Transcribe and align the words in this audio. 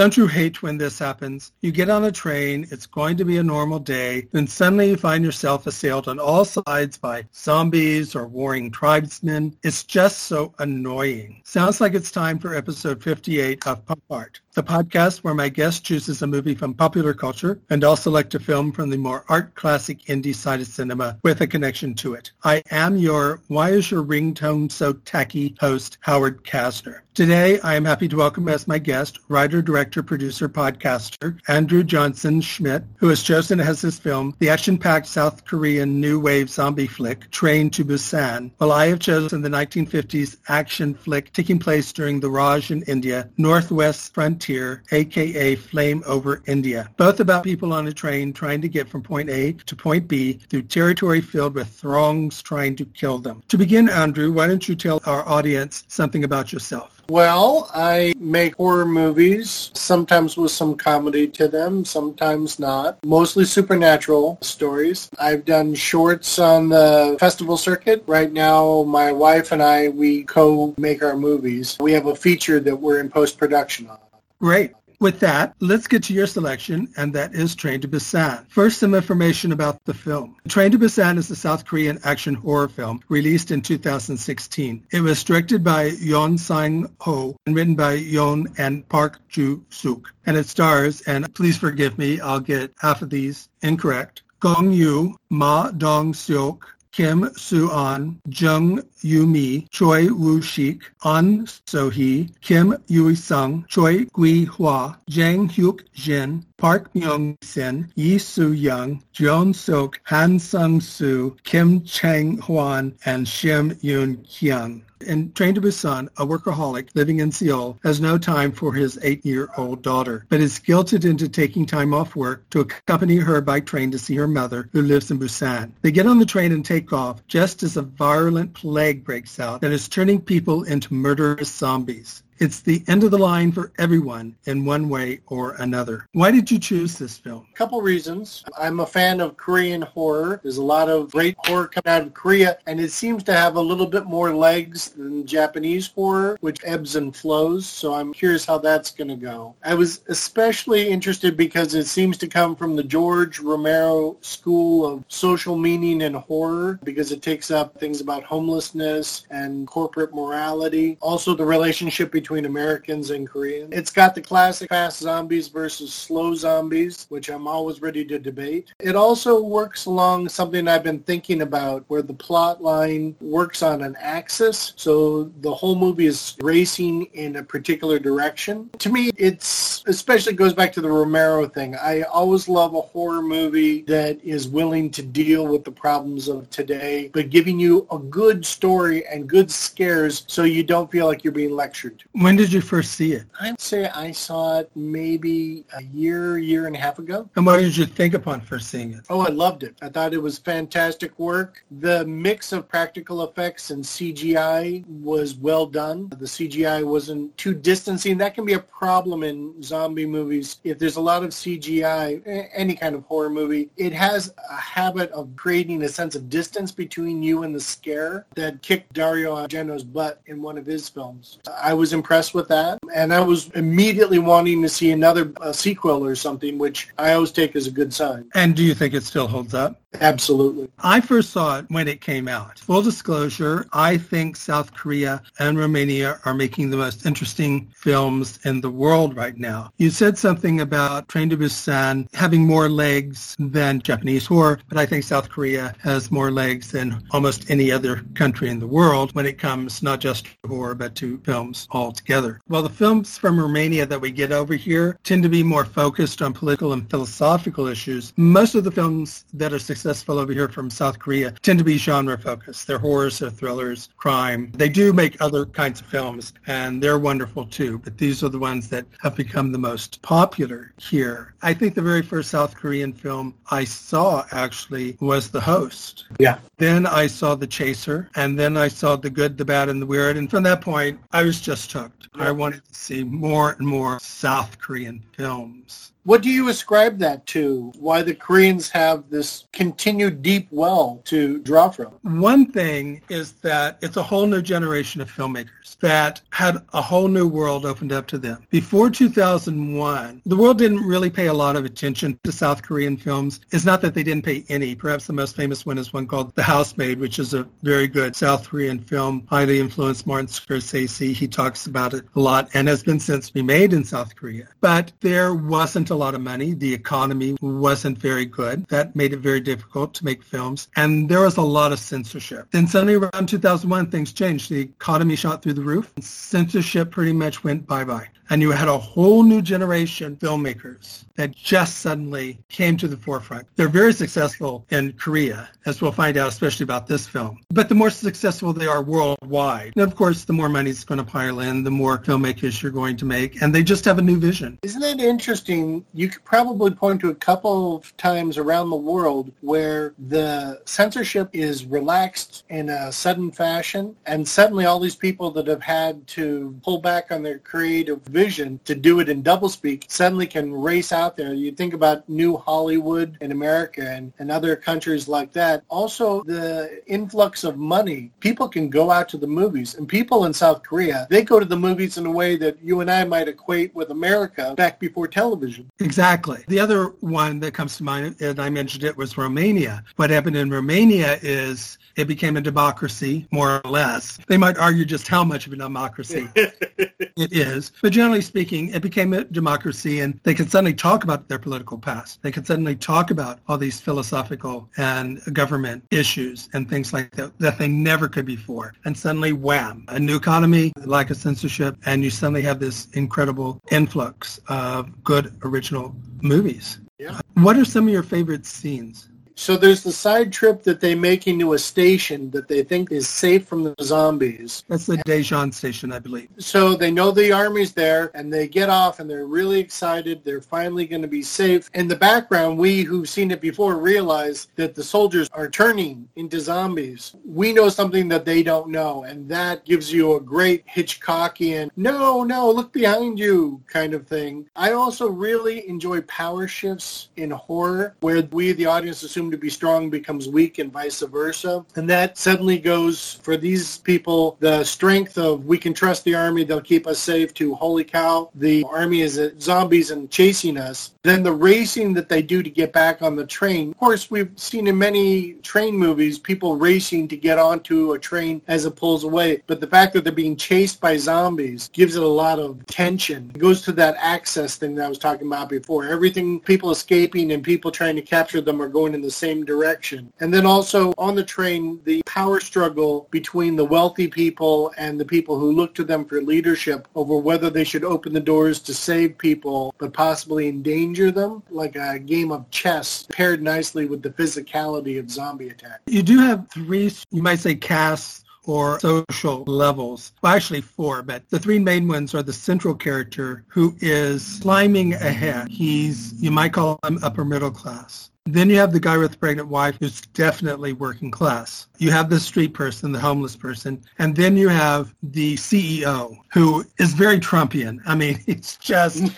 Don't 0.00 0.16
you 0.16 0.26
hate 0.26 0.62
when 0.62 0.78
this 0.78 0.98
happens? 0.98 1.52
You 1.60 1.72
get 1.72 1.90
on 1.90 2.04
a 2.04 2.10
train, 2.10 2.66
it's 2.70 2.86
going 2.86 3.18
to 3.18 3.24
be 3.26 3.36
a 3.36 3.42
normal 3.42 3.78
day, 3.78 4.28
then 4.32 4.46
suddenly 4.46 4.88
you 4.88 4.96
find 4.96 5.22
yourself 5.22 5.66
assailed 5.66 6.08
on 6.08 6.18
all 6.18 6.46
sides 6.46 6.96
by 6.96 7.26
zombies 7.34 8.16
or 8.16 8.26
warring 8.26 8.70
tribesmen. 8.70 9.58
It's 9.62 9.84
just 9.84 10.20
so 10.20 10.54
annoying. 10.58 11.42
Sounds 11.44 11.82
like 11.82 11.92
it's 11.92 12.10
time 12.10 12.38
for 12.38 12.54
episode 12.54 13.02
58 13.02 13.66
of 13.66 13.84
Pop 13.84 14.00
Art, 14.08 14.40
the 14.54 14.62
podcast 14.62 15.18
where 15.18 15.34
my 15.34 15.48
guest 15.48 15.84
chooses 15.84 16.22
a 16.22 16.26
movie 16.26 16.56
from 16.56 16.74
popular 16.74 17.14
culture 17.14 17.60
and 17.70 17.84
I'll 17.84 17.96
select 17.96 18.34
a 18.34 18.40
film 18.40 18.72
from 18.72 18.90
the 18.90 18.96
more 18.96 19.24
art 19.28 19.54
classic 19.54 20.02
indie 20.06 20.34
side 20.34 20.60
of 20.60 20.66
cinema 20.66 21.18
with 21.22 21.40
a 21.40 21.46
connection 21.46 21.94
to 21.94 22.14
it. 22.14 22.32
I 22.42 22.62
am 22.70 22.96
your 22.96 23.40
Why 23.46 23.70
is 23.70 23.90
Your 23.90 24.02
Ringtone 24.02 24.72
So 24.72 24.94
Tacky 24.94 25.54
host, 25.60 25.98
Howard 26.00 26.42
Kasner. 26.42 27.02
Today, 27.14 27.58
I 27.60 27.74
am 27.74 27.84
happy 27.84 28.06
to 28.08 28.16
welcome 28.16 28.48
as 28.48 28.68
my 28.68 28.78
guest, 28.78 29.18
writer, 29.28 29.60
director, 29.60 30.00
producer, 30.00 30.48
podcaster, 30.48 31.38
Andrew 31.48 31.82
Johnson 31.82 32.40
Schmidt, 32.40 32.84
who 32.96 33.08
has 33.08 33.22
chosen 33.22 33.58
as 33.58 33.80
his 33.80 33.98
film 33.98 34.34
the 34.38 34.48
action-packed 34.48 35.08
South 35.08 35.44
Korean 35.44 36.00
new 36.00 36.20
wave 36.20 36.48
zombie 36.48 36.86
flick, 36.86 37.28
Train 37.30 37.68
to 37.70 37.84
Busan, 37.84 38.52
while 38.58 38.70
I 38.70 38.86
have 38.86 39.00
chosen 39.00 39.42
the 39.42 39.48
1950s 39.48 40.36
action 40.48 40.94
flick 40.94 41.32
taking 41.32 41.58
place 41.58 41.92
during 41.92 42.20
the 42.20 42.30
Raj 42.30 42.70
in 42.70 42.82
India, 42.82 43.28
Northwest 43.36 44.14
Frontier, 44.40 44.82
aka 44.90 45.54
Flame 45.54 46.02
Over 46.06 46.42
India. 46.46 46.88
Both 46.96 47.20
about 47.20 47.44
people 47.44 47.74
on 47.74 47.86
a 47.88 47.92
train 47.92 48.32
trying 48.32 48.62
to 48.62 48.70
get 48.70 48.88
from 48.88 49.02
point 49.02 49.28
A 49.28 49.52
to 49.52 49.76
point 49.76 50.08
B 50.08 50.32
through 50.48 50.62
territory 50.62 51.20
filled 51.20 51.56
with 51.56 51.68
throngs 51.68 52.40
trying 52.40 52.74
to 52.76 52.86
kill 52.86 53.18
them. 53.18 53.42
To 53.48 53.58
begin, 53.58 53.90
Andrew, 53.90 54.32
why 54.32 54.46
don't 54.46 54.66
you 54.66 54.74
tell 54.74 55.02
our 55.04 55.28
audience 55.28 55.84
something 55.88 56.24
about 56.24 56.54
yourself? 56.54 57.02
Well, 57.10 57.70
I 57.74 58.14
make 58.18 58.54
horror 58.54 58.86
movies, 58.86 59.72
sometimes 59.74 60.38
with 60.38 60.52
some 60.52 60.74
comedy 60.74 61.26
to 61.28 61.48
them, 61.48 61.84
sometimes 61.84 62.58
not. 62.58 63.04
Mostly 63.04 63.44
supernatural 63.44 64.38
stories. 64.40 65.10
I've 65.18 65.44
done 65.44 65.74
shorts 65.74 66.38
on 66.38 66.70
the 66.70 67.18
festival 67.20 67.58
circuit. 67.58 68.04
Right 68.06 68.32
now, 68.32 68.84
my 68.84 69.12
wife 69.12 69.52
and 69.52 69.62
I, 69.62 69.88
we 69.88 70.22
co-make 70.22 71.02
our 71.02 71.16
movies. 71.16 71.76
We 71.80 71.92
have 71.92 72.06
a 72.06 72.16
feature 72.16 72.60
that 72.60 72.76
we're 72.76 73.00
in 73.00 73.10
post-production 73.10 73.88
on. 73.88 73.98
Great. 74.40 74.72
With 75.00 75.20
that, 75.20 75.54
let's 75.60 75.86
get 75.86 76.02
to 76.04 76.12
your 76.12 76.26
selection, 76.26 76.88
and 76.96 77.14
that 77.14 77.34
is 77.34 77.54
Train 77.54 77.80
to 77.80 77.88
Busan. 77.88 78.46
First, 78.50 78.80
some 78.80 78.94
information 78.94 79.52
about 79.52 79.82
the 79.86 79.94
film. 79.94 80.36
Train 80.48 80.70
to 80.72 80.78
Busan 80.78 81.16
is 81.16 81.30
a 81.30 81.36
South 81.36 81.64
Korean 81.64 81.98
action 82.04 82.34
horror 82.34 82.68
film 82.68 83.00
released 83.08 83.50
in 83.50 83.62
2016. 83.62 84.86
It 84.90 85.00
was 85.00 85.24
directed 85.24 85.64
by 85.64 85.90
Yeon 85.92 86.38
Sang-ho 86.38 87.36
and 87.46 87.56
written 87.56 87.74
by 87.74 87.96
Yeon 87.96 88.58
and 88.58 88.86
Park 88.90 89.26
Ju-suk. 89.28 90.12
And 90.26 90.36
it 90.36 90.46
stars, 90.46 91.00
and 91.02 91.34
please 91.34 91.56
forgive 91.56 91.96
me, 91.96 92.20
I'll 92.20 92.40
get 92.40 92.72
half 92.78 93.00
of 93.00 93.08
these 93.08 93.48
incorrect, 93.62 94.22
Gong 94.40 94.70
Yu, 94.70 95.16
Ma 95.30 95.70
Dong-seok, 95.70 96.60
Kim 96.92 97.30
Soo-an, 97.36 98.20
Jung 98.28 98.82
Yoo-mi, 99.02 99.66
Choi 99.70 100.08
Woo-shik, 100.08 100.82
An 101.04 101.46
So-hee, 101.66 102.28
Kim 102.40 102.76
Ui-sung, 102.90 103.64
Choi 103.68 104.04
Gui-hwa, 104.06 104.96
Jang 105.08 105.48
Hyuk-jin, 105.48 106.44
Park 106.60 106.92
Myung-sin, 106.92 107.90
Yi 107.94 108.18
Soo-young, 108.18 109.02
Jeon 109.14 109.54
Sok, 109.54 109.98
Han 110.04 110.38
Sung-soo, 110.38 111.34
Kim 111.42 111.82
Chang-hwan, 111.84 112.94
and 113.06 113.26
Shim 113.26 113.72
Yoon-kyung. 113.80 114.82
In 115.06 115.32
Train 115.32 115.54
to 115.54 115.62
Busan, 115.62 116.08
a 116.18 116.26
workaholic 116.26 116.90
living 116.94 117.20
in 117.20 117.32
Seoul 117.32 117.78
has 117.82 118.02
no 118.02 118.18
time 118.18 118.52
for 118.52 118.74
his 118.74 118.98
eight-year-old 119.00 119.80
daughter, 119.80 120.26
but 120.28 120.40
is 120.40 120.60
guilted 120.60 121.06
into 121.06 121.30
taking 121.30 121.64
time 121.64 121.94
off 121.94 122.14
work 122.14 122.44
to 122.50 122.60
accompany 122.60 123.16
her 123.16 123.40
by 123.40 123.60
train 123.60 123.90
to 123.92 123.98
see 123.98 124.16
her 124.16 124.28
mother, 124.28 124.68
who 124.72 124.82
lives 124.82 125.10
in 125.10 125.18
Busan. 125.18 125.72
They 125.80 125.90
get 125.90 126.06
on 126.06 126.18
the 126.18 126.26
train 126.26 126.52
and 126.52 126.62
take 126.62 126.92
off 126.92 127.26
just 127.26 127.62
as 127.62 127.78
a 127.78 127.82
virulent 127.82 128.52
plague 128.52 129.02
breaks 129.02 129.40
out 129.40 129.62
that 129.62 129.72
is 129.72 129.88
turning 129.88 130.20
people 130.20 130.64
into 130.64 130.92
murderous 130.92 131.50
zombies. 131.50 132.22
It's 132.40 132.60
the 132.62 132.82
end 132.88 133.04
of 133.04 133.10
the 133.10 133.18
line 133.18 133.52
for 133.52 133.70
everyone 133.78 134.34
in 134.46 134.64
one 134.64 134.88
way 134.88 135.20
or 135.26 135.56
another. 135.56 136.06
Why 136.12 136.30
did 136.30 136.50
you 136.50 136.58
choose 136.58 136.96
this 136.96 137.18
film? 137.18 137.46
A 137.52 137.54
couple 137.54 137.82
reasons. 137.82 138.42
I'm 138.58 138.80
a 138.80 138.86
fan 138.86 139.20
of 139.20 139.36
Korean 139.36 139.82
horror. 139.82 140.40
There's 140.42 140.56
a 140.56 140.62
lot 140.62 140.88
of 140.88 141.12
great 141.12 141.36
horror 141.44 141.68
coming 141.68 141.94
out 141.94 142.06
of 142.06 142.14
Korea, 142.14 142.56
and 142.66 142.80
it 142.80 142.92
seems 142.92 143.22
to 143.24 143.34
have 143.34 143.56
a 143.56 143.60
little 143.60 143.84
bit 143.84 144.06
more 144.06 144.34
legs 144.34 144.88
than 144.88 145.26
Japanese 145.26 145.88
horror, 145.88 146.38
which 146.40 146.60
ebbs 146.64 146.96
and 146.96 147.14
flows. 147.14 147.66
So 147.66 147.92
I'm 147.92 148.14
curious 148.14 148.46
how 148.46 148.56
that's 148.56 148.90
going 148.90 149.08
to 149.08 149.16
go. 149.16 149.54
I 149.62 149.74
was 149.74 150.00
especially 150.08 150.88
interested 150.88 151.36
because 151.36 151.74
it 151.74 151.88
seems 151.88 152.16
to 152.18 152.26
come 152.26 152.56
from 152.56 152.74
the 152.74 152.82
George 152.82 153.38
Romero 153.38 154.16
school 154.22 154.86
of 154.86 155.04
social 155.08 155.58
meaning 155.58 156.00
and 156.00 156.16
horror 156.16 156.80
because 156.84 157.12
it 157.12 157.20
takes 157.20 157.50
up 157.50 157.78
things 157.78 158.00
about 158.00 158.24
homelessness 158.24 159.26
and 159.28 159.66
corporate 159.66 160.14
morality. 160.14 160.96
Also 161.02 161.34
the 161.34 161.44
relationship 161.44 162.10
between 162.10 162.29
between 162.30 162.46
Americans 162.46 163.10
and 163.10 163.28
Koreans. 163.28 163.70
It's 163.72 163.90
got 163.90 164.14
the 164.14 164.20
classic 164.20 164.68
fast 164.68 165.00
zombies 165.00 165.48
versus 165.48 165.92
slow 165.92 166.32
zombies, 166.32 167.06
which 167.08 167.28
I'm 167.28 167.48
always 167.48 167.82
ready 167.82 168.04
to 168.04 168.20
debate. 168.20 168.72
It 168.78 168.94
also 168.94 169.42
works 169.42 169.86
along 169.86 170.28
something 170.28 170.68
I've 170.68 170.84
been 170.84 171.00
thinking 171.00 171.42
about 171.42 171.84
where 171.88 172.02
the 172.02 172.14
plot 172.14 172.62
line 172.62 173.16
works 173.20 173.64
on 173.64 173.82
an 173.82 173.96
axis. 173.98 174.74
So 174.76 175.24
the 175.40 175.52
whole 175.52 175.74
movie 175.74 176.06
is 176.06 176.36
racing 176.40 177.06
in 177.14 177.34
a 177.34 177.42
particular 177.42 177.98
direction. 177.98 178.70
To 178.78 178.90
me, 178.90 179.10
it's 179.16 179.82
especially 179.88 180.34
goes 180.34 180.54
back 180.54 180.72
to 180.74 180.80
the 180.80 180.88
Romero 180.88 181.48
thing. 181.48 181.74
I 181.74 182.02
always 182.02 182.48
love 182.48 182.76
a 182.76 182.80
horror 182.80 183.22
movie 183.22 183.82
that 183.82 184.22
is 184.22 184.46
willing 184.46 184.90
to 184.90 185.02
deal 185.02 185.48
with 185.48 185.64
the 185.64 185.72
problems 185.72 186.28
of 186.28 186.48
today, 186.50 187.10
but 187.12 187.30
giving 187.30 187.58
you 187.58 187.88
a 187.90 187.98
good 187.98 188.46
story 188.46 189.04
and 189.08 189.28
good 189.28 189.50
scares 189.50 190.22
so 190.28 190.44
you 190.44 190.62
don't 190.62 190.92
feel 190.92 191.06
like 191.06 191.24
you're 191.24 191.32
being 191.32 191.56
lectured 191.56 191.98
to. 191.98 192.04
When 192.20 192.36
did 192.36 192.52
you 192.52 192.60
first 192.60 192.92
see 192.92 193.14
it? 193.14 193.24
I'd 193.40 193.58
say 193.58 193.88
I 193.88 194.12
saw 194.12 194.58
it 194.58 194.70
maybe 194.74 195.64
a 195.74 195.82
year, 195.84 196.36
year 196.36 196.66
and 196.66 196.76
a 196.76 196.78
half 196.78 196.98
ago. 196.98 197.30
And 197.34 197.46
what 197.46 197.60
did 197.60 197.74
you 197.74 197.86
think 197.86 198.12
upon 198.12 198.42
first 198.42 198.68
seeing 198.68 198.92
it? 198.92 199.06
Oh, 199.08 199.20
I 199.20 199.30
loved 199.30 199.62
it. 199.62 199.74
I 199.80 199.88
thought 199.88 200.12
it 200.12 200.20
was 200.20 200.36
fantastic 200.36 201.18
work. 201.18 201.64
The 201.80 202.04
mix 202.04 202.52
of 202.52 202.68
practical 202.68 203.24
effects 203.24 203.70
and 203.70 203.82
CGI 203.82 204.86
was 204.86 205.36
well 205.36 205.64
done. 205.64 206.10
The 206.10 206.26
CGI 206.26 206.84
wasn't 206.84 207.34
too 207.38 207.54
distancing. 207.54 208.18
That 208.18 208.34
can 208.34 208.44
be 208.44 208.52
a 208.52 208.60
problem 208.60 209.22
in 209.22 209.62
zombie 209.62 210.04
movies. 210.04 210.58
If 210.62 210.78
there's 210.78 210.96
a 210.96 211.00
lot 211.00 211.24
of 211.24 211.30
CGI, 211.30 212.50
any 212.52 212.76
kind 212.76 212.94
of 212.94 213.02
horror 213.04 213.30
movie, 213.30 213.70
it 213.78 213.94
has 213.94 214.34
a 214.50 214.56
habit 214.56 215.10
of 215.12 215.34
creating 215.36 215.84
a 215.84 215.88
sense 215.88 216.14
of 216.14 216.28
distance 216.28 216.70
between 216.70 217.22
you 217.22 217.44
and 217.44 217.54
the 217.54 217.60
scare 217.60 218.26
that 218.34 218.60
kicked 218.60 218.92
Dario 218.92 219.34
Argento's 219.34 219.84
butt 219.84 220.20
in 220.26 220.42
one 220.42 220.58
of 220.58 220.66
his 220.66 220.86
films. 220.86 221.38
I 221.62 221.72
was 221.72 221.94
impressed 221.94 222.09
impressed 222.10 222.34
with 222.34 222.48
that. 222.48 222.76
And 222.92 223.14
I 223.14 223.20
was 223.20 223.50
immediately 223.50 224.18
wanting 224.18 224.62
to 224.62 224.68
see 224.68 224.90
another 224.90 225.32
uh, 225.40 225.52
sequel 225.52 226.04
or 226.04 226.16
something, 226.16 226.58
which 226.58 226.88
I 226.98 227.12
always 227.12 227.30
take 227.30 227.54
as 227.54 227.68
a 227.68 227.70
good 227.70 227.94
sign. 227.94 228.28
And 228.34 228.56
do 228.56 228.64
you 228.64 228.74
think 228.74 228.94
it 228.94 229.04
still 229.04 229.28
holds 229.28 229.54
up? 229.54 229.80
Absolutely. 229.98 230.68
I 230.78 231.00
first 231.00 231.30
saw 231.30 231.58
it 231.58 231.66
when 231.68 231.88
it 231.88 232.00
came 232.00 232.28
out. 232.28 232.60
Full 232.60 232.82
disclosure, 232.82 233.66
I 233.72 233.96
think 233.96 234.36
South 234.36 234.72
Korea 234.72 235.20
and 235.40 235.58
Romania 235.58 236.20
are 236.24 236.34
making 236.34 236.70
the 236.70 236.76
most 236.76 237.04
interesting 237.04 237.68
films 237.74 238.38
in 238.44 238.60
the 238.60 238.70
world 238.70 239.16
right 239.16 239.36
now. 239.36 239.72
You 239.78 239.90
said 239.90 240.16
something 240.16 240.60
about 240.60 241.08
Train 241.08 241.28
to 241.30 241.36
Busan 241.36 242.08
having 242.14 242.46
more 242.46 242.68
legs 242.68 243.34
than 243.38 243.82
Japanese 243.82 244.26
horror, 244.26 244.60
but 244.68 244.78
I 244.78 244.86
think 244.86 245.02
South 245.02 245.28
Korea 245.28 245.74
has 245.80 246.10
more 246.10 246.30
legs 246.30 246.70
than 246.70 247.02
almost 247.10 247.50
any 247.50 247.72
other 247.72 248.04
country 248.14 248.48
in 248.48 248.60
the 248.60 248.68
world 248.68 249.12
when 249.14 249.26
it 249.26 249.38
comes 249.38 249.82
not 249.82 250.00
just 250.00 250.26
to 250.26 250.48
horror, 250.48 250.74
but 250.76 250.94
to 250.96 251.18
films 251.24 251.66
altogether. 251.72 252.40
Well, 252.48 252.62
the 252.62 252.68
films 252.68 253.18
from 253.18 253.40
Romania 253.40 253.86
that 253.86 254.00
we 254.00 254.12
get 254.12 254.30
over 254.30 254.54
here 254.54 254.98
tend 255.02 255.24
to 255.24 255.28
be 255.28 255.42
more 255.42 255.64
focused 255.64 256.22
on 256.22 256.32
political 256.32 256.72
and 256.72 256.88
philosophical 256.88 257.66
issues. 257.66 258.12
Most 258.16 258.54
of 258.54 258.62
the 258.62 258.70
films 258.70 259.24
that 259.34 259.52
are 259.52 259.58
successful 259.58 259.79
successful 259.80 260.18
over 260.18 260.34
here 260.34 260.48
from 260.48 260.68
South 260.68 260.98
Korea 260.98 261.30
tend 261.40 261.58
to 261.58 261.64
be 261.64 261.78
genre 261.78 262.18
focused. 262.18 262.66
They're 262.66 262.78
horrors, 262.78 263.18
they're 263.18 263.30
thrillers, 263.30 263.88
crime. 263.96 264.52
They 264.54 264.68
do 264.68 264.92
make 264.92 265.16
other 265.22 265.46
kinds 265.46 265.80
of 265.80 265.86
films 265.86 266.34
and 266.46 266.82
they're 266.82 266.98
wonderful 266.98 267.46
too, 267.46 267.78
but 267.78 267.96
these 267.96 268.22
are 268.22 268.28
the 268.28 268.38
ones 268.38 268.68
that 268.68 268.84
have 269.00 269.16
become 269.16 269.52
the 269.52 269.58
most 269.58 270.02
popular 270.02 270.74
here. 270.76 271.34
I 271.40 271.54
think 271.54 271.74
the 271.74 271.80
very 271.80 272.02
first 272.02 272.30
South 272.30 272.54
Korean 272.54 272.92
film 272.92 273.34
I 273.50 273.64
saw 273.64 274.26
actually 274.32 274.98
was 275.00 275.30
The 275.30 275.40
Host. 275.40 276.04
Yeah. 276.18 276.38
Then 276.58 276.84
I 276.84 277.06
saw 277.06 277.34
The 277.34 277.46
Chaser 277.46 278.10
and 278.16 278.38
then 278.38 278.58
I 278.58 278.68
saw 278.68 278.96
The 278.96 279.08
Good, 279.08 279.38
the 279.38 279.46
Bad, 279.46 279.70
and 279.70 279.80
the 279.80 279.86
Weird. 279.86 280.18
And 280.18 280.30
from 280.30 280.42
that 280.42 280.60
point, 280.60 281.00
I 281.12 281.22
was 281.22 281.40
just 281.40 281.72
hooked. 281.72 282.08
Yeah. 282.16 282.28
I 282.28 282.32
wanted 282.32 282.66
to 282.66 282.74
see 282.74 283.02
more 283.02 283.52
and 283.52 283.66
more 283.66 283.98
South 284.00 284.58
Korean 284.58 285.02
films. 285.16 285.89
What 286.10 286.22
do 286.22 286.28
you 286.28 286.48
ascribe 286.48 286.98
that 286.98 287.24
to? 287.26 287.70
Why 287.78 288.02
the 288.02 288.16
Koreans 288.16 288.68
have 288.70 289.08
this 289.10 289.46
continued 289.52 290.22
deep 290.22 290.48
well 290.50 291.00
to 291.04 291.38
draw 291.38 291.68
from? 291.68 291.92
One 292.02 292.50
thing 292.50 293.00
is 293.08 293.34
that 293.42 293.78
it's 293.80 293.96
a 293.96 294.02
whole 294.02 294.26
new 294.26 294.42
generation 294.42 295.00
of 295.00 295.08
filmmakers 295.08 295.78
that 295.78 296.20
had 296.30 296.58
a 296.72 296.82
whole 296.82 297.06
new 297.06 297.28
world 297.28 297.64
opened 297.64 297.92
up 297.92 298.08
to 298.08 298.18
them. 298.18 298.44
Before 298.50 298.90
2001, 298.90 300.22
the 300.26 300.36
world 300.36 300.58
didn't 300.58 300.80
really 300.80 301.10
pay 301.10 301.26
a 301.26 301.32
lot 301.32 301.54
of 301.54 301.64
attention 301.64 302.18
to 302.24 302.32
South 302.32 302.62
Korean 302.62 302.96
films. 302.96 303.38
It's 303.52 303.64
not 303.64 303.80
that 303.82 303.94
they 303.94 304.02
didn't 304.02 304.24
pay 304.24 304.44
any. 304.48 304.74
Perhaps 304.74 305.06
the 305.06 305.12
most 305.12 305.36
famous 305.36 305.64
one 305.64 305.78
is 305.78 305.92
one 305.92 306.08
called 306.08 306.34
The 306.34 306.42
Housemaid, 306.42 306.98
which 306.98 307.20
is 307.20 307.34
a 307.34 307.46
very 307.62 307.86
good 307.86 308.16
South 308.16 308.48
Korean 308.48 308.80
film, 308.80 309.28
highly 309.30 309.60
influenced 309.60 310.08
Martin 310.08 310.26
Scorsese. 310.26 311.14
He 311.14 311.28
talks 311.28 311.66
about 311.66 311.94
it 311.94 312.04
a 312.16 312.20
lot 312.20 312.48
and 312.52 312.66
has 312.66 312.82
been 312.82 312.98
since 312.98 313.32
remade 313.32 313.72
in 313.72 313.84
South 313.84 314.16
Korea. 314.16 314.48
But 314.60 314.90
there 315.02 315.34
wasn't 315.34 315.90
a 315.90 315.99
lot 316.00 316.14
of 316.14 316.20
money. 316.20 316.54
The 316.54 316.72
economy 316.74 317.36
wasn't 317.40 317.98
very 317.98 318.24
good. 318.24 318.66
That 318.68 318.96
made 318.96 319.12
it 319.12 319.18
very 319.18 319.40
difficult 319.40 319.94
to 319.94 320.04
make 320.04 320.22
films. 320.22 320.68
And 320.76 321.08
there 321.08 321.20
was 321.20 321.36
a 321.36 321.42
lot 321.42 321.72
of 321.72 321.78
censorship. 321.78 322.48
Then 322.50 322.66
suddenly 322.66 322.94
around 322.94 323.28
2001, 323.28 323.90
things 323.90 324.12
changed. 324.12 324.50
The 324.50 324.60
economy 324.60 325.16
shot 325.16 325.42
through 325.42 325.54
the 325.54 325.62
roof. 325.62 325.92
Censorship 326.00 326.90
pretty 326.90 327.12
much 327.12 327.44
went 327.44 327.66
bye-bye 327.66 328.08
and 328.30 328.40
you 328.40 328.52
had 328.52 328.68
a 328.68 328.78
whole 328.78 329.24
new 329.24 329.42
generation 329.42 330.12
of 330.12 330.18
filmmakers 330.20 331.04
that 331.16 331.32
just 331.32 331.78
suddenly 331.78 332.38
came 332.48 332.76
to 332.76 332.88
the 332.88 332.96
forefront. 332.96 333.46
They're 333.56 333.68
very 333.68 333.92
successful 333.92 334.64
in 334.70 334.92
Korea, 334.94 335.50
as 335.66 335.82
we'll 335.82 335.92
find 335.92 336.16
out, 336.16 336.28
especially 336.28 336.64
about 336.64 336.86
this 336.86 337.06
film. 337.06 337.40
But 337.50 337.68
the 337.68 337.74
more 337.74 337.90
successful 337.90 338.52
they 338.52 338.68
are 338.68 338.82
worldwide, 338.82 339.72
and 339.76 339.82
of 339.82 339.96
course, 339.96 340.24
the 340.24 340.32
more 340.32 340.48
money 340.48 340.70
is 340.70 340.84
going 340.84 340.98
to 340.98 341.04
pile 341.04 341.40
in, 341.40 341.64
the 341.64 341.70
more 341.70 341.98
filmmakers 341.98 342.62
you're 342.62 342.70
going 342.70 342.96
to 342.98 343.04
make, 343.04 343.42
and 343.42 343.54
they 343.54 343.62
just 343.62 343.84
have 343.84 343.98
a 343.98 344.02
new 344.02 344.18
vision. 344.18 344.58
Isn't 344.62 344.80
that 344.80 345.00
interesting? 345.00 345.79
You 345.94 346.08
could 346.08 346.24
probably 346.24 346.70
point 346.70 347.00
to 347.02 347.10
a 347.10 347.14
couple 347.14 347.76
of 347.76 347.96
times 347.96 348.38
around 348.38 348.70
the 348.70 348.76
world 348.76 349.32
where 349.40 349.94
the 350.08 350.60
censorship 350.64 351.30
is 351.32 351.64
relaxed 351.64 352.44
in 352.48 352.68
a 352.68 352.92
sudden 352.92 353.30
fashion, 353.30 353.96
and 354.06 354.26
suddenly 354.26 354.64
all 354.64 354.80
these 354.80 354.96
people 354.96 355.30
that 355.32 355.46
have 355.46 355.62
had 355.62 356.06
to 356.08 356.58
pull 356.62 356.80
back 356.80 357.10
on 357.10 357.22
their 357.22 357.38
creative 357.38 358.02
vision 358.02 358.60
to 358.64 358.74
do 358.74 359.00
it 359.00 359.08
in 359.08 359.22
doublespeak 359.22 359.90
suddenly 359.90 360.26
can 360.26 360.52
race 360.52 360.92
out 360.92 361.16
there. 361.16 361.34
You 361.34 361.52
think 361.52 361.74
about 361.74 362.08
New 362.08 362.36
Hollywood 362.36 363.16
in 363.20 363.32
America 363.32 363.82
and, 363.82 364.12
and 364.18 364.30
other 364.30 364.56
countries 364.56 365.08
like 365.08 365.32
that. 365.32 365.64
Also, 365.68 366.22
the 366.24 366.82
influx 366.86 367.44
of 367.44 367.56
money. 367.56 368.10
People 368.20 368.48
can 368.48 368.68
go 368.68 368.90
out 368.90 369.08
to 369.10 369.16
the 369.16 369.26
movies. 369.26 369.74
And 369.74 369.88
people 369.88 370.24
in 370.24 370.32
South 370.32 370.62
Korea, 370.62 371.06
they 371.10 371.22
go 371.22 371.38
to 371.38 371.46
the 371.46 371.56
movies 371.56 371.98
in 371.98 372.06
a 372.06 372.10
way 372.10 372.36
that 372.36 372.62
you 372.62 372.80
and 372.80 372.90
I 372.90 373.04
might 373.04 373.28
equate 373.28 373.74
with 373.74 373.90
America 373.90 374.54
back 374.56 374.78
before 374.80 375.08
television. 375.08 375.69
Exactly. 375.80 376.44
The 376.46 376.60
other 376.60 376.86
one 377.00 377.40
that 377.40 377.54
comes 377.54 377.78
to 377.78 377.84
mind, 377.84 378.16
and 378.20 378.38
I 378.38 378.50
mentioned 378.50 378.84
it, 378.84 378.96
was 378.96 379.16
Romania. 379.16 379.82
What 379.96 380.10
happened 380.10 380.36
in 380.36 380.50
Romania 380.50 381.18
is 381.22 381.78
it 382.00 382.08
became 382.08 382.36
a 382.36 382.40
democracy, 382.40 383.26
more 383.30 383.60
or 383.64 383.70
less. 383.70 384.18
They 384.26 384.36
might 384.36 384.56
argue 384.58 384.84
just 384.84 385.06
how 385.06 385.22
much 385.24 385.46
of 385.46 385.52
a 385.52 385.56
democracy 385.56 386.28
it 386.34 387.32
is. 387.32 387.72
But 387.82 387.92
generally 387.92 388.22
speaking, 388.22 388.68
it 388.70 388.82
became 388.82 389.12
a 389.12 389.24
democracy 389.24 390.00
and 390.00 390.18
they 390.22 390.34
could 390.34 390.50
suddenly 390.50 390.74
talk 390.74 391.04
about 391.04 391.28
their 391.28 391.38
political 391.38 391.78
past. 391.78 392.22
They 392.22 392.32
could 392.32 392.46
suddenly 392.46 392.74
talk 392.76 393.10
about 393.10 393.40
all 393.48 393.58
these 393.58 393.80
philosophical 393.80 394.68
and 394.76 395.20
government 395.32 395.84
issues 395.90 396.48
and 396.52 396.68
things 396.68 396.92
like 396.92 397.10
that 397.12 397.38
that 397.38 397.58
they 397.58 397.68
never 397.68 398.08
could 398.08 398.26
before. 398.26 398.74
And 398.84 398.96
suddenly, 398.96 399.32
wham, 399.32 399.84
a 399.88 399.98
new 399.98 400.16
economy, 400.16 400.72
lack 400.84 401.10
of 401.10 401.16
censorship, 401.16 401.76
and 401.84 402.02
you 402.02 402.10
suddenly 402.10 402.42
have 402.42 402.60
this 402.60 402.88
incredible 402.92 403.60
influx 403.70 404.40
of 404.48 405.04
good 405.04 405.34
original 405.42 405.94
movies. 406.22 406.78
Yeah. 406.98 407.20
What 407.34 407.56
are 407.56 407.64
some 407.64 407.86
of 407.86 407.92
your 407.92 408.02
favorite 408.02 408.46
scenes? 408.46 409.09
So 409.34 409.56
there's 409.56 409.82
the 409.82 409.92
side 409.92 410.32
trip 410.32 410.62
that 410.64 410.80
they 410.80 410.94
make 410.94 411.26
into 411.26 411.54
a 411.54 411.58
station 411.58 412.30
that 412.30 412.48
they 412.48 412.62
think 412.62 412.92
is 412.92 413.08
safe 413.08 413.46
from 413.46 413.64
the 413.64 413.74
zombies. 413.82 414.64
That's 414.68 414.86
the 414.86 414.98
Daejeon 414.98 415.54
station, 415.54 415.92
I 415.92 415.98
believe. 415.98 416.28
So 416.38 416.74
they 416.74 416.90
know 416.90 417.10
the 417.10 417.32
army's 417.32 417.72
there 417.72 418.10
and 418.14 418.32
they 418.32 418.48
get 418.48 418.68
off 418.68 419.00
and 419.00 419.08
they're 419.08 419.26
really 419.26 419.60
excited. 419.60 420.22
They're 420.24 420.40
finally 420.40 420.86
going 420.86 421.02
to 421.02 421.08
be 421.08 421.22
safe. 421.22 421.70
In 421.74 421.88
the 421.88 421.96
background, 421.96 422.58
we 422.58 422.82
who've 422.82 423.08
seen 423.08 423.30
it 423.30 423.40
before 423.40 423.76
realize 423.76 424.48
that 424.56 424.74
the 424.74 424.84
soldiers 424.84 425.28
are 425.32 425.48
turning 425.48 426.08
into 426.16 426.40
zombies. 426.40 427.14
We 427.24 427.52
know 427.52 427.68
something 427.68 428.08
that 428.08 428.24
they 428.24 428.42
don't 428.42 428.68
know 428.68 429.04
and 429.04 429.28
that 429.28 429.64
gives 429.64 429.92
you 429.92 430.16
a 430.16 430.20
great 430.20 430.66
Hitchcockian, 430.66 431.70
no, 431.76 432.22
no, 432.24 432.50
look 432.50 432.72
behind 432.72 433.18
you 433.18 433.62
kind 433.66 433.94
of 433.94 434.06
thing. 434.06 434.48
I 434.56 434.72
also 434.72 435.08
really 435.08 435.68
enjoy 435.68 436.02
power 436.02 436.46
shifts 436.46 437.08
in 437.16 437.30
horror 437.30 437.96
where 438.00 438.22
we, 438.22 438.52
the 438.52 438.66
audience, 438.66 439.02
assume 439.02 439.19
to 439.28 439.36
be 439.36 439.50
strong 439.50 439.90
becomes 439.90 440.28
weak 440.28 440.60
and 440.60 440.72
vice 440.72 441.00
versa. 441.00 441.64
And 441.74 441.90
that 441.90 442.16
suddenly 442.16 442.58
goes 442.58 443.14
for 443.22 443.36
these 443.36 443.78
people, 443.78 444.36
the 444.38 444.62
strength 444.62 445.18
of 445.18 445.46
we 445.46 445.58
can 445.58 445.74
trust 445.74 446.04
the 446.04 446.14
army, 446.14 446.44
they'll 446.44 446.60
keep 446.60 446.86
us 446.86 447.00
safe 447.00 447.34
to 447.34 447.56
holy 447.56 447.82
cow, 447.82 448.30
the 448.36 448.64
army 448.70 449.00
is 449.00 449.18
uh, 449.18 449.30
zombies 449.40 449.90
and 449.90 450.08
chasing 450.10 450.56
us. 450.56 450.92
Then 451.02 451.22
the 451.22 451.32
racing 451.32 451.94
that 451.94 452.10
they 452.10 452.20
do 452.20 452.42
to 452.42 452.50
get 452.50 452.74
back 452.74 453.00
on 453.00 453.16
the 453.16 453.24
train. 453.24 453.70
Of 453.70 453.78
course, 453.78 454.10
we've 454.10 454.30
seen 454.36 454.66
in 454.66 454.76
many 454.76 455.32
train 455.34 455.74
movies 455.74 456.18
people 456.18 456.56
racing 456.56 457.08
to 457.08 457.16
get 457.16 457.38
onto 457.38 457.92
a 457.92 457.98
train 457.98 458.42
as 458.48 458.66
it 458.66 458.76
pulls 458.76 459.04
away. 459.04 459.42
But 459.46 459.60
the 459.60 459.66
fact 459.66 459.94
that 459.94 460.04
they're 460.04 460.12
being 460.12 460.36
chased 460.36 460.78
by 460.78 460.98
zombies 460.98 461.70
gives 461.72 461.96
it 461.96 462.02
a 462.02 462.06
lot 462.06 462.38
of 462.38 462.66
tension. 462.66 463.30
It 463.34 463.38
goes 463.38 463.62
to 463.62 463.72
that 463.72 463.96
axis 463.98 464.56
thing 464.56 464.74
that 464.74 464.84
I 464.84 464.88
was 464.90 464.98
talking 464.98 465.26
about 465.26 465.48
before. 465.48 465.86
Everything, 465.86 466.38
people 466.38 466.70
escaping 466.70 467.32
and 467.32 467.42
people 467.42 467.70
trying 467.70 467.96
to 467.96 468.02
capture 468.02 468.42
them 468.42 468.60
are 468.60 468.68
going 468.68 468.92
in 468.92 469.00
the 469.00 469.10
same 469.10 469.42
direction. 469.42 470.12
And 470.20 470.34
then 470.34 470.44
also 470.44 470.92
on 470.98 471.14
the 471.14 471.24
train, 471.24 471.80
the 471.84 472.02
power 472.04 472.40
struggle 472.40 473.08
between 473.10 473.56
the 473.56 473.64
wealthy 473.64 474.06
people 474.06 474.70
and 474.76 475.00
the 475.00 475.06
people 475.06 475.38
who 475.38 475.50
look 475.50 475.74
to 475.76 475.84
them 475.84 476.04
for 476.04 476.20
leadership 476.20 476.88
over 476.94 477.16
whether 477.16 477.48
they 477.48 477.64
should 477.64 477.84
open 477.84 478.12
the 478.12 478.20
doors 478.20 478.60
to 478.60 478.74
save 478.74 479.16
people 479.16 479.74
but 479.78 479.94
possibly 479.94 480.48
endanger 480.48 480.89
them, 480.94 481.42
like 481.50 481.76
a 481.76 481.98
game 481.98 482.32
of 482.32 482.50
chess 482.50 483.06
paired 483.12 483.42
nicely 483.42 483.86
with 483.86 484.02
the 484.02 484.10
physicality 484.10 484.98
of 484.98 485.10
zombie 485.10 485.48
attack. 485.48 485.80
You 485.86 486.02
do 486.02 486.18
have 486.18 486.46
three, 486.52 486.92
you 487.10 487.22
might 487.22 487.38
say, 487.40 487.54
casts 487.54 488.24
or 488.44 488.80
social 488.80 489.44
levels. 489.44 490.12
Well, 490.22 490.34
actually 490.34 490.62
four, 490.62 491.02
but 491.02 491.28
the 491.30 491.38
three 491.38 491.58
main 491.58 491.86
ones 491.86 492.14
are 492.14 492.22
the 492.22 492.32
central 492.32 492.74
character 492.74 493.44
who 493.48 493.74
is 493.80 494.38
climbing 494.42 494.94
ahead. 494.94 495.48
He's, 495.48 496.14
you 496.22 496.30
might 496.30 496.52
call 496.52 496.78
him 496.84 496.98
upper 497.02 497.24
middle 497.24 497.50
class. 497.50 498.09
Then 498.26 498.50
you 498.50 498.56
have 498.56 498.72
the 498.72 498.80
guy 498.80 498.98
with 498.98 499.12
the 499.12 499.18
pregnant 499.18 499.48
wife 499.48 499.76
who's 499.80 500.02
definitely 500.02 500.72
working 500.72 501.10
class. 501.10 501.66
You 501.78 501.90
have 501.90 502.10
the 502.10 502.20
street 502.20 502.52
person, 502.52 502.92
the 502.92 503.00
homeless 503.00 503.34
person, 503.34 503.82
and 503.98 504.14
then 504.14 504.36
you 504.36 504.48
have 504.48 504.94
the 505.02 505.36
CEO 505.36 506.16
who 506.32 506.64
is 506.78 506.92
very 506.92 507.18
Trumpian. 507.18 507.80
I 507.86 507.94
mean, 507.94 508.22
it's 508.26 508.56
just, 508.58 509.10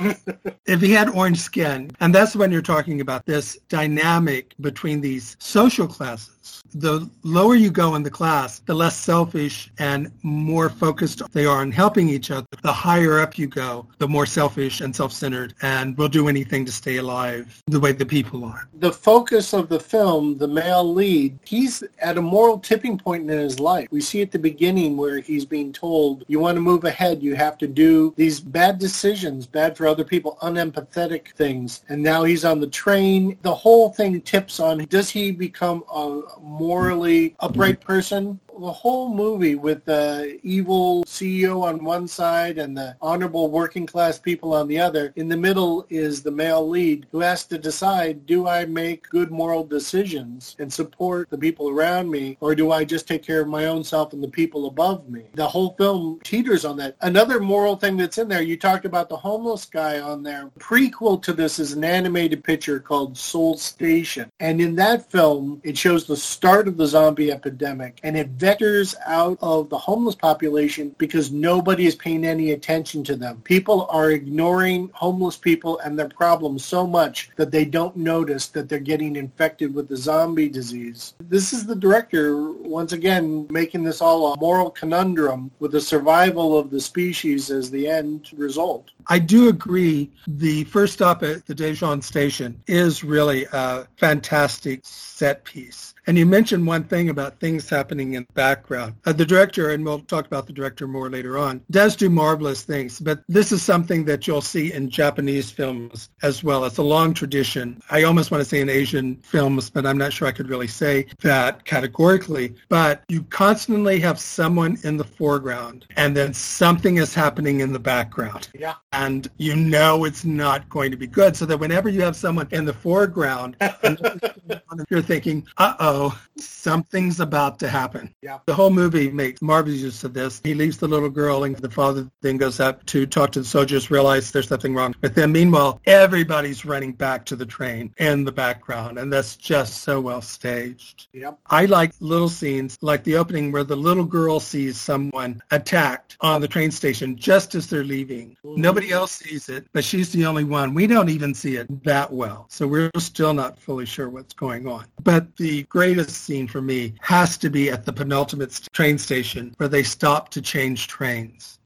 if 0.66 0.80
he 0.80 0.92
had 0.92 1.10
orange 1.10 1.40
skin, 1.40 1.90
and 2.00 2.14
that's 2.14 2.36
when 2.36 2.52
you're 2.52 2.62
talking 2.62 3.00
about 3.00 3.26
this 3.26 3.58
dynamic 3.68 4.54
between 4.60 5.00
these 5.00 5.36
social 5.40 5.88
classes 5.88 6.31
the 6.74 7.08
lower 7.22 7.54
you 7.54 7.70
go 7.70 7.94
in 7.94 8.02
the 8.02 8.10
class, 8.10 8.60
the 8.60 8.74
less 8.74 8.96
selfish 8.96 9.70
and 9.78 10.10
more 10.22 10.68
focused 10.68 11.22
they 11.32 11.46
are 11.46 11.60
on 11.60 11.70
helping 11.70 12.08
each 12.08 12.30
other. 12.30 12.46
The 12.62 12.72
higher 12.72 13.18
up 13.18 13.38
you 13.38 13.46
go, 13.46 13.86
the 13.98 14.08
more 14.08 14.26
selfish 14.26 14.80
and 14.80 14.94
self-centered 14.94 15.54
and 15.62 15.96
will 15.96 16.08
do 16.08 16.28
anything 16.28 16.64
to 16.64 16.72
stay 16.72 16.96
alive 16.96 17.62
the 17.66 17.80
way 17.80 17.92
the 17.92 18.06
people 18.06 18.44
are. 18.44 18.68
The 18.80 18.92
focus 18.92 19.52
of 19.52 19.68
the 19.68 19.80
film, 19.80 20.38
the 20.38 20.48
male 20.48 20.92
lead, 20.92 21.38
he's 21.44 21.82
at 21.98 22.18
a 22.18 22.22
moral 22.22 22.58
tipping 22.58 22.98
point 22.98 23.30
in 23.30 23.38
his 23.38 23.60
life. 23.60 23.88
We 23.90 24.00
see 24.00 24.22
at 24.22 24.30
the 24.30 24.38
beginning 24.38 24.96
where 24.96 25.20
he's 25.20 25.44
being 25.44 25.72
told, 25.72 26.24
you 26.28 26.40
want 26.40 26.56
to 26.56 26.60
move 26.60 26.84
ahead, 26.84 27.22
you 27.22 27.34
have 27.34 27.58
to 27.58 27.66
do 27.66 28.14
these 28.16 28.40
bad 28.40 28.78
decisions, 28.78 29.46
bad 29.46 29.76
for 29.76 29.86
other 29.86 30.04
people, 30.04 30.38
unempathetic 30.42 31.32
things. 31.32 31.84
And 31.88 32.02
now 32.02 32.24
he's 32.24 32.44
on 32.44 32.60
the 32.60 32.66
train. 32.66 33.38
The 33.42 33.54
whole 33.54 33.90
thing 33.90 34.20
tips 34.22 34.60
on, 34.60 34.84
does 34.86 35.10
he 35.10 35.30
become 35.30 35.84
a 35.92 36.22
morally 36.40 37.34
upright 37.40 37.80
person 37.80 38.40
the 38.60 38.72
whole 38.72 39.12
movie 39.12 39.54
with 39.54 39.84
the 39.84 40.38
evil 40.42 41.04
CEO 41.04 41.62
on 41.62 41.84
one 41.84 42.06
side 42.06 42.58
and 42.58 42.76
the 42.76 42.96
honorable 43.00 43.50
working 43.50 43.86
class 43.86 44.18
people 44.18 44.54
on 44.54 44.68
the 44.68 44.78
other. 44.78 45.12
In 45.16 45.28
the 45.28 45.36
middle 45.36 45.86
is 45.90 46.22
the 46.22 46.30
male 46.30 46.68
lead 46.68 47.06
who 47.10 47.20
has 47.20 47.44
to 47.46 47.58
decide, 47.58 48.26
do 48.26 48.46
I 48.46 48.64
make 48.64 49.08
good 49.08 49.30
moral 49.30 49.64
decisions 49.64 50.56
and 50.58 50.72
support 50.72 51.30
the 51.30 51.38
people 51.38 51.68
around 51.68 52.10
me 52.10 52.36
or 52.40 52.54
do 52.54 52.72
I 52.72 52.84
just 52.84 53.08
take 53.08 53.22
care 53.22 53.40
of 53.40 53.48
my 53.48 53.66
own 53.66 53.84
self 53.84 54.12
and 54.12 54.22
the 54.22 54.28
people 54.28 54.66
above 54.66 55.08
me? 55.08 55.24
The 55.34 55.48
whole 55.48 55.74
film 55.76 56.20
teeters 56.22 56.64
on 56.64 56.76
that. 56.78 56.96
Another 57.00 57.40
moral 57.40 57.76
thing 57.76 57.96
that's 57.96 58.18
in 58.18 58.28
there, 58.28 58.42
you 58.42 58.56
talked 58.56 58.84
about 58.84 59.08
the 59.08 59.16
homeless 59.16 59.64
guy 59.64 60.00
on 60.00 60.22
there. 60.22 60.50
Prequel 60.58 61.22
to 61.22 61.32
this 61.32 61.58
is 61.58 61.72
an 61.72 61.84
animated 61.84 62.44
picture 62.44 62.80
called 62.80 63.16
Seoul 63.16 63.56
Station. 63.56 64.30
And 64.40 64.60
in 64.60 64.76
that 64.76 65.10
film, 65.10 65.60
it 65.64 65.76
shows 65.76 66.06
the 66.06 66.16
start 66.16 66.68
of 66.68 66.76
the 66.76 66.86
zombie 66.86 67.32
epidemic 67.32 68.00
and 68.02 68.16
it 68.16 68.38
vectors 68.42 68.94
out 69.06 69.38
of 69.40 69.70
the 69.70 69.78
homeless 69.78 70.16
population 70.16 70.94
because 70.98 71.30
nobody 71.30 71.86
is 71.86 71.94
paying 71.94 72.24
any 72.24 72.50
attention 72.50 73.04
to 73.04 73.14
them. 73.14 73.40
People 73.44 73.86
are 73.88 74.10
ignoring 74.10 74.90
homeless 74.92 75.36
people 75.36 75.78
and 75.78 75.96
their 75.96 76.08
problems 76.08 76.64
so 76.64 76.84
much 76.86 77.30
that 77.36 77.52
they 77.52 77.64
don't 77.64 77.96
notice 77.96 78.48
that 78.48 78.68
they're 78.68 78.80
getting 78.80 79.14
infected 79.16 79.72
with 79.72 79.88
the 79.88 79.96
zombie 79.96 80.48
disease. 80.48 81.14
This 81.20 81.52
is 81.52 81.64
the 81.64 81.76
director, 81.76 82.50
once 82.50 82.92
again, 82.92 83.46
making 83.50 83.84
this 83.84 84.00
all 84.00 84.32
a 84.32 84.40
moral 84.40 84.70
conundrum 84.70 85.50
with 85.60 85.70
the 85.70 85.80
survival 85.80 86.58
of 86.58 86.70
the 86.70 86.80
species 86.80 87.50
as 87.50 87.70
the 87.70 87.86
end 87.86 88.30
result. 88.36 88.90
I 89.08 89.18
do 89.18 89.48
agree. 89.48 90.10
The 90.26 90.64
first 90.64 90.94
stop 90.94 91.22
at 91.22 91.46
the 91.46 91.54
Daejeon 91.54 92.02
station 92.02 92.60
is 92.66 93.04
really 93.04 93.46
a 93.52 93.86
fantastic 93.96 94.80
set 94.84 95.44
piece. 95.44 95.94
And 96.06 96.18
you 96.18 96.26
mentioned 96.26 96.66
one 96.66 96.84
thing 96.84 97.10
about 97.10 97.38
things 97.38 97.68
happening 97.68 98.14
in 98.14 98.24
the 98.24 98.32
background. 98.32 98.94
Uh, 99.06 99.12
the 99.12 99.24
director, 99.24 99.70
and 99.70 99.84
we'll 99.84 100.00
talk 100.00 100.26
about 100.26 100.46
the 100.46 100.52
director 100.52 100.88
more 100.88 101.08
later 101.08 101.38
on, 101.38 101.62
does 101.70 101.94
do 101.94 102.10
marvelous 102.10 102.64
things, 102.64 102.98
but 102.98 103.22
this 103.28 103.52
is 103.52 103.62
something 103.62 104.04
that 104.06 104.26
you'll 104.26 104.40
see 104.40 104.72
in 104.72 104.90
Japanese 104.90 105.50
films 105.50 106.08
as 106.22 106.42
well. 106.42 106.64
It's 106.64 106.78
a 106.78 106.82
long 106.82 107.14
tradition. 107.14 107.80
I 107.90 108.02
almost 108.02 108.32
want 108.32 108.42
to 108.42 108.48
say 108.48 108.60
in 108.60 108.68
Asian 108.68 109.16
films, 109.16 109.70
but 109.70 109.86
I'm 109.86 109.98
not 109.98 110.12
sure 110.12 110.26
I 110.26 110.32
could 110.32 110.48
really 110.48 110.66
say 110.66 111.06
that 111.20 111.64
categorically. 111.64 112.54
But 112.68 113.04
you 113.08 113.22
constantly 113.24 114.00
have 114.00 114.18
someone 114.18 114.78
in 114.82 114.96
the 114.96 115.04
foreground 115.04 115.86
and 115.96 116.16
then 116.16 116.34
something 116.34 116.96
is 116.96 117.14
happening 117.14 117.60
in 117.60 117.72
the 117.72 117.78
background. 117.78 118.48
Yeah. 118.54 118.74
And 118.92 119.28
you 119.38 119.56
know 119.56 120.04
it's 120.04 120.24
not 120.24 120.68
going 120.68 120.90
to 120.90 120.96
be 120.96 121.06
good. 121.06 121.36
So 121.36 121.46
that 121.46 121.58
whenever 121.58 121.88
you 121.88 122.02
have 122.02 122.16
someone 122.16 122.48
in 122.50 122.64
the 122.64 122.72
foreground, 122.72 123.56
you're 124.90 125.02
thinking, 125.02 125.46
uh-oh, 125.58 126.18
something's 126.36 127.20
about 127.20 127.58
to 127.60 127.68
happen. 127.68 128.14
Yeah. 128.22 128.38
The 128.46 128.54
whole 128.54 128.70
movie 128.70 129.10
makes 129.10 129.42
marvelous 129.42 129.80
use 129.80 130.04
of 130.04 130.14
this. 130.14 130.40
He 130.44 130.54
leaves 130.54 130.78
the 130.78 130.88
little 130.88 131.10
girl 131.10 131.44
and 131.44 131.56
the 131.56 131.70
father 131.70 132.08
then 132.20 132.36
goes 132.36 132.60
up 132.60 132.84
to 132.86 133.06
talk 133.06 133.32
to 133.32 133.40
the 133.40 133.46
soldiers, 133.46 133.90
realize 133.90 134.30
there's 134.30 134.48
something 134.48 134.74
wrong 134.74 134.94
with 135.00 135.14
them. 135.14 135.32
Meanwhile, 135.32 135.80
everybody's 135.86 136.64
running 136.64 136.92
back 136.92 137.24
to 137.26 137.36
the 137.36 137.46
train 137.46 137.94
in 137.98 138.24
the 138.24 138.32
background 138.32 138.98
and 138.98 139.12
that's 139.12 139.36
just 139.36 139.82
so 139.82 140.00
well 140.00 140.22
staged. 140.22 141.08
Yep. 141.12 141.38
I 141.46 141.66
like 141.66 141.92
little 142.00 142.28
scenes 142.28 142.78
like 142.80 143.04
the 143.04 143.16
opening 143.16 143.52
where 143.52 143.64
the 143.64 143.76
little 143.76 144.04
girl 144.04 144.40
sees 144.40 144.80
someone 144.80 145.42
attacked 145.50 146.16
on 146.20 146.40
the 146.40 146.48
train 146.48 146.70
station 146.70 147.16
just 147.16 147.54
as 147.54 147.66
they're 147.68 147.84
leaving. 147.84 148.36
Nobody 148.44 148.81
else 148.90 149.12
sees 149.12 149.48
it, 149.48 149.66
but 149.72 149.84
she's 149.84 150.10
the 150.12 150.26
only 150.26 150.44
one. 150.44 150.74
We 150.74 150.86
don't 150.86 151.08
even 151.08 151.34
see 151.34 151.56
it 151.56 151.84
that 151.84 152.12
well. 152.12 152.46
So 152.48 152.66
we're 152.66 152.90
still 152.98 153.34
not 153.34 153.58
fully 153.58 153.86
sure 153.86 154.08
what's 154.08 154.34
going 154.34 154.66
on. 154.66 154.86
But 155.02 155.36
the 155.36 155.62
greatest 155.64 156.10
scene 156.10 156.48
for 156.48 156.62
me 156.62 156.94
has 157.00 157.36
to 157.38 157.50
be 157.50 157.70
at 157.70 157.84
the 157.84 157.92
penultimate 157.92 158.68
train 158.72 158.98
station 158.98 159.54
where 159.58 159.68
they 159.68 159.82
stop 159.82 160.30
to 160.30 160.42
change 160.42 160.88
trains. 160.88 161.58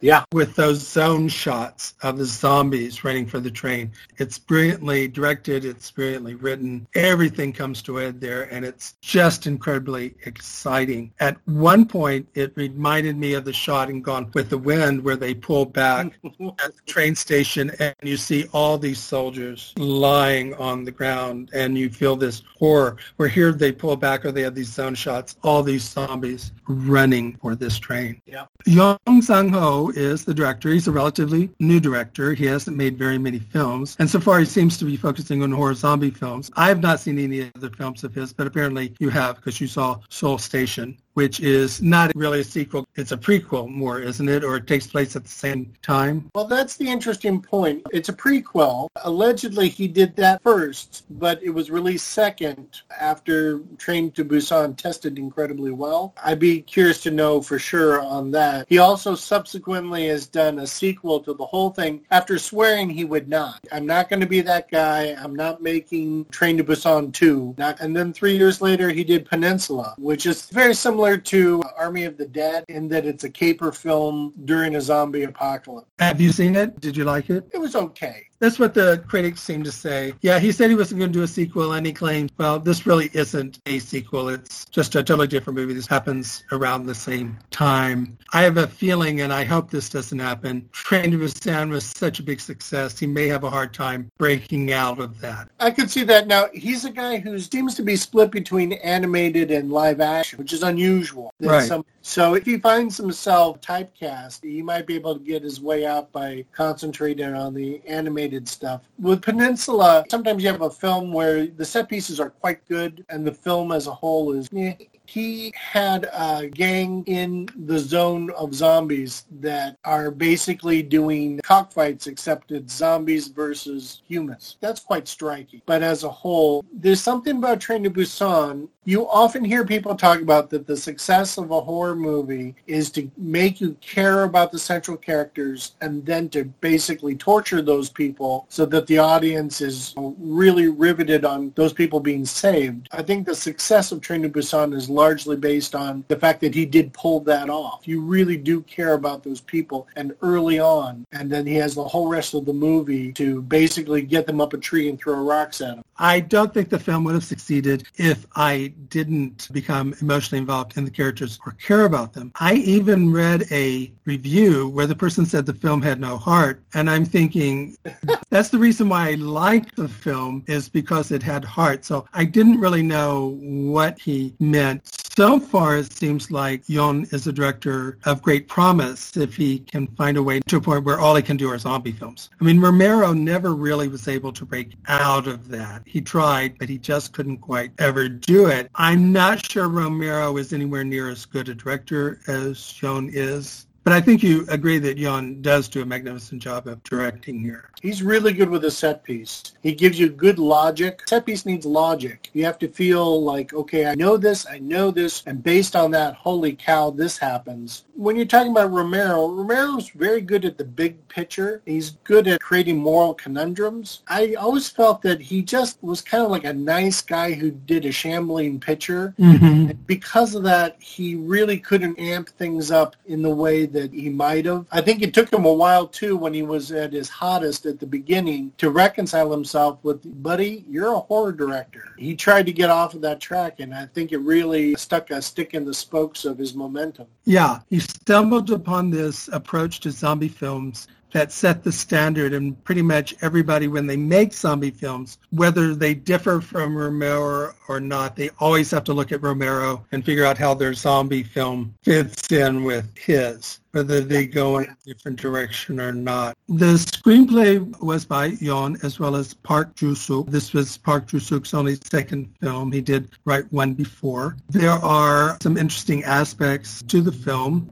Yeah. 0.00 0.24
With 0.32 0.54
those 0.54 0.78
zone 0.78 1.28
shots 1.28 1.94
of 2.02 2.18
the 2.18 2.24
zombies 2.24 3.02
running 3.02 3.26
for 3.26 3.40
the 3.40 3.50
train. 3.50 3.90
It's 4.18 4.38
brilliantly 4.38 5.08
directed. 5.08 5.64
It's 5.64 5.90
brilliantly 5.90 6.36
written. 6.36 6.86
Everything 6.94 7.52
comes 7.52 7.82
to 7.82 7.98
a 7.98 8.02
head 8.02 8.20
there, 8.20 8.44
and 8.52 8.64
it's 8.64 8.94
just 9.00 9.46
incredibly 9.46 10.14
exciting. 10.26 11.12
At 11.18 11.36
one 11.46 11.86
point, 11.86 12.28
it 12.34 12.52
reminded 12.54 13.16
me 13.16 13.34
of 13.34 13.44
the 13.44 13.52
shot 13.52 13.90
in 13.90 14.00
Gone 14.00 14.30
with 14.32 14.48
the 14.48 14.58
Wind 14.58 15.02
where 15.02 15.16
they 15.16 15.34
pull 15.34 15.64
back 15.64 16.06
at 16.24 16.38
the 16.38 16.82
train 16.86 17.16
station 17.16 17.70
and 17.80 17.94
you 18.02 18.16
see 18.16 18.46
all 18.52 18.78
these 18.78 18.98
soldiers 18.98 19.72
lying 19.76 20.54
on 20.54 20.84
the 20.84 20.92
ground 20.92 21.50
and 21.52 21.76
you 21.76 21.90
feel 21.90 22.14
this 22.14 22.42
horror. 22.58 22.96
Where 23.16 23.28
here 23.28 23.52
they 23.52 23.72
pull 23.72 23.96
back 23.96 24.24
or 24.24 24.30
they 24.30 24.42
have 24.42 24.54
these 24.54 24.72
zone 24.72 24.94
shots, 24.94 25.36
all 25.42 25.62
these 25.62 25.82
zombies 25.82 26.52
running 26.68 27.36
for 27.38 27.56
this 27.56 27.78
train. 27.78 28.22
Yeah. 28.24 28.46
Yong 28.66 29.22
Sang 29.22 29.47
Ho 29.50 29.92
is 29.94 30.24
the 30.24 30.34
director. 30.34 30.70
He's 30.70 30.88
a 30.88 30.92
relatively 30.92 31.50
new 31.58 31.80
director. 31.80 32.34
He 32.34 32.46
hasn't 32.46 32.76
made 32.76 32.98
very 32.98 33.18
many 33.18 33.38
films. 33.38 33.96
And 33.98 34.08
so 34.08 34.20
far 34.20 34.40
he 34.40 34.44
seems 34.44 34.76
to 34.78 34.84
be 34.84 34.96
focusing 34.96 35.42
on 35.42 35.52
horror 35.52 35.74
zombie 35.74 36.10
films. 36.10 36.50
I 36.56 36.68
have 36.68 36.80
not 36.80 37.00
seen 37.00 37.18
any 37.18 37.50
other 37.56 37.70
films 37.70 38.04
of 38.04 38.14
his, 38.14 38.32
but 38.32 38.46
apparently 38.46 38.94
you 38.98 39.10
have 39.10 39.36
because 39.36 39.60
you 39.60 39.66
saw 39.66 39.98
Seoul 40.08 40.38
Station 40.38 40.96
which 41.18 41.40
is 41.40 41.82
not 41.82 42.12
really 42.14 42.38
a 42.38 42.44
sequel. 42.44 42.86
It's 42.94 43.10
a 43.10 43.16
prequel 43.16 43.68
more, 43.68 43.98
isn't 43.98 44.28
it? 44.28 44.44
Or 44.44 44.54
it 44.54 44.68
takes 44.68 44.86
place 44.86 45.16
at 45.16 45.24
the 45.24 45.28
same 45.28 45.72
time? 45.82 46.30
Well, 46.32 46.46
that's 46.46 46.76
the 46.76 46.88
interesting 46.88 47.42
point. 47.42 47.82
It's 47.90 48.08
a 48.08 48.12
prequel. 48.12 48.86
Allegedly, 49.02 49.68
he 49.68 49.88
did 49.88 50.14
that 50.14 50.40
first, 50.44 51.06
but 51.10 51.42
it 51.42 51.50
was 51.50 51.72
released 51.72 52.06
second 52.06 52.82
after 53.00 53.62
Train 53.78 54.12
to 54.12 54.24
Busan 54.24 54.76
tested 54.76 55.18
incredibly 55.18 55.72
well. 55.72 56.14
I'd 56.22 56.38
be 56.38 56.62
curious 56.62 57.02
to 57.02 57.10
know 57.10 57.42
for 57.42 57.58
sure 57.58 58.00
on 58.00 58.30
that. 58.30 58.66
He 58.68 58.78
also 58.78 59.16
subsequently 59.16 60.06
has 60.06 60.28
done 60.28 60.60
a 60.60 60.68
sequel 60.68 61.18
to 61.24 61.34
the 61.34 61.46
whole 61.46 61.70
thing 61.70 62.02
after 62.12 62.38
swearing 62.38 62.88
he 62.88 63.04
would 63.04 63.28
not. 63.28 63.58
I'm 63.72 63.86
not 63.86 64.08
going 64.08 64.20
to 64.20 64.26
be 64.26 64.40
that 64.42 64.70
guy. 64.70 65.16
I'm 65.18 65.34
not 65.34 65.62
making 65.62 66.26
Train 66.26 66.58
to 66.58 66.62
Busan 66.62 67.12
2. 67.12 67.56
Not, 67.58 67.80
and 67.80 67.96
then 67.96 68.12
three 68.12 68.36
years 68.36 68.60
later, 68.60 68.90
he 68.90 69.02
did 69.02 69.26
Peninsula, 69.26 69.96
which 69.98 70.24
is 70.24 70.48
very 70.50 70.74
similar 70.74 71.07
similar 71.08 71.22
to 71.22 71.62
Army 71.76 72.04
of 72.04 72.18
the 72.18 72.26
Dead 72.26 72.64
in 72.68 72.88
that 72.88 73.06
it's 73.06 73.24
a 73.24 73.30
caper 73.30 73.72
film 73.72 74.34
during 74.44 74.76
a 74.76 74.80
zombie 74.80 75.22
apocalypse. 75.22 75.88
Have 75.98 76.20
you 76.20 76.32
seen 76.32 76.54
it? 76.54 76.78
Did 76.80 76.96
you 76.96 77.04
like 77.04 77.30
it? 77.30 77.48
It 77.52 77.58
was 77.58 77.74
okay. 77.74 78.27
That's 78.40 78.58
what 78.58 78.74
the 78.74 79.02
critics 79.08 79.40
seem 79.40 79.64
to 79.64 79.72
say. 79.72 80.14
Yeah, 80.20 80.38
he 80.38 80.52
said 80.52 80.70
he 80.70 80.76
wasn't 80.76 81.00
going 81.00 81.12
to 81.12 81.18
do 81.18 81.24
a 81.24 81.28
sequel, 81.28 81.72
and 81.72 81.84
he 81.84 81.92
claimed, 81.92 82.32
well, 82.38 82.58
this 82.60 82.86
really 82.86 83.10
isn't 83.12 83.58
a 83.66 83.78
sequel. 83.80 84.28
It's 84.28 84.64
just 84.66 84.94
a 84.94 85.02
totally 85.02 85.26
different 85.26 85.58
movie. 85.58 85.74
This 85.74 85.86
happens 85.88 86.44
around 86.52 86.86
the 86.86 86.94
same 86.94 87.36
time. 87.50 88.16
I 88.32 88.42
have 88.42 88.56
a 88.56 88.66
feeling, 88.66 89.22
and 89.22 89.32
I 89.32 89.44
hope 89.44 89.70
this 89.70 89.88
doesn't 89.88 90.18
happen, 90.18 90.68
Train 90.72 91.10
to 91.10 91.18
Busan 91.18 91.70
was 91.70 91.84
such 91.84 92.20
a 92.20 92.22
big 92.22 92.40
success, 92.40 92.98
he 92.98 93.06
may 93.06 93.26
have 93.26 93.44
a 93.44 93.50
hard 93.50 93.74
time 93.74 94.10
breaking 94.18 94.72
out 94.72 95.00
of 95.00 95.20
that. 95.20 95.50
I 95.58 95.70
could 95.70 95.90
see 95.90 96.04
that. 96.04 96.26
Now, 96.26 96.46
he's 96.52 96.84
a 96.84 96.90
guy 96.90 97.18
who 97.18 97.38
seems 97.38 97.74
to 97.74 97.82
be 97.82 97.96
split 97.96 98.30
between 98.30 98.74
animated 98.74 99.50
and 99.50 99.72
live 99.72 100.00
action, 100.00 100.38
which 100.38 100.52
is 100.52 100.62
unusual. 100.62 101.32
Right. 101.40 101.66
Some, 101.66 101.84
so 102.02 102.34
if 102.34 102.46
he 102.46 102.58
finds 102.58 102.96
himself 102.96 103.60
typecast, 103.60 104.42
he 104.42 104.62
might 104.62 104.86
be 104.86 104.94
able 104.94 105.18
to 105.18 105.24
get 105.24 105.42
his 105.42 105.60
way 105.60 105.86
out 105.86 106.12
by 106.12 106.44
concentrating 106.52 107.34
on 107.34 107.54
the 107.54 107.80
animated 107.86 108.27
stuff. 108.46 108.82
With 108.98 109.22
Peninsula, 109.22 110.04
sometimes 110.10 110.42
you 110.42 110.50
have 110.50 110.62
a 110.62 110.70
film 110.70 111.12
where 111.12 111.46
the 111.46 111.64
set 111.64 111.88
pieces 111.88 112.20
are 112.20 112.30
quite 112.30 112.66
good 112.68 113.04
and 113.08 113.26
the 113.26 113.32
film 113.32 113.72
as 113.72 113.86
a 113.86 113.92
whole 113.92 114.32
is 114.32 114.48
eh 114.54 114.74
he 115.08 115.52
had 115.56 116.06
a 116.12 116.48
gang 116.48 117.02
in 117.06 117.48
the 117.64 117.78
zone 117.78 118.30
of 118.32 118.54
zombies 118.54 119.24
that 119.40 119.78
are 119.84 120.10
basically 120.10 120.82
doing 120.82 121.40
cockfights 121.42 122.06
except 122.06 122.52
it's 122.52 122.74
zombies 122.74 123.28
versus 123.28 124.02
humans. 124.06 124.58
That's 124.60 124.80
quite 124.80 125.08
striking. 125.08 125.62
But 125.64 125.82
as 125.82 126.04
a 126.04 126.10
whole, 126.10 126.62
there's 126.72 127.00
something 127.00 127.38
about 127.38 127.60
Train 127.60 127.84
to 127.84 127.90
Busan. 127.90 128.68
You 128.88 129.06
often 129.06 129.44
hear 129.44 129.66
people 129.66 129.94
talk 129.94 130.22
about 130.22 130.48
that 130.48 130.66
the 130.66 130.74
success 130.74 131.36
of 131.36 131.50
a 131.50 131.60
horror 131.60 131.94
movie 131.94 132.54
is 132.66 132.90
to 132.92 133.10
make 133.18 133.60
you 133.60 133.76
care 133.82 134.22
about 134.22 134.50
the 134.50 134.58
central 134.58 134.96
characters 134.96 135.72
and 135.82 136.06
then 136.06 136.30
to 136.30 136.44
basically 136.62 137.14
torture 137.14 137.60
those 137.60 137.90
people 137.90 138.46
so 138.48 138.64
that 138.64 138.86
the 138.86 138.96
audience 138.96 139.60
is 139.60 139.92
really 139.98 140.68
riveted 140.68 141.26
on 141.26 141.52
those 141.54 141.74
people 141.74 142.00
being 142.00 142.24
saved. 142.24 142.88
I 142.90 143.02
think 143.02 143.26
the 143.26 143.34
success 143.34 143.92
of 143.92 144.00
Train 144.00 144.22
to 144.22 144.30
Busan 144.30 144.72
is 144.74 144.88
largely 144.88 145.36
based 145.36 145.74
on 145.74 146.02
the 146.08 146.16
fact 146.16 146.40
that 146.40 146.54
he 146.54 146.64
did 146.64 146.94
pull 146.94 147.20
that 147.24 147.50
off. 147.50 147.86
You 147.86 148.00
really 148.00 148.38
do 148.38 148.62
care 148.62 148.94
about 148.94 149.22
those 149.22 149.42
people 149.42 149.86
and 149.96 150.16
early 150.22 150.60
on, 150.60 151.04
and 151.12 151.30
then 151.30 151.46
he 151.46 151.56
has 151.56 151.74
the 151.74 151.84
whole 151.84 152.08
rest 152.08 152.32
of 152.32 152.46
the 152.46 152.54
movie 152.54 153.12
to 153.12 153.42
basically 153.42 154.00
get 154.00 154.26
them 154.26 154.40
up 154.40 154.54
a 154.54 154.56
tree 154.56 154.88
and 154.88 154.98
throw 154.98 155.22
rocks 155.22 155.60
at 155.60 155.76
them. 155.76 155.84
I 155.98 156.20
don't 156.20 156.54
think 156.54 156.68
the 156.68 156.78
film 156.78 157.04
would 157.04 157.14
have 157.14 157.24
succeeded 157.24 157.84
if 157.96 158.26
I 158.36 158.72
didn't 158.88 159.48
become 159.52 159.94
emotionally 160.00 160.40
involved 160.40 160.76
in 160.76 160.84
the 160.84 160.90
characters 160.90 161.38
or 161.44 161.52
care 161.52 161.84
about 161.84 162.12
them. 162.12 162.32
I 162.36 162.54
even 162.54 163.12
read 163.12 163.44
a 163.50 163.92
review 164.04 164.68
where 164.68 164.86
the 164.86 164.94
person 164.94 165.26
said 165.26 165.46
the 165.46 165.54
film 165.54 165.82
had 165.82 166.00
no 166.00 166.16
heart, 166.16 166.62
and 166.74 166.88
I'm 166.88 167.04
thinking 167.04 167.76
that's 168.30 168.50
the 168.50 168.58
reason 168.58 168.88
why 168.88 169.10
I 169.10 169.14
liked 169.14 169.76
the 169.76 169.88
film 169.88 170.44
is 170.46 170.68
because 170.68 171.10
it 171.10 171.22
had 171.22 171.44
heart. 171.44 171.84
So 171.84 172.06
I 172.14 172.24
didn't 172.24 172.60
really 172.60 172.82
know 172.82 173.38
what 173.40 173.98
he 173.98 174.34
meant 174.38 175.07
so 175.18 175.40
far, 175.40 175.76
it 175.76 175.92
seems 175.92 176.30
like 176.30 176.62
Yon 176.68 177.04
is 177.10 177.26
a 177.26 177.32
director 177.32 177.98
of 178.04 178.22
great 178.22 178.46
promise 178.46 179.16
if 179.16 179.34
he 179.34 179.58
can 179.58 179.88
find 179.96 180.16
a 180.16 180.22
way 180.22 180.38
to 180.46 180.58
a 180.58 180.60
point 180.60 180.84
where 180.84 181.00
all 181.00 181.16
he 181.16 181.22
can 181.22 181.36
do 181.36 181.50
are 181.50 181.58
zombie 181.58 181.90
films. 181.90 182.30
I 182.40 182.44
mean, 182.44 182.60
Romero 182.60 183.12
never 183.12 183.52
really 183.52 183.88
was 183.88 184.06
able 184.06 184.32
to 184.32 184.44
break 184.44 184.76
out 184.86 185.26
of 185.26 185.48
that. 185.48 185.82
He 185.86 186.00
tried, 186.00 186.56
but 186.56 186.68
he 186.68 186.78
just 186.78 187.12
couldn't 187.12 187.38
quite 187.38 187.72
ever 187.80 188.08
do 188.08 188.46
it. 188.46 188.70
I'm 188.76 189.12
not 189.12 189.44
sure 189.44 189.68
Romero 189.68 190.36
is 190.36 190.52
anywhere 190.52 190.84
near 190.84 191.10
as 191.10 191.26
good 191.26 191.48
a 191.48 191.54
director 191.56 192.20
as 192.28 192.80
Yon 192.80 193.10
is 193.12 193.66
But 193.88 193.96
I 193.96 194.02
think 194.02 194.22
you 194.22 194.44
agree 194.50 194.78
that 194.80 194.98
Jan 194.98 195.40
does 195.40 195.66
do 195.66 195.80
a 195.80 195.86
magnificent 195.86 196.42
job 196.42 196.66
of 196.66 196.82
directing 196.82 197.40
here. 197.40 197.70
He's 197.80 198.02
really 198.02 198.34
good 198.34 198.50
with 198.50 198.64
a 198.66 198.70
set 198.70 199.02
piece. 199.02 199.54
He 199.62 199.72
gives 199.72 199.98
you 199.98 200.10
good 200.10 200.38
logic. 200.38 201.04
Set 201.06 201.24
piece 201.24 201.46
needs 201.46 201.64
logic. 201.64 202.28
You 202.34 202.44
have 202.44 202.58
to 202.58 202.68
feel 202.68 203.22
like, 203.22 203.54
okay, 203.54 203.86
I 203.86 203.94
know 203.94 204.18
this, 204.18 204.46
I 204.46 204.58
know 204.58 204.90
this, 204.90 205.22
and 205.26 205.42
based 205.42 205.74
on 205.74 205.90
that, 205.92 206.16
holy 206.16 206.54
cow, 206.54 206.90
this 206.90 207.16
happens. 207.16 207.84
When 207.94 208.14
you're 208.16 208.26
talking 208.26 208.52
about 208.52 208.72
Romero, 208.72 209.28
Romero's 209.28 209.88
very 209.90 210.20
good 210.20 210.44
at 210.44 210.58
the 210.58 210.64
big 210.64 211.08
picture. 211.08 211.62
He's 211.64 211.92
good 212.04 212.28
at 212.28 212.40
creating 212.40 212.76
moral 212.76 213.14
conundrums. 213.14 214.02
I 214.08 214.34
always 214.34 214.68
felt 214.68 215.00
that 215.02 215.20
he 215.20 215.40
just 215.40 215.82
was 215.82 216.02
kind 216.02 216.24
of 216.24 216.30
like 216.30 216.44
a 216.44 216.52
nice 216.52 217.00
guy 217.00 217.32
who 217.32 217.50
did 217.50 217.86
a 217.86 217.92
shambling 217.92 218.60
picture. 218.60 219.14
Mm-hmm. 219.18 219.72
Because 219.86 220.34
of 220.34 220.42
that, 220.42 220.76
he 220.80 221.14
really 221.14 221.58
couldn't 221.58 221.98
amp 221.98 222.28
things 222.30 222.70
up 222.70 222.96
in 223.06 223.22
the 223.22 223.34
way 223.34 223.66
that 223.66 223.77
he 223.86 224.08
might 224.08 224.44
have. 224.44 224.66
I 224.70 224.80
think 224.80 225.02
it 225.02 225.14
took 225.14 225.32
him 225.32 225.44
a 225.44 225.52
while 225.52 225.86
too 225.86 226.16
when 226.16 226.34
he 226.34 226.42
was 226.42 226.72
at 226.72 226.92
his 226.92 227.08
hottest 227.08 227.66
at 227.66 227.78
the 227.78 227.86
beginning 227.86 228.52
to 228.58 228.70
reconcile 228.70 229.30
himself 229.30 229.78
with, 229.82 230.00
buddy, 230.22 230.64
you're 230.68 230.92
a 230.92 231.00
horror 231.00 231.32
director. 231.32 231.94
He 231.98 232.14
tried 232.14 232.46
to 232.46 232.52
get 232.52 232.70
off 232.70 232.94
of 232.94 233.00
that 233.02 233.20
track, 233.20 233.60
and 233.60 233.74
I 233.74 233.86
think 233.86 234.12
it 234.12 234.18
really 234.18 234.74
stuck 234.74 235.10
a 235.10 235.22
stick 235.22 235.54
in 235.54 235.64
the 235.64 235.74
spokes 235.74 236.24
of 236.24 236.38
his 236.38 236.54
momentum. 236.54 237.06
Yeah, 237.24 237.60
he 237.70 237.80
stumbled 237.80 238.50
upon 238.50 238.90
this 238.90 239.28
approach 239.28 239.80
to 239.80 239.90
zombie 239.90 240.28
films 240.28 240.88
that 241.12 241.32
set 241.32 241.62
the 241.64 241.72
standard 241.72 242.32
and 242.32 242.62
pretty 242.64 242.82
much 242.82 243.14
everybody 243.22 243.68
when 243.68 243.86
they 243.86 243.96
make 243.96 244.32
zombie 244.32 244.70
films, 244.70 245.18
whether 245.30 245.74
they 245.74 245.94
differ 245.94 246.40
from 246.40 246.76
Romero 246.76 247.54
or 247.68 247.80
not, 247.80 248.16
they 248.16 248.30
always 248.38 248.70
have 248.70 248.84
to 248.84 248.94
look 248.94 249.12
at 249.12 249.22
Romero 249.22 249.84
and 249.92 250.04
figure 250.04 250.24
out 250.24 250.38
how 250.38 250.54
their 250.54 250.74
zombie 250.74 251.22
film 251.22 251.74
fits 251.82 252.30
in 252.32 252.64
with 252.64 252.96
his 252.96 253.60
whether 253.72 254.00
they 254.00 254.26
go 254.26 254.58
in 254.58 254.64
a 254.64 254.76
different 254.84 255.20
direction 255.20 255.78
or 255.80 255.92
not. 255.92 256.36
The 256.48 256.74
screenplay 256.74 257.58
was 257.80 258.04
by 258.04 258.30
Jan 258.36 258.76
as 258.82 258.98
well 258.98 259.14
as 259.14 259.34
Park 259.34 259.74
Joo-suk. 259.76 260.26
This 260.26 260.52
was 260.52 260.78
Park 260.78 261.06
Joo-suk's 261.06 261.54
only 261.54 261.78
second 261.84 262.32
film. 262.40 262.72
He 262.72 262.80
did 262.80 263.10
write 263.24 263.50
one 263.52 263.74
before. 263.74 264.36
There 264.48 264.70
are 264.70 265.36
some 265.42 265.56
interesting 265.56 266.02
aspects 266.04 266.82
to 266.88 267.00
the 267.00 267.12
film, 267.12 267.70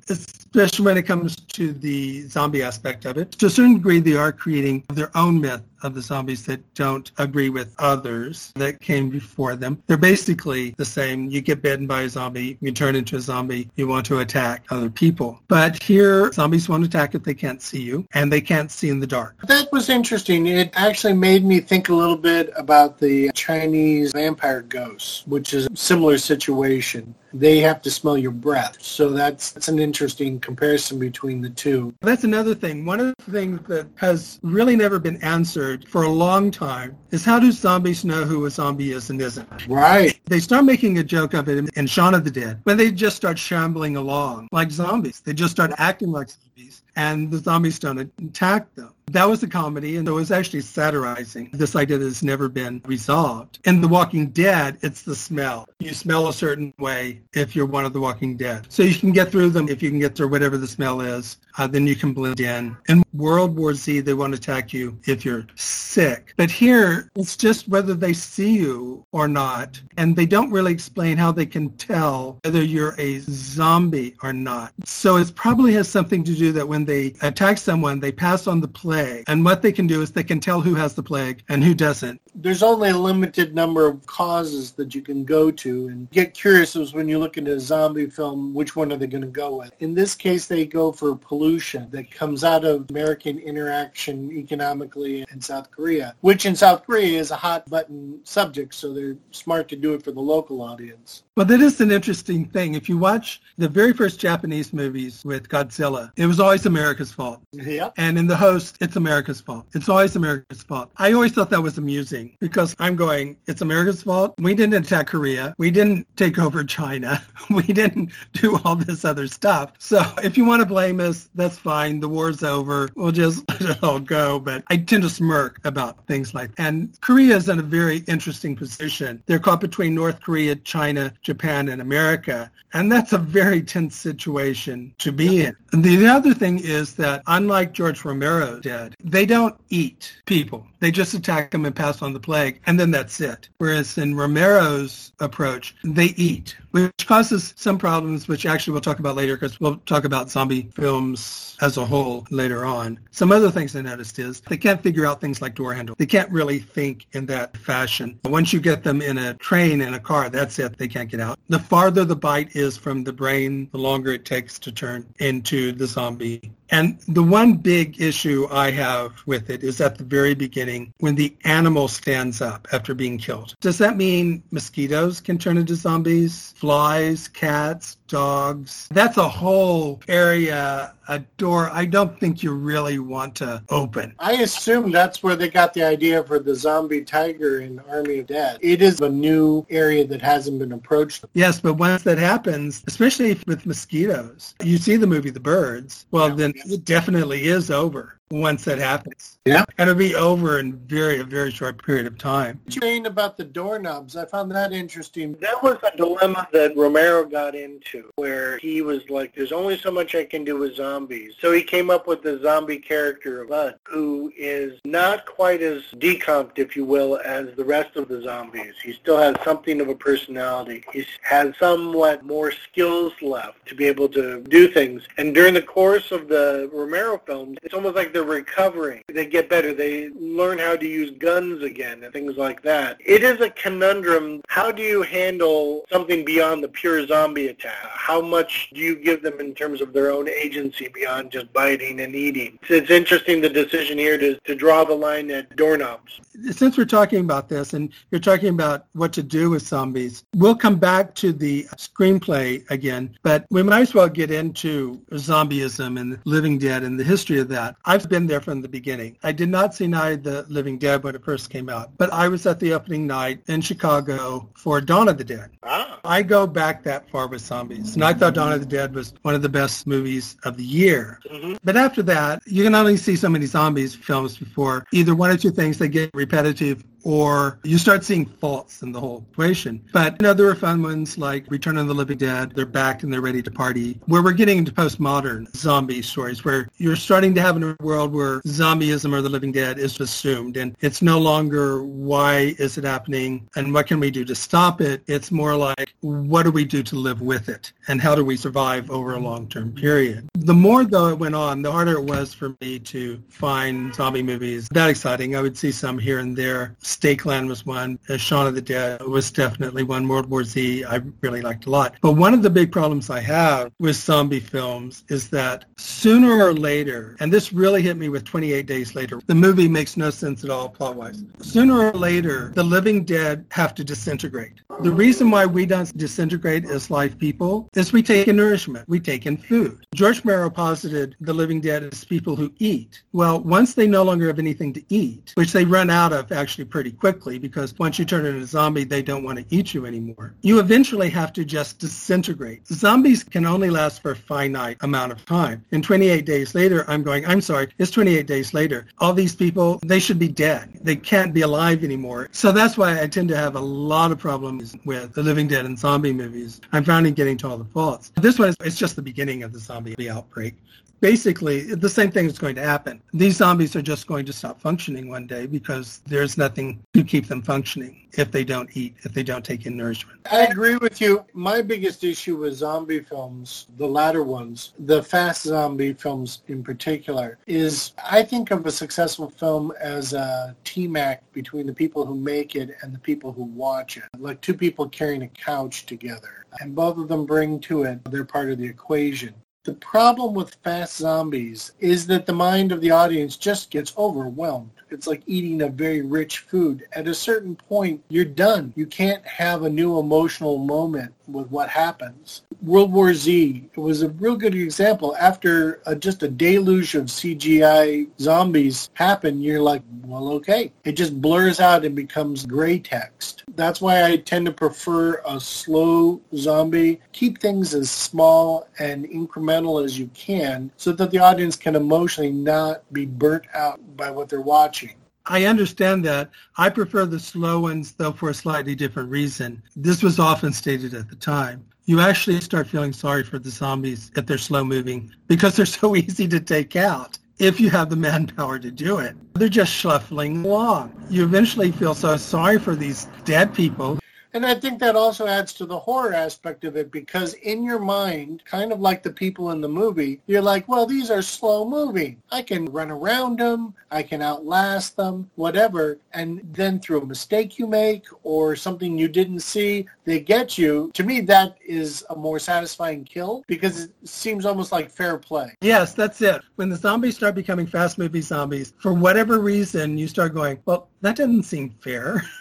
especially 0.57 0.87
when 0.87 0.97
it 0.97 1.03
comes 1.03 1.37
to 1.37 1.75
the 1.75 2.23
zombie 2.29 2.63
aspect 2.63 3.05
of 3.05 3.19
it. 3.19 3.33
To 3.33 3.47
a 3.47 3.51
certain 3.51 3.75
degree, 3.75 4.01
they 4.01 4.15
are 4.15 4.33
creating 4.33 4.85
their 4.95 5.15
own 5.15 5.39
myth 5.39 5.61
of 5.83 5.95
the 5.95 6.01
zombies 6.01 6.47
that 6.47 6.75
don't 6.75 7.11
agree 7.19 7.51
with 7.51 7.75
others 7.79 8.53
that 8.57 8.81
came 8.81 9.11
before 9.11 9.55
them. 9.55 9.83
They're 9.87 9.99
basically 9.99 10.71
the 10.79 10.85
same. 10.87 11.29
You 11.29 11.43
get 11.43 11.61
bitten 11.61 11.87
by 11.87 12.03
a 12.03 12.09
zombie, 12.09 12.57
you 12.63 12.73
turn 12.73 12.97
into 12.97 13.17
a 13.17 13.21
zombie, 13.21 13.69
you 13.77 13.87
want 13.87 14.07
to 14.07 14.21
attack 14.21 14.65
other 14.71 14.89
people. 14.89 15.43
But 15.49 15.83
here, 15.83 16.33
zombies 16.33 16.71
won't 16.71 16.85
attack 16.85 17.15
if 17.15 17.23
they 17.23 17.35
can't 17.35 17.61
see 17.61 17.83
you, 17.83 18.07
and 18.15 18.33
they 18.33 18.41
can't 18.41 18.71
see 18.71 18.89
in 18.89 18.99
the 18.99 19.07
dark. 19.07 19.37
That 19.47 19.71
was 19.73 19.91
interesting. 19.91 20.47
It 20.47 20.71
actually 20.75 21.13
made 21.13 21.45
me 21.45 21.61
think 21.61 21.91
a 21.91 21.95
little 21.95 22.17
bit 22.17 22.51
about 22.57 22.99
the 22.99 23.31
Chinese 23.35 24.13
vampire 24.13 24.63
ghosts, 24.63 25.27
which 25.27 25.53
is 25.53 25.67
a 25.67 25.77
similar 25.77 26.17
situation 26.17 27.15
they 27.38 27.59
have 27.61 27.83
to 27.83 27.90
smell 27.90 28.16
your 28.16 28.31
breath. 28.31 28.83
So 28.83 29.11
that's, 29.11 29.52
that's 29.52 29.69
an 29.69 29.78
interesting 29.78 30.40
comparison 30.40 30.99
between 30.99 31.40
the 31.40 31.50
two. 31.50 31.95
That's 32.00 32.25
another 32.25 32.55
thing. 32.55 32.85
One 32.85 33.00
of 33.00 33.14
the 33.19 33.31
things 33.31 33.61
that 33.69 33.87
has 33.97 34.38
really 34.43 34.76
never 34.76 34.99
been 34.99 35.23
answered 35.23 35.88
for 35.88 36.02
a 36.02 36.11
long 36.11 36.50
time 36.50 36.97
is 37.11 37.25
how 37.25 37.38
do 37.38 37.52
zombies 37.52 38.05
know 38.05 38.25
who 38.25 38.45
a 38.47 38.50
zombie 38.50 38.93
is 38.93 39.11
and 39.11 39.21
isn't? 39.21 39.66
Right. 39.69 40.19
They 40.26 40.40
start 40.40 40.64
making 40.64 40.99
a 40.99 41.05
joke 41.05 41.35
of 41.35 41.49
it 41.49 41.69
in 41.76 41.87
Shaun 41.87 42.14
of 42.14 42.25
the 42.25 42.31
Dead 42.31 42.61
when 42.64 42.76
they 42.76 42.90
just 42.90 43.16
start 43.16 43.38
shambling 43.38 43.97
along 43.97 44.49
like 44.52 44.71
zombies. 44.71 45.21
They 45.21 45.33
just 45.33 45.52
start 45.52 45.73
acting 45.78 46.11
like 46.11 46.31
zombies 46.31 46.83
and 46.97 47.31
the 47.31 47.38
zombies 47.38 47.78
don't 47.78 47.99
attack 47.99 48.75
them. 48.75 48.93
That 49.13 49.29
was 49.29 49.41
a 49.45 49.49
comedy, 49.49 49.97
and 49.97 50.09
it 50.09 50.13
was 50.13 50.33
actually 50.33 50.63
satirizing 50.63 51.51
this 51.53 51.77
idea 51.77 51.97
that 51.97 52.05
has 52.05 52.25
never 52.25 52.49
been 52.49 52.83
resolved. 52.85 53.61
In 53.65 53.81
The 53.81 53.87
Walking 53.87 54.31
Dead, 54.31 54.79
it's 54.83 55.03
the 55.03 55.15
smell. 55.15 55.69
You 55.79 55.95
smell 55.95 56.27
a 56.27 56.33
certain 56.33 56.75
way 56.81 57.21
if 57.33 57.55
you're 57.55 57.67
one 57.67 57.85
of 57.85 57.93
the 57.93 58.01
Walking 58.01 58.37
Dead. 58.37 58.67
So 58.69 58.83
you 58.83 58.97
can 58.97 59.13
get 59.13 59.31
through 59.31 59.51
them 59.51 59.69
if 59.69 59.81
you 59.81 59.91
can 59.91 60.01
get 60.01 60.17
through 60.17 60.29
whatever 60.29 60.59
the 60.59 60.67
smell 60.67 61.01
is. 61.01 61.39
Uh, 61.59 61.67
then 61.67 61.87
you 61.87 61.97
can 61.97 62.13
blend 62.13 62.41
in. 62.41 62.77
In 62.89 63.03
World 63.15 63.57
War 63.57 63.73
Z, 63.73 64.01
they 64.01 64.13
won't 64.13 64.35
attack 64.35 64.75
you 64.75 64.99
if 65.05 65.25
you're 65.25 65.47
sick. 65.55 66.35
But 66.37 66.51
here, 66.51 67.11
it's 67.15 67.37
just 67.37 67.69
whether 67.69 67.95
they 67.95 68.13
see 68.13 68.59
you 68.59 69.07
or 69.13 69.28
not. 69.28 69.80
And 69.97 70.15
they 70.15 70.26
don't 70.26 70.50
really 70.50 70.73
explain 70.73 71.17
how 71.17 71.33
they 71.33 71.47
can 71.47 71.71
tell 71.76 72.39
whether 72.45 72.63
you're 72.63 72.95
a 72.99 73.21
zombie 73.21 74.17
or 74.23 74.35
not. 74.35 74.73
So 74.85 75.17
it 75.17 75.35
probably 75.35 75.73
has 75.75 75.89
something 75.89 76.25
to 76.25 76.35
do 76.35 76.52
that 76.52 76.69
when 76.69 76.85
they 76.85 77.15
attack 77.23 77.57
someone, 77.57 78.00
they 78.00 78.13
pass 78.13 78.47
on 78.47 78.61
the 78.61 78.69
plague. 78.69 78.96
And 79.26 79.45
what 79.45 79.63
they 79.63 79.73
can 79.73 79.87
do 79.87 80.02
is 80.02 80.13
they 80.13 80.25
can 80.25 80.41
tell 80.41 80.61
who 80.61 80.75
has 80.75 80.95
the 80.95 81.02
plague 81.02 81.43
and 81.49 81.63
who 81.63 81.75
doesn't. 81.75 82.21
There's 82.39 82.63
only 82.63 82.91
a 82.91 82.97
limited 82.97 83.55
number 83.55 83.87
of 83.87 84.05
causes 84.07 84.73
that 84.73 84.95
you 84.95 85.01
can 85.01 85.25
go 85.25 85.51
to 85.51 85.89
and 85.89 86.11
get 86.11 86.35
curious 86.35 86.77
as 86.77 86.93
when 86.93 87.09
you 87.09 87.19
look 87.19 87.39
into 87.39 87.55
a 87.55 87.61
zombie 87.61 88.11
film, 88.11 88.53
which 88.53 88.77
one 88.77 88.93
are 88.93 88.97
they 88.97 89.07
going 89.07 89.23
to 89.23 89.29
go 89.29 89.57
with? 89.57 89.73
In 89.79 89.95
this 89.95 90.15
case, 90.15 90.47
they 90.47 90.67
go 90.67 90.93
for 90.93 91.17
pollution 91.17 91.89
that 91.91 92.11
comes 92.11 92.45
out 92.45 92.65
of 92.65 92.91
American 92.91 93.39
interaction 93.39 94.31
economically 94.33 95.25
in 95.33 95.41
South 95.41 95.71
Korea, 95.71 96.15
which 96.21 96.45
in 96.45 96.55
South 96.55 96.85
Korea 96.85 97.19
is 97.19 97.31
a 97.31 97.37
hot 97.37 97.69
button 97.71 98.21
subject, 98.25 98.75
so 98.75 98.93
they're 98.93 99.17
smart 99.31 99.69
to 99.69 99.77
do 99.77 99.95
it 99.95 100.03
for 100.03 100.13
the 100.13 100.21
local 100.21 100.61
audience. 100.61 101.23
Well, 101.37 101.47
that 101.47 101.61
is 101.61 101.81
an 101.81 101.91
interesting 101.91 102.45
thing. 102.47 102.75
If 102.75 102.89
you 102.89 102.99
watch 102.99 103.41
the 103.57 103.69
very 103.69 103.93
first 103.93 104.21
Japanese 104.21 104.73
movies 104.73 105.25
with 105.25 105.49
Godzilla, 105.49 106.11
it 106.17 106.27
was 106.27 106.41
always 106.41 106.67
America's 106.67 107.13
fault. 107.13 107.41
Yeah. 107.53 107.91
And 107.97 108.19
in 108.19 108.27
The 108.27 108.37
Host, 108.37 108.77
it's 108.81 108.97
America's 108.97 109.41
fault. 109.41 109.67
It's 109.75 109.89
always 109.89 110.17
America's 110.17 110.63
fault. 110.63 110.91
I 110.97 111.13
always 111.13 111.33
thought 111.33 111.51
that 111.51 111.63
was 111.63 111.79
amusing 111.79 112.25
because 112.41 112.75
I'm 112.78 112.97
going, 112.97 113.36
it's 113.47 113.62
America's 113.62 114.02
fault. 114.02 114.34
We 114.39 114.54
didn't 114.54 114.84
attack 114.84 115.08
Korea. 115.08 115.54
We 115.58 115.71
didn't 115.71 116.06
take 116.17 116.39
over 116.39 116.65
China. 116.65 117.23
We 117.49 117.62
didn't 117.62 118.10
do 118.32 118.58
all 118.65 118.75
this 118.75 119.04
other 119.04 119.28
stuff. 119.28 119.73
So 119.78 120.02
if 120.23 120.36
you 120.36 120.45
want 120.45 120.60
to 120.60 120.67
blame 120.67 120.99
us, 120.99 121.28
that's 121.36 121.56
fine. 121.56 122.00
The 122.00 122.08
war's 122.08 122.43
over. 122.43 122.89
We'll 122.97 123.12
just 123.12 123.49
let 123.49 123.60
it 123.62 123.82
all 123.84 124.00
go. 124.00 124.41
But 124.41 124.65
I 124.69 124.78
tend 124.78 125.04
to 125.04 125.10
smirk 125.10 125.60
about 125.65 126.04
things 126.06 126.34
like 126.34 126.54
that. 126.56 126.67
And 126.67 127.00
Korea 127.00 127.36
is 127.36 127.49
in 127.49 127.60
a 127.60 127.62
very 127.62 127.99
interesting 128.08 128.56
position. 128.56 129.23
They're 129.26 129.39
caught 129.39 129.60
between 129.60 129.95
North 129.95 130.21
Korea, 130.21 130.56
China, 130.56 131.12
Japan, 131.23 131.69
and 131.69 131.80
America. 131.80 132.50
And 132.73 132.91
that's 132.91 133.12
a 133.12 133.19
very 133.19 133.62
tense 133.62 133.97
situation 133.97 134.95
to 134.99 135.12
be 135.12 135.45
in. 135.45 135.56
And 135.73 135.84
the 135.84 136.06
other 136.06 136.34
thing 136.34 136.58
is 136.58 136.95
that 136.95 137.23
unlike 137.26 137.73
George 137.73 138.04
Romero 138.04 138.60
did, 138.60 138.95
they 139.02 139.25
don't 139.25 139.56
eat 139.71 140.15
people. 140.26 140.67
They 140.80 140.91
just 140.91 141.15
attack 141.15 141.50
them 141.50 141.65
and 141.65 141.75
pass 141.75 142.02
on 142.02 142.12
the 142.17 142.21
plague, 142.21 142.61
and 142.67 142.81
then 142.81 142.91
that's 142.91 143.21
it. 143.21 143.49
Whereas 143.59 143.99
in 143.99 144.15
Romero's 144.15 145.13
approach, 145.21 145.75
they 145.85 146.15
eat, 146.17 146.57
which 146.76 147.06
causes 147.06 147.54
some 147.56 147.78
problems, 147.78 148.28
which 148.28 148.45
actually 148.45 148.73
we'll 148.73 148.82
talk 148.82 148.99
about 148.99 149.17
later 149.17 149.34
because 149.36 149.58
we'll 149.60 149.76
talk 149.86 150.04
about 150.04 150.30
zombie 150.30 150.71
films 150.75 151.56
as 151.60 151.76
a 151.78 151.86
whole 151.86 152.26
later 152.30 152.67
on. 152.67 152.99
Some 153.10 153.32
other 153.32 153.50
things 153.50 153.75
I 153.75 153.80
noticed 153.80 154.19
is 154.19 154.43
they 154.43 154.58
can't 154.58 154.82
figure 154.82 155.06
out 155.06 155.21
things 155.21 155.41
like 155.41 155.54
door 155.54 155.73
handle. 155.73 155.97
They 155.99 156.06
can't 156.06 156.30
really 156.30 156.58
think 156.58 157.06
in 157.12 157.26
that 157.26 157.56
fashion. 157.56 158.21
Once 158.25 158.52
you 158.52 158.60
get 158.60 158.84
them 158.84 159.00
in 159.00 159.17
a 159.17 159.34
train, 159.34 159.80
in 159.80 159.95
a 159.95 160.00
car, 160.00 160.28
that's 160.28 160.58
it. 160.58 160.76
They 160.76 160.89
can't 160.89 161.10
get 161.10 161.21
out. 161.21 161.39
The 161.49 161.58
farther 161.58 162.04
the 162.04 162.17
bite 162.17 162.54
is 162.54 162.76
from 162.76 163.04
the 163.04 163.12
brain, 163.12 163.69
the 163.73 163.78
longer 163.78 164.12
it 164.12 164.25
takes 164.25 164.58
to 164.60 164.73
turn 164.73 165.06
into 165.19 165.73
the 165.73 165.86
zombie 165.86 166.52
and 166.71 166.99
the 167.06 167.23
one 167.23 167.54
big 167.54 168.00
issue 168.00 168.49
I 168.50 168.71
have 168.73 169.23
with 169.26 169.50
it 169.50 169.62
is 169.62 169.80
at 169.80 169.99
the 169.99 170.04
very 170.04 170.34
beginning 170.34 170.93
when 170.99 171.15
the 171.15 171.36
animal 171.45 171.89
stands 171.89 172.41
up 172.41 172.67
after 172.73 172.95
being 172.95 173.19
killed. 173.19 173.54
Does 173.60 173.78
that 173.78 173.97
mean 173.97 174.43
mosquitoes 174.50 175.21
can 175.21 175.39
turn 175.39 175.58
into 175.58 175.76
zombies? 175.76 176.54
Flies, 176.67 177.29
cats, 177.29 177.97
dogs? 178.08 178.88
That's 178.90 179.16
a 179.16 179.28
whole 179.28 180.00
area, 180.08 180.95
a 181.08 181.19
door 181.38 181.71
I 181.71 181.84
don't 181.84 182.19
think 182.19 182.42
you 182.42 182.52
really 182.52 182.99
want 182.99 183.34
to 183.36 183.62
open. 183.69 184.14
I 184.19 184.32
assume 184.34 184.90
that's 184.90 185.23
where 185.23 185.36
they 185.36 185.49
got 185.49 185.75
the 185.75 185.82
idea 185.82 186.23
for 186.25 186.38
the 186.38 186.54
zombie 186.54 187.02
tiger 187.02 187.60
in 187.60 187.78
Army 187.88 188.19
of 188.19 188.26
Dead. 188.26 188.58
It 188.60 188.82
is 188.82 189.00
a 189.00 189.08
new 189.08 189.66
area 189.71 190.04
that 190.06 190.23
hasn't 190.23 190.58
been 190.58 190.73
approached. 190.73 191.25
Yes, 191.34 191.60
but 191.60 191.75
once 191.75 192.02
that 192.04 192.19
happens, 192.19 192.82
especially 192.86 193.38
with 193.47 193.66
mosquitoes, 193.66 194.54
you 194.62 194.78
see 194.78 194.97
the 194.97 195.06
movie 195.06 195.30
The 195.30 195.40
Birds, 195.40 196.06
well, 196.10 196.28
yeah. 196.30 196.34
then 196.34 196.52
it 196.56 196.84
definitely 196.84 197.47
is 197.47 197.71
over. 197.71 198.16
once 198.30 198.64
that 198.64 198.78
happens. 198.78 199.38
Yeah. 199.45 199.64
And 199.78 199.88
it'll 199.88 199.99
be 199.99 200.14
over 200.14 200.58
in 200.58 200.76
very, 200.76 201.21
a 201.21 201.25
very 201.25 201.50
short 201.50 201.84
period 201.84 202.06
of 202.06 202.19
time. 202.19 202.60
What 202.64 202.75
you 202.75 202.80
saying 202.80 203.06
about 203.06 203.36
the 203.36 203.45
doorknobs? 203.45 204.16
I 204.16 204.25
found 204.25 204.50
that 204.52 204.73
interesting. 204.73 205.34
That 205.34 205.62
was 205.62 205.78
a 205.82 205.97
dilemma 205.97 206.49
that 206.52 206.76
Romero 206.76 207.25
got 207.25 207.54
into, 207.54 207.96
where 208.17 208.59
he 208.59 208.82
was 208.82 209.09
like, 209.11 209.35
there's 209.35 209.52
only 209.52 209.78
so 209.78 209.91
much 209.91 210.15
I 210.15 210.25
can 210.25 210.45
do 210.45 210.59
with 210.59 210.76
zombies. 210.76 211.35
So 211.41 211.52
he 211.52 211.63
came 211.63 211.91
up 211.91 212.06
with 212.06 212.23
the 212.23 212.41
zombie 212.41 212.78
character 212.78 213.43
of 213.43 213.49
Bub, 213.49 213.75
who 213.85 214.32
is 214.37 214.78
not 214.85 215.26
quite 215.26 215.63
as 215.63 215.82
decomped, 215.99 216.59
if 216.59 216.76
you 216.76 216.85
will, 216.85 217.19
as 217.25 217.54
the 217.56 217.65
rest 217.65 217.97
of 217.97 218.09
the 218.09 218.23
zombies. 218.23 218.75
He 218.82 218.93
still 218.93 219.19
has 219.19 219.37
something 219.45 219.80
of 219.80 219.89
a 219.89 219.95
personality. 219.95 220.85
He 220.93 221.06
has 221.23 221.54
somewhat 221.59 222.25
more 222.25 222.52
skills 222.52 223.13
left 223.23 223.67
to 223.67 223.75
be 223.75 223.87
able 223.87 224.09
to 224.11 224.43
do 224.43 224.69
things. 224.69 225.02
And 225.19 225.35
during 225.35 225.54
the 225.54 225.63
course 225.63 226.13
of 226.13 226.28
the 226.28 226.71
Romero 226.73 227.21
films, 227.26 227.59
it's 227.63 227.75
almost 227.75 227.97
like 227.97 228.13
they're 228.13 228.25
recovering. 228.25 229.02
They 229.09 229.26
get 229.26 229.49
better. 229.49 229.75
They 229.75 230.11
learn 230.11 230.59
how 230.59 230.76
to 230.76 230.87
use 230.87 231.17
guns 231.19 231.63
again 231.63 232.02
and 232.04 232.13
things 232.13 232.37
like 232.37 232.63
that. 232.63 232.99
It 233.04 233.23
is 233.23 233.41
a 233.41 233.50
conundrum. 233.50 234.43
How 234.49 234.71
do 234.71 234.82
you 234.82 235.02
handle 235.02 235.85
something 235.91 236.25
beyond 236.25 236.63
the 236.63 236.69
pure 236.69 237.06
zombie 237.06 237.49
attack? 237.49 237.86
How 237.91 238.21
much 238.21 238.71
do 238.73 238.81
you 238.81 238.97
give 238.97 239.23
them 239.23 239.41
in 239.41 239.55
terms 239.55 239.81
of 239.81 239.93
their 239.93 240.11
own 240.11 240.29
agency 240.29 240.89
beyond 240.89 241.31
just 241.31 241.53
biting 241.53 242.01
and 242.01 242.15
eating? 242.15 242.59
It's 242.69 242.91
interesting 242.91 243.41
the 243.41 243.49
decision 243.49 243.99
here 243.99 244.19
to, 244.19 244.39
to 244.41 244.55
draw 244.55 244.85
the 244.85 244.95
line 244.95 245.31
at 245.31 245.55
doorknobs. 245.57 246.21
Since 246.51 246.77
we're 246.77 246.85
talking 246.85 247.21
about 247.21 247.49
this 247.49 247.73
and 247.73 247.91
you're 248.11 248.21
talking 248.21 248.51
about 248.51 248.87
what 248.93 249.13
to 249.15 249.23
do 249.23 249.51
with 249.51 249.67
zombies, 249.67 250.25
we'll 250.35 250.55
come 250.55 250.77
back 250.77 251.15
to 251.17 251.33
the 251.33 251.65
screenplay 251.77 252.69
again, 252.71 253.17
but 253.23 253.47
we 253.51 253.63
might 253.63 253.81
as 253.81 253.95
well 253.95 254.09
get 254.09 254.31
into 254.31 255.01
zombieism 255.13 255.99
and 255.99 256.19
Living 256.25 256.59
Dead 256.59 256.83
and 256.83 256.99
the 256.99 257.05
history 257.05 257.39
of 257.41 257.49
that. 257.49 257.77
I've 257.85 258.09
been 258.09 258.27
there 258.27 258.41
from 258.41 258.61
the 258.63 258.69
beginning. 258.69 259.17
I 259.23 259.33
did 259.33 259.49
not 259.49 259.75
see 259.75 259.87
Night 259.87 260.13
of 260.13 260.23
the 260.25 260.47
Living 260.49 260.79
Dead 260.79 261.03
when 261.03 261.15
it 261.15 261.25
first 261.25 261.51
came 261.51 261.69
out, 261.69 261.91
but 261.97 262.13
I 262.13 262.29
was 262.29 262.47
at 262.47 262.61
the 262.61 262.73
opening 262.75 263.07
night 263.07 263.41
in 263.47 263.61
Chicago 263.61 264.49
for 264.55 264.81
Dawn 264.81 265.09
of 265.09 265.19
the 265.19 265.25
Dead. 265.25 265.51
Ah. 265.63 266.01
I 266.05 266.23
go 266.23 266.47
back 266.47 266.83
that 266.85 267.11
far 267.11 267.27
with 267.27 267.43
zombies, 267.43 267.75
and 267.76 268.04
I 268.04 268.12
thought 268.12 268.34
Dawn 268.34 268.52
of 268.52 268.60
the 268.60 268.67
Dead 268.67 268.95
was 268.95 269.15
one 269.23 269.34
of 269.34 269.43
the 269.43 269.49
best 269.49 269.86
movies 269.86 270.36
of 270.45 270.56
the 270.56 270.65
year. 270.65 271.21
Mm-hmm. 271.30 271.54
But 271.65 271.76
after 271.76 272.02
that, 272.04 272.43
you 272.47 272.65
can 272.65 272.75
only 272.75 272.97
see 272.97 273.17
so 273.17 273.28
many 273.28 273.47
zombies 273.47 273.95
films 273.95 274.36
before 274.36 274.84
either 274.93 275.15
one 275.15 275.30
or 275.30 275.36
two 275.36 275.50
things 275.50 275.78
they 275.78 275.89
get 275.89 276.10
repetitive 276.15 276.84
or 277.06 277.60
you 277.62 277.78
start 277.78 278.02
seeing 278.02 278.26
faults 278.26 278.82
in 278.82 278.90
the 278.90 278.99
whole 278.99 279.25
equation. 279.30 279.80
But 279.92 280.21
you 280.21 280.26
know, 280.26 280.34
there 280.34 280.49
are 280.49 280.56
fun 280.56 280.82
ones 280.82 281.16
like 281.16 281.49
Return 281.49 281.78
of 281.78 281.86
the 281.86 281.95
Living 281.95 282.19
Dead. 282.19 282.50
They're 282.56 282.66
back 282.66 283.04
and 283.04 283.12
they're 283.12 283.21
ready 283.21 283.42
to 283.42 283.50
party. 283.50 284.00
Where 284.06 284.25
we're 284.25 284.32
getting 284.32 284.58
into 284.58 284.73
postmodern 284.73 285.54
zombie 285.56 286.02
stories, 286.02 286.45
where 286.45 286.69
you're 286.78 286.97
starting 286.97 287.32
to 287.36 287.40
have 287.40 287.62
a 287.62 287.76
world 287.80 288.12
where 288.12 288.40
zombieism 288.40 289.12
or 289.12 289.23
the 289.23 289.28
living 289.28 289.52
dead 289.52 289.78
is 289.78 290.00
assumed, 290.00 290.56
and 290.56 290.76
it's 290.80 291.00
no 291.00 291.21
longer 291.21 291.84
why 291.84 292.56
is 292.58 292.76
it 292.76 292.82
happening 292.82 293.49
and 293.54 293.73
what 293.73 293.86
can 293.86 294.00
we 294.00 294.10
do 294.10 294.25
to 294.25 294.34
stop 294.34 294.80
it. 294.80 295.04
It's 295.06 295.30
more 295.30 295.54
like 295.54 295.95
what 296.00 296.42
do 296.42 296.50
we 296.50 296.64
do 296.64 296.82
to 296.82 296.97
live 296.97 297.21
with 297.21 297.49
it, 297.49 297.73
and 297.86 298.00
how 298.00 298.16
do 298.16 298.25
we 298.25 298.36
survive 298.36 298.90
over 298.90 299.14
a 299.14 299.21
long-term 299.21 299.75
period. 299.75 300.28
The 300.34 300.54
more 300.54 300.84
though 300.84 301.06
it 301.10 301.21
went 301.21 301.36
on, 301.36 301.62
the 301.62 301.71
harder 301.71 301.92
it 301.92 302.04
was 302.04 302.34
for 302.34 302.56
me 302.60 302.80
to 302.80 303.23
find 303.28 303.95
zombie 303.95 304.25
movies 304.25 304.69
that 304.73 304.90
exciting. 304.90 305.36
I 305.36 305.40
would 305.40 305.56
see 305.56 305.71
some 305.71 306.00
here 306.00 306.19
and 306.19 306.36
there. 306.36 306.75
Stakeland 306.97 307.49
was 307.49 307.67
one. 307.67 307.99
Uh, 308.09 308.17
Shaun 308.17 308.47
of 308.47 308.54
the 308.54 308.63
Dead 308.63 309.02
was 309.02 309.30
definitely 309.30 309.82
one. 309.82 310.09
World 310.09 310.30
War 310.30 310.45
Z 310.45 310.85
I 310.85 311.00
really 311.21 311.43
liked 311.43 311.67
a 311.67 311.71
lot. 311.71 311.97
But 312.00 312.13
one 312.13 312.32
of 312.32 312.43
the 312.43 312.50
big 312.50 312.73
problems 312.73 313.11
I 313.11 313.21
have 313.21 313.71
with 313.78 313.97
zombie 313.97 314.41
films 314.41 315.04
is 315.09 315.28
that 315.30 315.67
sooner 315.76 316.43
or 316.43 316.54
later, 316.54 317.17
and 317.21 317.32
this 317.32 317.52
really 317.52 317.82
hit 317.82 317.97
me 317.97 318.09
with 318.09 318.25
28 318.25 318.67
Days 318.67 318.95
Later, 318.95 319.21
the 319.26 319.35
movie 319.35 319.69
makes 319.69 319.97
no 319.97 320.11
sense 320.11 320.43
at 320.43 320.50
all 320.50 320.69
plot-wise. 320.69 321.23
Sooner 321.43 321.91
or 321.91 321.93
later, 321.93 322.52
the 322.54 322.65
living 322.65 323.04
dead 323.04 323.45
have 323.50 323.75
to 323.75 323.85
disintegrate. 323.85 324.61
The 324.80 324.91
reason 324.91 325.30
why 325.30 325.47
we 325.47 325.67
don't 325.67 325.97
disintegrate 325.97 326.65
as 326.67 326.91
live 326.91 327.19
people 327.19 327.69
is 327.75 327.93
we 327.93 328.02
take 328.02 328.28
in 328.28 328.37
nourishment. 328.37 328.89
We 328.89 329.00
take 329.00 329.26
in 329.26 329.37
food. 329.37 329.87
George 329.95 330.25
Romero 330.25 330.50
posited 330.50 331.17
the 331.21 331.32
living 331.32 331.61
dead 331.61 331.85
as 331.85 332.04
people 332.04 332.37
who 332.37 332.52
eat. 332.59 333.02
Well, 333.13 333.41
once 333.41 333.75
they 333.75 333.87
no 333.87 334.02
longer 334.02 334.26
have 334.26 334.39
anything 334.39 334.73
to 334.75 334.85
eat, 334.89 335.32
which 335.35 335.52
they 335.52 335.65
run 335.65 335.91
out 335.91 336.13
of 336.13 336.32
actually 336.32 336.67
pretty 336.67 336.86
quickly 336.91 337.39
because 337.39 337.77
once 337.79 337.99
you 337.99 338.05
turn 338.05 338.27
into 338.27 338.43
a 338.43 338.47
zombie, 338.47 338.85
they 338.85 339.03
don't 339.03 339.25
want 339.25 339.39
to 339.39 339.45
eat 339.51 339.75
you 339.75 339.87
anymore. 339.87 340.35
You 340.43 340.59
eventually 340.61 341.11
have 341.11 341.33
to 341.35 341.45
just 341.45 341.79
disintegrate. 341.79 342.67
Zombies 342.67 343.25
can 343.25 343.47
only 343.47 343.71
last 343.71 344.03
for 344.03 344.13
a 344.13 344.17
finite 344.17 344.79
amount 344.81 345.13
of 345.13 345.25
time. 345.25 345.65
And 345.73 345.83
28 345.83 346.25
days 346.25 346.55
later, 346.55 346.85
I'm 346.89 347.03
going, 347.03 347.27
I'm 347.27 347.41
sorry, 347.41 347.69
it's 347.79 347.91
28 347.91 348.27
days 348.27 348.55
later. 348.55 348.87
All 348.99 349.13
these 349.13 349.35
people, 349.35 349.81
they 349.85 349.99
should 349.99 350.19
be 350.19 350.29
dead. 350.29 350.79
They 350.83 350.97
can't 350.97 351.35
be 351.35 351.43
alive 351.43 351.85
anymore. 351.85 352.29
So 352.33 352.53
that's 352.53 352.77
why 352.77 353.01
I 353.01 353.07
tend 353.07 353.29
to 353.29 353.37
have 353.37 353.57
a 353.57 353.61
lot 353.61 354.13
of 354.13 354.19
problems 354.19 354.77
with 354.85 355.13
the 355.13 355.23
Living 355.23 355.49
Dead 355.49 355.65
and 355.67 355.79
zombie 355.79 356.13
movies. 356.13 356.61
I'm 356.73 356.85
finally 356.85 357.13
getting 357.13 357.37
to 357.39 357.49
all 357.49 357.59
the 357.59 357.65
faults. 357.65 358.13
This 358.17 358.39
one 358.39 358.49
is 358.49 358.57
it's 358.61 358.77
just 358.77 358.97
the 358.97 359.03
beginning 359.03 359.43
of 359.43 359.53
the 359.53 359.59
zombie 359.59 360.11
outbreak 360.11 360.55
basically 361.00 361.75
the 361.75 361.89
same 361.89 362.11
thing 362.11 362.26
is 362.26 362.39
going 362.39 362.54
to 362.56 362.63
happen. 362.63 363.00
These 363.13 363.37
zombies 363.37 363.76
are 363.76 363.82
just 363.82 364.06
going 364.06 364.26
to 364.26 364.32
stop 364.32 364.61
functioning 364.61 365.09
one 365.09 365.26
day 365.26 365.47
because 365.47 366.00
there's 366.06 366.39
nothing 366.39 366.82
to 366.95 367.04
keep 367.04 367.28
them 367.28 367.43
functioning 367.43 368.09
if 368.13 368.30
they 368.30 368.45
don't 368.45 368.75
eat, 368.75 368.97
if 369.02 369.13
they 369.13 369.23
don't 369.23 369.45
take 369.45 369.67
in 369.67 369.76
nourishment. 369.76 370.21
I 370.30 370.47
agree 370.47 370.76
with 370.76 371.00
you. 371.00 371.25
My 371.32 371.63
biggest 371.63 372.02
issue 372.02 372.37
with 372.37 372.54
zombie 372.54 373.00
films, 373.00 373.67
the 373.76 373.87
latter 373.87 374.23
ones, 374.23 374.73
the 374.78 375.02
fast 375.02 375.43
zombie 375.43 375.93
films 375.93 376.43
in 376.49 376.63
particular, 376.63 377.39
is 377.47 377.93
I 378.11 378.23
think 378.23 378.50
of 378.50 378.65
a 378.67 378.73
successful 378.73 379.30
film 379.30 379.73
as 379.80 380.15
a 380.15 380.56
team 380.65 380.97
act 380.97 381.30
between 381.32 381.67
the 381.67 381.75
people 381.75 382.06
who 382.06 382.15
make 382.15 382.54
it 382.54 382.76
and 382.82 382.95
the 382.95 382.99
people 382.99 383.32
who 383.32 383.45
watch 383.45 383.97
it. 383.97 384.04
Like 384.19 384.41
two 384.41 384.54
people 384.54 384.89
carrying 384.89 385.23
a 385.23 385.28
couch 385.28 385.87
together. 385.87 386.45
And 386.61 386.75
both 386.75 386.97
of 386.97 387.09
them 387.09 387.26
bring 387.26 387.61
to 387.61 387.82
it 387.82 388.02
their 388.11 388.25
part 388.25 388.50
of 388.50 388.59
the 388.59 388.67
equation. 388.67 389.35
The 389.67 389.75
problem 389.75 390.33
with 390.33 390.55
fast 390.63 390.97
zombies 390.97 391.73
is 391.81 392.07
that 392.07 392.25
the 392.25 392.33
mind 392.33 392.71
of 392.71 392.81
the 392.81 392.93
audience 392.93 393.37
just 393.37 393.69
gets 393.69 393.93
overwhelmed. 393.99 394.71
It's 394.91 395.09
like 395.09 395.25
eating 395.26 395.63
a 395.63 395.69
very 395.69 396.02
rich 396.02 396.39
food. 396.39 396.87
At 396.93 397.09
a 397.09 397.15
certain 397.15 397.57
point, 397.57 398.05
you're 398.09 398.25
done. 398.25 398.73
You 398.76 398.87
can't 398.87 399.26
have 399.26 399.65
a 399.65 399.69
new 399.69 399.99
emotional 399.99 400.59
moment 400.59 401.13
with 401.26 401.50
what 401.50 401.69
happens. 401.69 402.43
World 402.63 402.93
War 402.93 403.13
Z 403.13 403.69
was 403.75 404.02
a 404.02 404.11
real 404.11 404.37
good 404.37 404.55
example. 404.55 405.17
After 405.17 405.83
a, 405.87 405.97
just 405.97 406.23
a 406.23 406.29
deluge 406.29 406.95
of 406.95 407.07
CGI 407.07 408.07
zombies 408.21 408.89
happen, 408.95 409.43
you're 409.43 409.61
like, 409.61 409.83
well, 410.05 410.29
okay. 410.35 410.73
It 410.85 410.93
just 410.93 411.21
blurs 411.21 411.59
out 411.59 411.85
and 411.85 411.97
becomes 411.97 412.47
gray 412.47 412.79
text. 412.79 413.43
That's 413.57 413.81
why 413.81 414.05
I 414.05 414.19
tend 414.19 414.47
to 414.47 414.52
prefer 414.52 415.21
a 415.26 415.41
slow 415.41 416.21
zombie. 416.37 417.00
Keep 417.11 417.41
things 417.41 417.75
as 417.75 417.91
small 417.91 418.69
and 418.79 419.05
incremental 419.05 419.55
as 419.56 419.99
you 419.99 420.10
can 420.14 420.71
so 420.76 420.92
that 420.92 421.10
the 421.10 421.19
audience 421.19 421.56
can 421.56 421.76
emotionally 421.76 422.32
not 422.32 422.82
be 422.92 423.06
burnt 423.06 423.45
out 423.54 423.80
by 423.97 424.10
what 424.10 424.28
they're 424.28 424.40
watching. 424.40 424.95
I 425.26 425.47
understand 425.47 426.04
that. 426.04 426.30
I 426.56 426.69
prefer 426.69 427.04
the 427.04 427.19
slow 427.19 427.60
ones, 427.60 427.92
though, 427.92 428.12
for 428.12 428.30
a 428.30 428.34
slightly 428.34 428.75
different 428.75 429.10
reason. 429.10 429.62
This 429.75 430.02
was 430.02 430.19
often 430.19 430.52
stated 430.52 430.95
at 430.95 431.08
the 431.08 431.16
time. 431.16 431.64
You 431.86 432.00
actually 432.00 432.40
start 432.40 432.69
feeling 432.69 432.92
sorry 432.92 433.25
for 433.25 433.38
the 433.38 433.50
zombies 433.50 434.12
if 434.16 434.26
they're 434.26 434.38
slow 434.38 434.64
moving 434.64 435.10
because 435.26 435.56
they're 435.56 435.66
so 435.80 435.97
easy 435.97 436.28
to 436.28 436.38
take 436.38 436.76
out 436.76 437.19
if 437.38 437.60
you 437.60 437.71
have 437.71 437.90
the 437.90 437.97
manpower 437.97 438.58
to 438.58 438.71
do 438.71 438.99
it. 438.99 439.16
They're 439.34 439.49
just 439.49 439.73
shuffling 439.73 440.45
along. 440.45 440.95
You 441.10 441.25
eventually 441.25 441.73
feel 441.73 441.95
so 441.95 442.16
sorry 442.16 442.58
for 442.58 442.76
these 442.76 443.06
dead 443.25 443.54
people 443.54 443.99
and 444.37 444.45
I 444.45 444.55
think 444.55 444.79
that 444.81 444.97
also 444.97 445.27
adds 445.27 445.55
to 445.55 445.65
the 445.65 445.79
horror 445.79 446.13
aspect 446.13 446.65
of 446.65 446.77
it 446.77 446.93
because 446.93 447.33
in 447.33 447.65
your 447.65 447.79
mind, 447.79 448.43
kind 448.45 448.71
of 448.71 448.81
like 448.81 449.03
the 449.03 449.11
people 449.11 449.51
in 449.53 449.63
the 449.63 449.69
movie, 449.69 450.21
you're 450.27 450.43
like, 450.43 450.69
well, 450.69 450.85
these 450.85 451.11
are 451.11 451.23
slow 451.23 451.67
moving. 451.67 452.21
I 452.31 452.43
can 452.43 452.67
run 452.67 452.91
around 452.91 453.39
them. 453.39 453.73
I 453.91 454.03
can 454.03 454.21
outlast 454.21 454.95
them, 454.95 455.31
whatever. 455.37 455.97
And 456.13 456.43
then 456.53 456.81
through 456.81 457.01
a 457.01 457.07
mistake 457.07 457.59
you 457.59 457.67
make 457.67 458.05
or 458.25 458.55
something 458.57 458.99
you 458.99 459.09
didn't 459.09 459.41
see, 459.41 459.87
they 460.05 460.21
get 460.21 460.59
you. 460.59 460.91
To 460.93 461.03
me, 461.03 461.23
that 461.23 461.57
is 461.65 462.05
a 462.11 462.15
more 462.15 462.39
satisfying 462.39 463.05
kill 463.05 463.43
because 463.47 463.85
it 463.85 463.93
seems 464.05 464.45
almost 464.45 464.71
like 464.71 464.91
fair 464.91 465.17
play. 465.17 465.55
Yes, 465.63 465.95
that's 465.95 466.21
it. 466.21 466.43
When 466.57 466.69
the 466.69 466.77
zombies 466.77 467.17
start 467.17 467.37
becoming 467.37 467.67
fast 467.67 467.97
moving 467.97 468.21
zombies, 468.21 468.75
for 468.83 468.93
whatever 468.93 469.39
reason, 469.39 469.97
you 469.97 470.07
start 470.09 470.35
going, 470.35 470.59
well, 470.67 470.91
that 471.01 471.17
doesn't 471.17 471.45
seem 471.45 471.71
fair. 471.81 472.23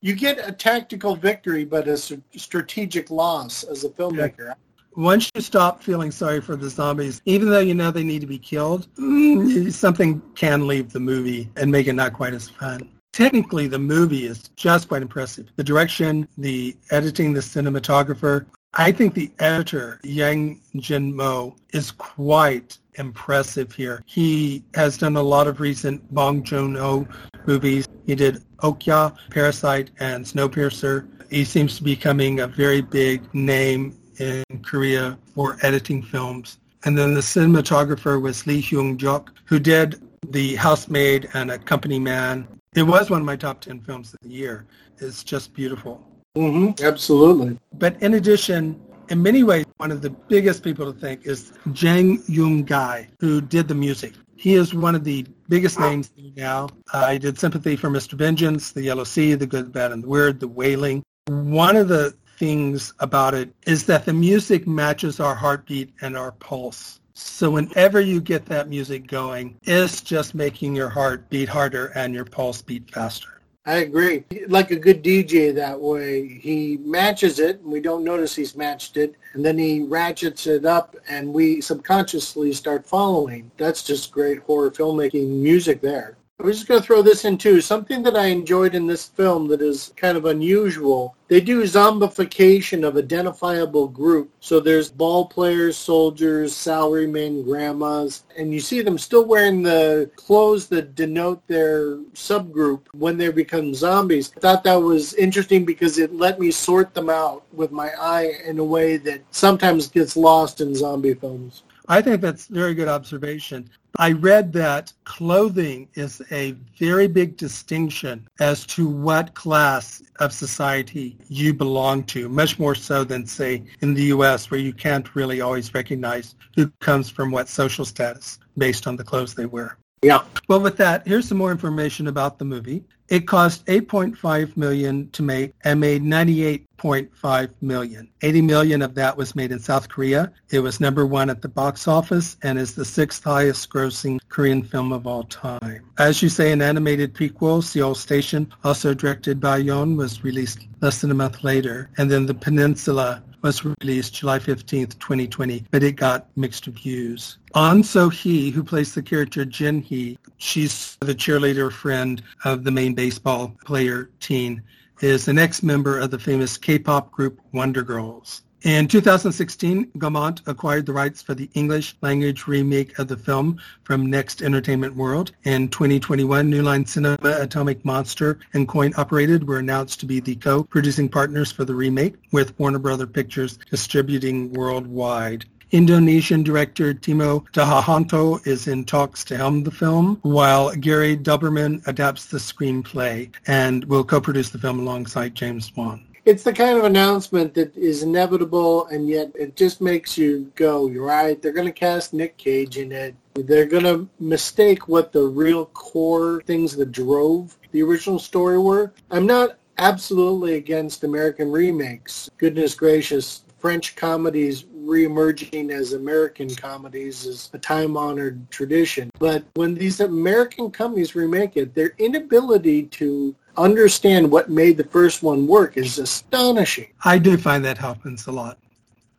you 0.00 0.14
get 0.14 0.46
a 0.46 0.52
tactical 0.52 1.16
victory, 1.16 1.64
but 1.64 1.88
a 1.88 1.96
strategic 2.36 3.10
loss 3.10 3.64
as 3.64 3.84
a 3.84 3.88
filmmaker. 3.88 4.54
Once 4.96 5.30
you 5.34 5.40
stop 5.40 5.82
feeling 5.82 6.12
sorry 6.12 6.40
for 6.40 6.54
the 6.54 6.70
zombies, 6.70 7.20
even 7.24 7.50
though 7.50 7.58
you 7.58 7.74
know 7.74 7.90
they 7.90 8.04
need 8.04 8.20
to 8.20 8.28
be 8.28 8.38
killed, 8.38 8.86
mm, 8.94 9.72
something 9.72 10.22
can 10.36 10.68
leave 10.68 10.92
the 10.92 11.00
movie 11.00 11.50
and 11.56 11.70
make 11.70 11.88
it 11.88 11.94
not 11.94 12.12
quite 12.12 12.32
as 12.32 12.48
fun. 12.48 12.88
Technically, 13.12 13.66
the 13.66 13.78
movie 13.78 14.26
is 14.26 14.50
just 14.56 14.88
quite 14.88 15.02
impressive. 15.02 15.48
The 15.56 15.64
direction, 15.64 16.28
the 16.38 16.76
editing, 16.90 17.32
the 17.32 17.40
cinematographer. 17.40 18.46
I 18.74 18.90
think 18.90 19.14
the 19.14 19.30
editor, 19.38 20.00
Yang 20.02 20.60
Jin 20.76 21.14
Mo, 21.14 21.54
is 21.72 21.92
quite 21.92 22.78
impressive 22.96 23.72
here. 23.72 24.02
He 24.06 24.64
has 24.74 24.98
done 24.98 25.16
a 25.16 25.22
lot 25.22 25.46
of 25.46 25.60
recent 25.60 26.12
Bong 26.14 26.42
Joon-ho 26.42 27.06
movies. 27.46 27.88
He 28.06 28.14
did 28.14 28.42
Okja, 28.58 29.16
Parasite, 29.30 29.90
and 30.00 30.24
Snowpiercer. 30.24 31.08
He 31.30 31.44
seems 31.44 31.76
to 31.76 31.82
be 31.82 31.94
becoming 31.94 32.40
a 32.40 32.46
very 32.46 32.80
big 32.80 33.32
name 33.34 33.98
in 34.18 34.44
Korea 34.62 35.18
for 35.34 35.56
editing 35.62 36.02
films. 36.02 36.58
And 36.84 36.96
then 36.96 37.14
the 37.14 37.20
cinematographer 37.20 38.20
was 38.20 38.46
Lee 38.46 38.62
Hyung-juk, 38.62 39.28
who 39.46 39.58
did 39.58 40.02
The 40.30 40.54
Housemaid 40.56 41.28
and 41.34 41.50
A 41.50 41.58
Company 41.58 41.98
Man. 41.98 42.46
It 42.74 42.82
was 42.82 43.10
one 43.10 43.20
of 43.20 43.26
my 43.26 43.36
top 43.36 43.60
10 43.60 43.80
films 43.80 44.12
of 44.12 44.20
the 44.22 44.28
year. 44.28 44.66
It's 44.98 45.24
just 45.24 45.54
beautiful. 45.54 46.06
Mm-hmm. 46.36 46.84
Absolutely. 46.84 47.58
But 47.74 48.00
in 48.02 48.14
addition, 48.14 48.80
in 49.08 49.22
many 49.22 49.42
ways, 49.42 49.64
one 49.78 49.90
of 49.90 50.02
the 50.02 50.10
biggest 50.10 50.62
people 50.62 50.92
to 50.92 50.98
thank 50.98 51.26
is 51.26 51.52
Jang 51.72 52.18
Yoon 52.22 52.64
Gai, 52.64 53.08
who 53.20 53.40
did 53.40 53.68
the 53.68 53.74
music. 53.74 54.14
He 54.36 54.54
is 54.54 54.74
one 54.74 54.94
of 54.94 55.04
the 55.04 55.26
biggest 55.48 55.78
names 55.78 56.10
now. 56.36 56.68
Uh, 56.92 57.16
did 57.18 57.38
Sympathy 57.38 57.76
for 57.76 57.88
Mr. 57.88 58.14
Vengeance, 58.14 58.72
The 58.72 58.82
Yellow 58.82 59.04
Sea, 59.04 59.34
The 59.34 59.46
Good, 59.46 59.72
Bad, 59.72 59.92
and 59.92 60.02
the 60.02 60.08
Weird, 60.08 60.40
The 60.40 60.48
Wailing. 60.48 61.02
One 61.26 61.76
of 61.76 61.88
the 61.88 62.14
things 62.36 62.92
about 62.98 63.34
it 63.34 63.54
is 63.66 63.86
that 63.86 64.04
the 64.04 64.12
music 64.12 64.66
matches 64.66 65.20
our 65.20 65.34
heartbeat 65.34 65.92
and 66.00 66.16
our 66.16 66.32
pulse. 66.32 67.00
So 67.14 67.52
whenever 67.52 68.00
you 68.00 68.20
get 68.20 68.46
that 68.46 68.68
music 68.68 69.06
going, 69.06 69.56
it's 69.62 70.00
just 70.00 70.34
making 70.34 70.74
your 70.74 70.88
heart 70.88 71.30
beat 71.30 71.48
harder 71.48 71.86
and 71.94 72.12
your 72.12 72.24
pulse 72.24 72.60
beat 72.60 72.90
faster. 72.90 73.33
I 73.66 73.76
agree. 73.76 74.24
Like 74.46 74.70
a 74.70 74.76
good 74.76 75.02
DJ 75.02 75.54
that 75.54 75.80
way, 75.80 76.28
he 76.28 76.76
matches 76.84 77.38
it 77.38 77.60
and 77.60 77.72
we 77.72 77.80
don't 77.80 78.04
notice 78.04 78.34
he's 78.36 78.54
matched 78.54 78.98
it 78.98 79.14
and 79.32 79.42
then 79.42 79.56
he 79.56 79.82
ratchets 79.82 80.46
it 80.46 80.66
up 80.66 80.94
and 81.08 81.32
we 81.32 81.62
subconsciously 81.62 82.52
start 82.52 82.86
following. 82.86 83.50
That's 83.56 83.82
just 83.82 84.12
great 84.12 84.40
horror 84.40 84.70
filmmaking 84.70 85.28
music 85.28 85.80
there. 85.80 86.18
I 86.40 86.42
was 86.42 86.56
just 86.56 86.68
going 86.68 86.80
to 86.80 86.86
throw 86.86 87.00
this 87.00 87.24
in 87.24 87.38
too. 87.38 87.60
Something 87.60 88.02
that 88.02 88.16
I 88.16 88.26
enjoyed 88.26 88.74
in 88.74 88.88
this 88.88 89.06
film 89.06 89.46
that 89.48 89.62
is 89.62 89.92
kind 89.96 90.16
of 90.16 90.24
unusual. 90.24 91.16
They 91.28 91.40
do 91.40 91.62
zombification 91.62 92.84
of 92.84 92.96
identifiable 92.96 93.86
group. 93.86 94.32
So 94.40 94.58
there's 94.58 94.90
ball 94.90 95.26
players, 95.26 95.76
soldiers, 95.76 96.52
salarymen, 96.52 97.44
grandmas, 97.44 98.24
and 98.36 98.52
you 98.52 98.58
see 98.58 98.82
them 98.82 98.98
still 98.98 99.24
wearing 99.24 99.62
the 99.62 100.10
clothes 100.16 100.66
that 100.68 100.96
denote 100.96 101.46
their 101.46 101.98
subgroup 102.14 102.80
when 102.92 103.16
they 103.16 103.30
become 103.30 103.72
zombies. 103.72 104.32
I 104.36 104.40
thought 104.40 104.64
that 104.64 104.74
was 104.74 105.14
interesting 105.14 105.64
because 105.64 105.98
it 105.98 106.12
let 106.12 106.40
me 106.40 106.50
sort 106.50 106.94
them 106.94 107.08
out 107.08 107.44
with 107.52 107.70
my 107.70 107.90
eye 107.98 108.32
in 108.44 108.58
a 108.58 108.64
way 108.64 108.96
that 108.96 109.22
sometimes 109.30 109.86
gets 109.86 110.16
lost 110.16 110.60
in 110.60 110.74
zombie 110.74 111.14
films. 111.14 111.62
I 111.88 112.00
think 112.00 112.20
that's 112.20 112.48
a 112.48 112.52
very 112.52 112.74
good 112.74 112.88
observation. 112.88 113.68
I 113.96 114.12
read 114.12 114.52
that 114.54 114.92
clothing 115.04 115.88
is 115.94 116.20
a 116.32 116.52
very 116.78 117.06
big 117.06 117.36
distinction 117.36 118.26
as 118.40 118.66
to 118.66 118.88
what 118.88 119.34
class 119.34 120.02
of 120.18 120.32
society 120.32 121.16
you 121.28 121.54
belong 121.54 122.02
to, 122.04 122.28
much 122.28 122.58
more 122.58 122.74
so 122.74 123.04
than, 123.04 123.26
say, 123.26 123.62
in 123.80 123.94
the 123.94 124.04
U.S., 124.04 124.50
where 124.50 124.58
you 124.58 124.72
can't 124.72 125.14
really 125.14 125.40
always 125.40 125.72
recognize 125.74 126.34
who 126.56 126.68
comes 126.80 127.08
from 127.08 127.30
what 127.30 127.48
social 127.48 127.84
status 127.84 128.38
based 128.58 128.86
on 128.86 128.96
the 128.96 129.04
clothes 129.04 129.34
they 129.34 129.46
wear. 129.46 129.76
Yeah. 130.02 130.24
Well, 130.48 130.60
with 130.60 130.76
that, 130.78 131.06
here's 131.06 131.28
some 131.28 131.38
more 131.38 131.52
information 131.52 132.08
about 132.08 132.38
the 132.38 132.44
movie. 132.44 132.84
It 133.08 133.26
cost 133.26 133.66
8.5 133.66 134.56
million 134.56 135.10
to 135.10 135.22
make 135.22 135.52
and 135.62 135.78
made 135.78 136.02
98.5 136.02 137.50
million. 137.60 138.08
80 138.22 138.42
million 138.42 138.82
of 138.82 138.94
that 138.94 139.16
was 139.16 139.36
made 139.36 139.52
in 139.52 139.58
South 139.58 139.88
Korea. 139.88 140.32
It 140.50 140.60
was 140.60 140.80
number 140.80 141.06
one 141.06 141.28
at 141.28 141.42
the 141.42 141.48
box 141.48 141.86
office 141.86 142.36
and 142.42 142.58
is 142.58 142.74
the 142.74 142.84
sixth 142.84 143.24
highest 143.24 143.68
grossing 143.68 144.20
Korean 144.30 144.62
film 144.62 144.92
of 144.92 145.06
all 145.06 145.24
time. 145.24 145.82
As 145.98 146.22
you 146.22 146.28
say, 146.30 146.50
an 146.50 146.62
animated 146.62 147.14
prequel, 147.14 147.62
Seoul 147.62 147.94
Station, 147.94 148.50
also 148.64 148.94
directed 148.94 149.38
by 149.38 149.60
Yeon, 149.60 149.96
was 149.96 150.24
released 150.24 150.60
less 150.80 151.02
than 151.02 151.10
a 151.10 151.14
month 151.14 151.44
later. 151.44 151.90
And 151.98 152.10
then 152.10 152.26
The 152.26 152.34
Peninsula 152.34 153.22
was 153.44 153.62
released 153.62 154.14
July 154.14 154.38
15th, 154.38 154.98
2020, 154.98 155.66
but 155.70 155.82
it 155.82 155.92
got 155.92 156.34
mixed 156.34 156.66
reviews. 156.66 157.36
Ahn 157.54 157.84
So-hee, 157.84 158.50
who 158.50 158.64
plays 158.64 158.94
the 158.94 159.02
character 159.02 159.44
Jin 159.44 159.82
Hee, 159.82 160.18
she's 160.38 160.96
the 161.00 161.14
cheerleader 161.14 161.70
friend 161.70 162.22
of 162.46 162.64
the 162.64 162.70
main 162.70 162.94
baseball 162.94 163.54
player 163.66 164.08
Teen, 164.18 164.62
is 165.02 165.28
an 165.28 165.38
ex-member 165.38 165.98
of 165.98 166.10
the 166.10 166.18
famous 166.18 166.56
K-pop 166.56 167.12
group 167.12 167.38
Wonder 167.52 167.82
Girls. 167.82 168.43
In 168.64 168.88
2016, 168.88 169.90
Gaumont 169.98 170.40
acquired 170.46 170.86
the 170.86 170.92
rights 170.94 171.20
for 171.20 171.34
the 171.34 171.50
English 171.52 171.96
language 172.00 172.46
remake 172.46 172.98
of 172.98 173.08
the 173.08 173.16
film 173.18 173.60
from 173.82 174.06
Next 174.06 174.40
Entertainment 174.40 174.96
World. 174.96 175.32
In 175.44 175.68
2021, 175.68 176.48
New 176.48 176.62
Line 176.62 176.86
Cinema, 176.86 177.18
Atomic 177.22 177.84
Monster, 177.84 178.38
and 178.54 178.66
Coin 178.66 178.94
Operated 178.96 179.46
were 179.46 179.58
announced 179.58 180.00
to 180.00 180.06
be 180.06 180.18
the 180.18 180.36
co-producing 180.36 181.10
partners 181.10 181.52
for 181.52 181.66
the 181.66 181.74
remake, 181.74 182.14
with 182.32 182.58
Warner 182.58 182.78
Brother 182.78 183.06
Pictures 183.06 183.58
distributing 183.70 184.50
worldwide. 184.54 185.44
Indonesian 185.70 186.42
director 186.42 186.94
Timo 186.94 187.44
Tjahjanto 187.52 188.46
is 188.46 188.66
in 188.66 188.86
talks 188.86 189.24
to 189.24 189.36
helm 189.36 189.64
the 189.64 189.70
film, 189.70 190.18
while 190.22 190.74
Gary 190.74 191.18
Dauberman 191.18 191.86
adapts 191.86 192.24
the 192.24 192.38
screenplay 192.38 193.30
and 193.46 193.84
will 193.84 194.04
co-produce 194.04 194.48
the 194.48 194.58
film 194.58 194.78
alongside 194.80 195.34
James 195.34 195.70
Wan 195.76 196.02
it's 196.24 196.42
the 196.42 196.52
kind 196.52 196.78
of 196.78 196.84
announcement 196.84 197.54
that 197.54 197.76
is 197.76 198.02
inevitable 198.02 198.86
and 198.86 199.08
yet 199.08 199.30
it 199.34 199.56
just 199.56 199.80
makes 199.80 200.16
you 200.16 200.50
go, 200.54 200.88
you're 200.88 201.04
right, 201.04 201.40
they're 201.40 201.52
going 201.52 201.66
to 201.66 201.72
cast 201.72 202.14
Nick 202.14 202.36
Cage 202.36 202.78
in 202.78 202.92
it. 202.92 203.14
They're 203.34 203.66
going 203.66 203.84
to 203.84 204.08
mistake 204.18 204.88
what 204.88 205.12
the 205.12 205.24
real 205.24 205.66
core 205.66 206.42
things 206.46 206.76
that 206.76 206.92
drove 206.92 207.58
the 207.72 207.82
original 207.82 208.18
story 208.18 208.58
were. 208.58 208.92
I'm 209.10 209.26
not 209.26 209.58
absolutely 209.78 210.54
against 210.54 211.04
American 211.04 211.50
remakes. 211.50 212.30
Goodness 212.38 212.74
gracious, 212.74 213.44
French 213.58 213.96
comedies 213.96 214.64
reemerging 214.64 215.70
as 215.70 215.94
American 215.94 216.54
comedies 216.54 217.24
is 217.24 217.50
a 217.54 217.58
time-honored 217.58 218.50
tradition. 218.50 219.10
But 219.18 219.44
when 219.54 219.74
these 219.74 220.00
American 220.00 220.70
companies 220.70 221.14
remake 221.14 221.56
it, 221.56 221.74
their 221.74 221.94
inability 221.98 222.84
to 222.84 223.34
understand 223.56 224.30
what 224.30 224.50
made 224.50 224.76
the 224.76 224.84
first 224.84 225.22
one 225.22 225.46
work 225.46 225.76
is 225.76 225.98
astonishing. 225.98 226.88
I 227.04 227.18
do 227.18 227.36
find 227.36 227.64
that 227.64 227.78
happens 227.78 228.26
a 228.26 228.32
lot. 228.32 228.58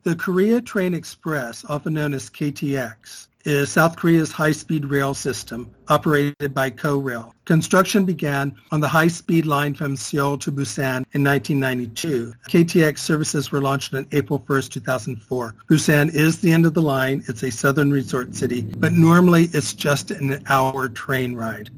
The 0.04 0.16
Korea 0.16 0.62
Train 0.62 0.94
Express, 0.94 1.66
often 1.68 1.94
known 1.94 2.14
as 2.14 2.30
KTX, 2.30 3.28
is 3.46 3.72
South 3.72 3.96
Korea's 3.96 4.32
high-speed 4.32 4.86
rail 4.86 5.14
system 5.14 5.70
operated 5.88 6.54
by 6.54 6.72
KORail. 6.72 7.32
Construction 7.46 8.04
began 8.04 8.56
on 8.72 8.80
the 8.80 8.88
high-speed 8.88 9.46
line 9.46 9.76
from 9.76 9.96
Seoul 9.96 10.38
to 10.40 10.52
Busan 10.52 11.06
in 11.14 11.24
1992. 11.24 12.34
KTX 12.50 12.98
services 13.00 13.52
were 13.52 13.62
launched 13.62 13.94
on 13.94 14.08
April 14.12 14.44
1, 14.48 14.62
2004. 14.64 15.56
Busan 15.70 16.14
is 16.14 16.40
the 16.40 16.52
end 16.52 16.66
of 16.66 16.74
the 16.74 16.82
line. 16.82 17.24
It's 17.28 17.44
a 17.44 17.52
southern 17.52 17.92
resort 17.92 18.36
city, 18.36 18.62
but 18.62 18.94
normally 18.94 19.44
it's 19.54 19.74
just 19.74 20.10
an 20.10 20.44
hour 20.50 20.90
train 20.90 21.36
ride. 21.36 21.70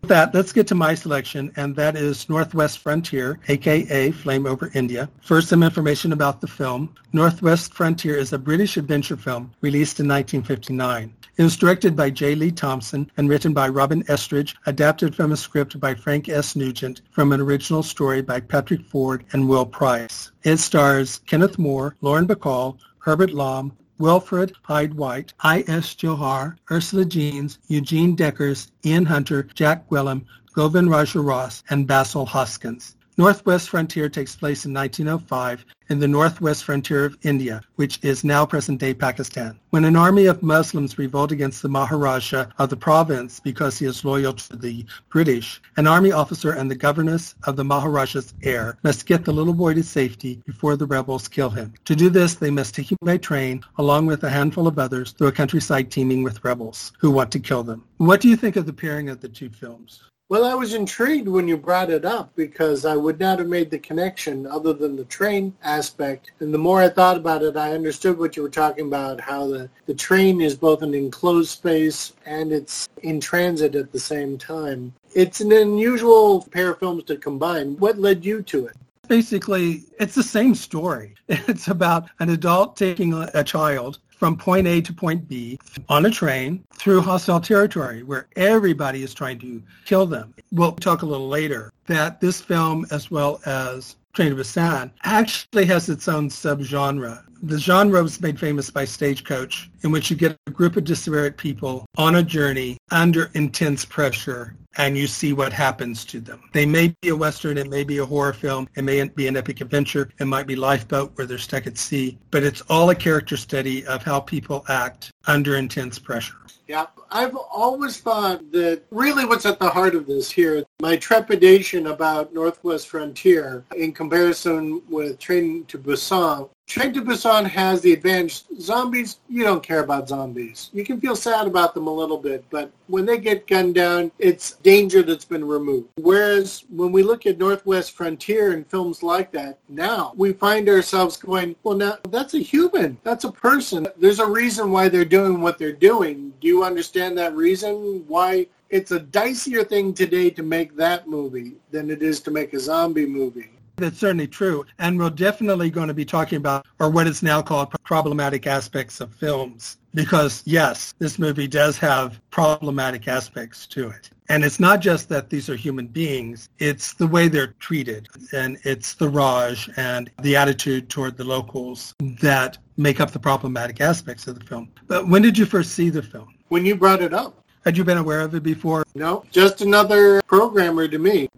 With 0.00 0.08
that, 0.08 0.34
let's 0.34 0.52
get 0.52 0.66
to 0.68 0.74
my 0.74 0.94
selection, 0.94 1.52
and 1.56 1.76
that 1.76 1.94
is 1.94 2.28
Northwest 2.28 2.78
Frontier, 2.78 3.38
aka 3.48 4.10
Flame 4.10 4.46
Over 4.46 4.70
India. 4.72 5.10
First, 5.20 5.48
some 5.48 5.62
information 5.62 6.12
about 6.12 6.40
the 6.40 6.46
film. 6.46 6.94
Northwest 7.12 7.74
Frontier 7.74 8.16
is 8.16 8.32
a 8.32 8.38
British 8.38 8.78
adventure 8.78 9.18
film 9.18 9.52
released 9.60 10.00
in 10.00 10.08
1959. 10.08 11.12
It 11.36 11.42
was 11.42 11.56
directed 11.56 11.96
by 11.96 12.10
J. 12.10 12.34
Lee 12.34 12.50
Thompson 12.50 13.10
and 13.18 13.28
written 13.28 13.52
by 13.52 13.68
Robin 13.68 14.02
Estridge, 14.08 14.56
adapted 14.66 15.14
from 15.14 15.32
a 15.32 15.36
script 15.36 15.78
by 15.78 15.94
Frank 15.94 16.28
S. 16.28 16.56
Nugent 16.56 17.02
from 17.10 17.32
an 17.32 17.40
original 17.40 17.82
story 17.82 18.22
by 18.22 18.40
Patrick 18.40 18.84
Ford 18.86 19.24
and 19.32 19.48
Will 19.48 19.66
Price. 19.66 20.32
It 20.42 20.56
stars 20.58 21.20
Kenneth 21.26 21.58
More, 21.58 21.94
Lauren 22.00 22.26
Bacall, 22.26 22.78
Herbert 22.98 23.32
Lom, 23.32 23.76
Wilfred 24.00 24.54
Hyde 24.62 24.94
White, 24.94 25.34
I.S. 25.40 25.94
Johar, 25.94 26.56
Ursula 26.70 27.04
Jeans, 27.04 27.58
Eugene 27.68 28.16
Deckers, 28.16 28.72
Ian 28.82 29.04
Hunter, 29.04 29.42
Jack 29.54 29.90
Gwillim, 29.90 30.24
Govind 30.54 30.90
Raja 30.90 31.20
Ross, 31.20 31.62
and 31.68 31.86
Basil 31.86 32.24
Hoskins. 32.24 32.96
Northwest 33.20 33.68
Frontier 33.68 34.08
takes 34.08 34.34
place 34.34 34.64
in 34.64 34.72
1905 34.72 35.66
in 35.90 35.98
the 35.98 36.08
northwest 36.08 36.64
frontier 36.64 37.04
of 37.04 37.18
India, 37.20 37.60
which 37.76 37.98
is 38.02 38.24
now 38.24 38.46
present-day 38.46 38.94
Pakistan. 38.94 39.60
When 39.68 39.84
an 39.84 39.94
army 39.94 40.24
of 40.24 40.42
Muslims 40.42 40.96
revolt 40.96 41.30
against 41.30 41.60
the 41.60 41.68
Maharaja 41.68 42.46
of 42.58 42.70
the 42.70 42.78
province 42.78 43.38
because 43.38 43.78
he 43.78 43.84
is 43.84 44.06
loyal 44.06 44.32
to 44.32 44.56
the 44.56 44.86
British, 45.10 45.60
an 45.76 45.86
army 45.86 46.12
officer 46.12 46.52
and 46.52 46.70
the 46.70 46.74
governess 46.74 47.34
of 47.44 47.56
the 47.56 47.64
Maharaja's 47.64 48.32
heir 48.42 48.78
must 48.84 49.04
get 49.04 49.26
the 49.26 49.34
little 49.34 49.52
boy 49.52 49.74
to 49.74 49.82
safety 49.82 50.40
before 50.46 50.76
the 50.76 50.86
rebels 50.86 51.28
kill 51.28 51.50
him. 51.50 51.74
To 51.84 51.94
do 51.94 52.08
this, 52.08 52.36
they 52.36 52.50
must 52.50 52.74
take 52.74 52.90
him 52.90 52.96
by 53.02 53.18
train, 53.18 53.62
along 53.76 54.06
with 54.06 54.24
a 54.24 54.30
handful 54.30 54.66
of 54.66 54.78
others, 54.78 55.12
through 55.12 55.28
a 55.28 55.32
countryside 55.32 55.90
teeming 55.90 56.22
with 56.22 56.42
rebels 56.42 56.92
who 56.98 57.10
want 57.10 57.30
to 57.32 57.38
kill 57.38 57.64
them. 57.64 57.84
What 57.98 58.22
do 58.22 58.30
you 58.30 58.36
think 58.36 58.56
of 58.56 58.64
the 58.64 58.72
pairing 58.72 59.10
of 59.10 59.20
the 59.20 59.28
two 59.28 59.50
films? 59.50 60.00
Well, 60.30 60.44
I 60.44 60.54
was 60.54 60.74
intrigued 60.74 61.26
when 61.26 61.48
you 61.48 61.56
brought 61.56 61.90
it 61.90 62.04
up 62.04 62.30
because 62.36 62.84
I 62.84 62.94
would 62.94 63.18
not 63.18 63.40
have 63.40 63.48
made 63.48 63.68
the 63.68 63.80
connection 63.80 64.46
other 64.46 64.72
than 64.72 64.94
the 64.94 65.06
train 65.06 65.52
aspect. 65.64 66.30
And 66.38 66.54
the 66.54 66.58
more 66.58 66.80
I 66.80 66.88
thought 66.88 67.16
about 67.16 67.42
it, 67.42 67.56
I 67.56 67.72
understood 67.72 68.16
what 68.16 68.36
you 68.36 68.44
were 68.44 68.48
talking 68.48 68.86
about, 68.86 69.20
how 69.20 69.48
the, 69.48 69.68
the 69.86 69.94
train 69.94 70.40
is 70.40 70.54
both 70.54 70.82
an 70.82 70.94
enclosed 70.94 71.50
space 71.50 72.12
and 72.26 72.52
it's 72.52 72.88
in 73.02 73.18
transit 73.18 73.74
at 73.74 73.90
the 73.90 73.98
same 73.98 74.38
time. 74.38 74.94
It's 75.16 75.40
an 75.40 75.50
unusual 75.50 76.46
pair 76.52 76.70
of 76.70 76.78
films 76.78 77.02
to 77.04 77.16
combine. 77.16 77.76
What 77.78 77.98
led 77.98 78.24
you 78.24 78.40
to 78.40 78.66
it? 78.66 78.76
Basically, 79.08 79.82
it's 79.98 80.14
the 80.14 80.22
same 80.22 80.54
story. 80.54 81.16
It's 81.28 81.66
about 81.66 82.08
an 82.20 82.30
adult 82.30 82.76
taking 82.76 83.14
a 83.14 83.42
child 83.42 83.98
from 84.20 84.36
point 84.36 84.66
A 84.66 84.82
to 84.82 84.92
point 84.92 85.26
B 85.26 85.58
on 85.88 86.04
a 86.04 86.10
train 86.10 86.62
through 86.74 87.00
hostile 87.00 87.40
territory 87.40 88.02
where 88.02 88.28
everybody 88.36 89.02
is 89.02 89.14
trying 89.14 89.38
to 89.38 89.62
kill 89.86 90.04
them. 90.04 90.34
We'll 90.52 90.72
talk 90.72 91.00
a 91.00 91.06
little 91.06 91.28
later 91.28 91.72
that 91.86 92.20
this 92.20 92.38
film, 92.38 92.86
as 92.90 93.10
well 93.10 93.40
as 93.46 93.96
Train 94.12 94.28
to 94.28 94.36
Busan, 94.36 94.90
actually 95.04 95.64
has 95.64 95.88
its 95.88 96.06
own 96.06 96.28
subgenre. 96.28 97.24
The 97.42 97.58
genre 97.58 98.02
was 98.02 98.20
made 98.20 98.38
famous 98.38 98.70
by 98.70 98.84
Stagecoach, 98.84 99.70
in 99.82 99.90
which 99.90 100.10
you 100.10 100.16
get 100.16 100.36
a 100.46 100.50
group 100.50 100.76
of 100.76 100.84
disparate 100.84 101.38
people 101.38 101.86
on 101.96 102.16
a 102.16 102.22
journey 102.22 102.76
under 102.90 103.30
intense 103.32 103.84
pressure 103.84 104.54
and 104.76 104.96
you 104.96 105.06
see 105.06 105.32
what 105.32 105.52
happens 105.52 106.04
to 106.04 106.20
them. 106.20 106.42
They 106.52 106.66
may 106.66 106.94
be 107.00 107.08
a 107.08 107.16
Western, 107.16 107.58
it 107.58 107.68
may 107.68 107.82
be 107.82 107.98
a 107.98 108.06
horror 108.06 108.32
film, 108.32 108.68
it 108.76 108.82
may 108.82 109.02
be 109.08 109.26
an 109.26 109.36
epic 109.36 109.60
adventure, 109.60 110.10
it 110.20 110.26
might 110.26 110.46
be 110.46 110.54
Lifeboat 110.54 111.12
where 111.16 111.26
they're 111.26 111.38
stuck 111.38 111.66
at 111.66 111.76
sea, 111.76 112.18
but 112.30 112.44
it's 112.44 112.60
all 112.68 112.90
a 112.90 112.94
character 112.94 113.36
study 113.36 113.84
of 113.86 114.02
how 114.02 114.20
people 114.20 114.64
act 114.68 115.10
under 115.26 115.56
intense 115.56 115.98
pressure. 115.98 116.36
Yeah, 116.68 116.86
I've 117.10 117.34
always 117.34 117.98
thought 117.98 118.52
that 118.52 118.82
really 118.90 119.24
what's 119.24 119.44
at 119.44 119.58
the 119.58 119.68
heart 119.68 119.96
of 119.96 120.06
this 120.06 120.30
here, 120.30 120.64
my 120.80 120.96
trepidation 120.96 121.88
about 121.88 122.32
Northwest 122.32 122.86
Frontier 122.86 123.64
in 123.76 123.92
comparison 123.92 124.80
with 124.88 125.18
Train 125.18 125.64
to 125.64 125.78
Busan 125.78 126.48
Train 126.70 126.92
to 126.92 127.02
Busan 127.02 127.46
has 127.46 127.80
the 127.80 127.92
advantage. 127.92 128.44
Zombies, 128.60 129.16
you 129.28 129.42
don't 129.42 129.60
care 129.60 129.80
about 129.80 130.08
zombies. 130.08 130.70
You 130.72 130.84
can 130.84 131.00
feel 131.00 131.16
sad 131.16 131.48
about 131.48 131.74
them 131.74 131.88
a 131.88 131.92
little 131.92 132.16
bit, 132.16 132.44
but 132.48 132.70
when 132.86 133.04
they 133.04 133.18
get 133.18 133.48
gunned 133.48 133.74
down, 133.74 134.12
it's 134.20 134.52
danger 134.58 135.02
that's 135.02 135.24
been 135.24 135.44
removed. 135.44 135.88
Whereas 135.96 136.62
when 136.70 136.92
we 136.92 137.02
look 137.02 137.26
at 137.26 137.38
Northwest 137.38 137.90
Frontier 137.90 138.52
and 138.52 138.64
films 138.68 139.02
like 139.02 139.32
that, 139.32 139.58
now 139.68 140.12
we 140.14 140.32
find 140.32 140.68
ourselves 140.68 141.16
going, 141.16 141.56
well, 141.64 141.76
now 141.76 141.98
that's 142.08 142.34
a 142.34 142.38
human. 142.38 142.96
That's 143.02 143.24
a 143.24 143.32
person. 143.32 143.88
There's 143.96 144.20
a 144.20 144.30
reason 144.30 144.70
why 144.70 144.88
they're 144.88 145.04
doing 145.04 145.40
what 145.40 145.58
they're 145.58 145.72
doing. 145.72 146.32
Do 146.40 146.46
you 146.46 146.62
understand 146.62 147.18
that 147.18 147.34
reason? 147.34 148.04
Why 148.06 148.46
it's 148.68 148.92
a 148.92 149.00
dicier 149.00 149.68
thing 149.68 149.92
today 149.92 150.30
to 150.30 150.44
make 150.44 150.76
that 150.76 151.08
movie 151.08 151.56
than 151.72 151.90
it 151.90 152.00
is 152.00 152.20
to 152.20 152.30
make 152.30 152.52
a 152.54 152.60
zombie 152.60 153.06
movie. 153.06 153.50
That's 153.80 153.98
certainly 153.98 154.28
true. 154.28 154.64
And 154.78 154.98
we're 154.98 155.10
definitely 155.10 155.70
going 155.70 155.88
to 155.88 155.94
be 155.94 156.04
talking 156.04 156.36
about, 156.36 156.66
or 156.78 156.90
what 156.90 157.06
is 157.06 157.22
now 157.22 157.42
called 157.42 157.72
problematic 157.84 158.46
aspects 158.46 159.00
of 159.00 159.14
films. 159.14 159.78
Because 159.94 160.42
yes, 160.46 160.94
this 160.98 161.18
movie 161.18 161.48
does 161.48 161.76
have 161.78 162.20
problematic 162.30 163.08
aspects 163.08 163.66
to 163.68 163.88
it. 163.88 164.10
And 164.28 164.44
it's 164.44 164.60
not 164.60 164.80
just 164.80 165.08
that 165.08 165.28
these 165.28 165.48
are 165.48 165.56
human 165.56 165.88
beings, 165.88 166.48
it's 166.60 166.92
the 166.92 167.06
way 167.06 167.26
they're 167.26 167.54
treated. 167.58 168.06
And 168.32 168.58
it's 168.62 168.94
the 168.94 169.08
Raj 169.08 169.68
and 169.76 170.08
the 170.22 170.36
attitude 170.36 170.88
toward 170.88 171.16
the 171.16 171.24
locals 171.24 171.94
that 172.20 172.58
make 172.76 173.00
up 173.00 173.10
the 173.10 173.18
problematic 173.18 173.80
aspects 173.80 174.28
of 174.28 174.38
the 174.38 174.44
film. 174.44 174.70
But 174.86 175.08
when 175.08 175.22
did 175.22 175.36
you 175.36 175.46
first 175.46 175.72
see 175.72 175.90
the 175.90 176.02
film? 176.02 176.32
When 176.48 176.64
you 176.64 176.76
brought 176.76 177.02
it 177.02 177.12
up. 177.12 177.36
Had 177.64 177.76
you 177.76 177.84
been 177.84 177.98
aware 177.98 178.20
of 178.20 178.34
it 178.34 178.42
before? 178.42 178.84
No, 178.94 179.22
just 179.30 179.60
another 179.60 180.22
programmer 180.22 180.88
to 180.88 180.98
me. 180.98 181.28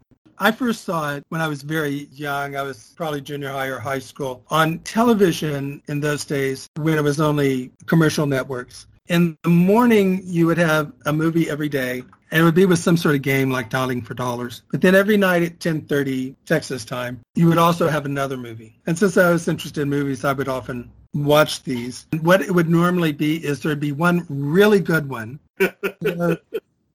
I 0.43 0.51
first 0.51 0.83
saw 0.83 1.15
it 1.15 1.25
when 1.29 1.41
I 1.41 1.47
was 1.47 1.63
very 1.63 2.09
young. 2.11 2.57
I 2.57 2.63
was 2.63 2.95
probably 2.97 3.21
junior 3.21 3.51
high 3.51 3.69
or 3.69 3.79
high 3.79 4.01
school 4.01 4.43
on 4.49 4.81
television 4.81 5.81
in 5.87 6.01
those 6.01 6.25
days 6.25 6.69
when 6.75 6.99
it 6.99 7.05
was 7.05 7.21
only 7.21 7.71
commercial 7.87 8.27
networks. 8.27 8.89
In 9.07 9.39
the 9.45 9.51
morning, 9.51 10.21
you 10.25 10.49
would 10.49 10.59
have 10.59 10.91
a 11.07 11.13
movie 11.13 11.49
every 11.49 11.69
day, 11.69 12.03
and 12.33 12.41
it 12.41 12.43
would 12.43 12.57
be 12.57 12.67
with 12.67 12.81
some 12.81 12.97
sort 12.97 13.15
of 13.15 13.23
game 13.23 13.53
like 13.53 13.71
Dialing 13.71 14.03
for 14.03 14.15
Dollars. 14.15 14.63
But 14.73 14.81
then 14.81 14.97
every 14.97 15.17
night 15.17 15.45
at 15.45 15.61
10:30 15.61 16.35
Texas 16.45 16.85
time, 16.85 17.21
you 17.37 17.47
would 17.47 17.59
also 17.59 17.89
have 17.89 18.05
another 18.05 18.37
movie. 18.37 18.75
And 18.89 18.99
since 18.99 19.17
I 19.17 19.31
was 19.31 19.47
interested 19.47 19.83
in 19.83 19.91
movies, 19.91 20.25
I 20.25 20.33
would 20.33 20.49
often 20.49 20.91
watch 21.15 21.63
these. 21.63 22.07
What 22.21 22.43
it 22.43 22.51
would 22.51 22.69
normally 22.69 23.13
be 23.13 23.37
is 23.37 23.61
there'd 23.61 23.79
be 23.79 23.93
one 23.93 24.27
really 24.29 24.81
good 24.81 25.09
one 25.09 25.39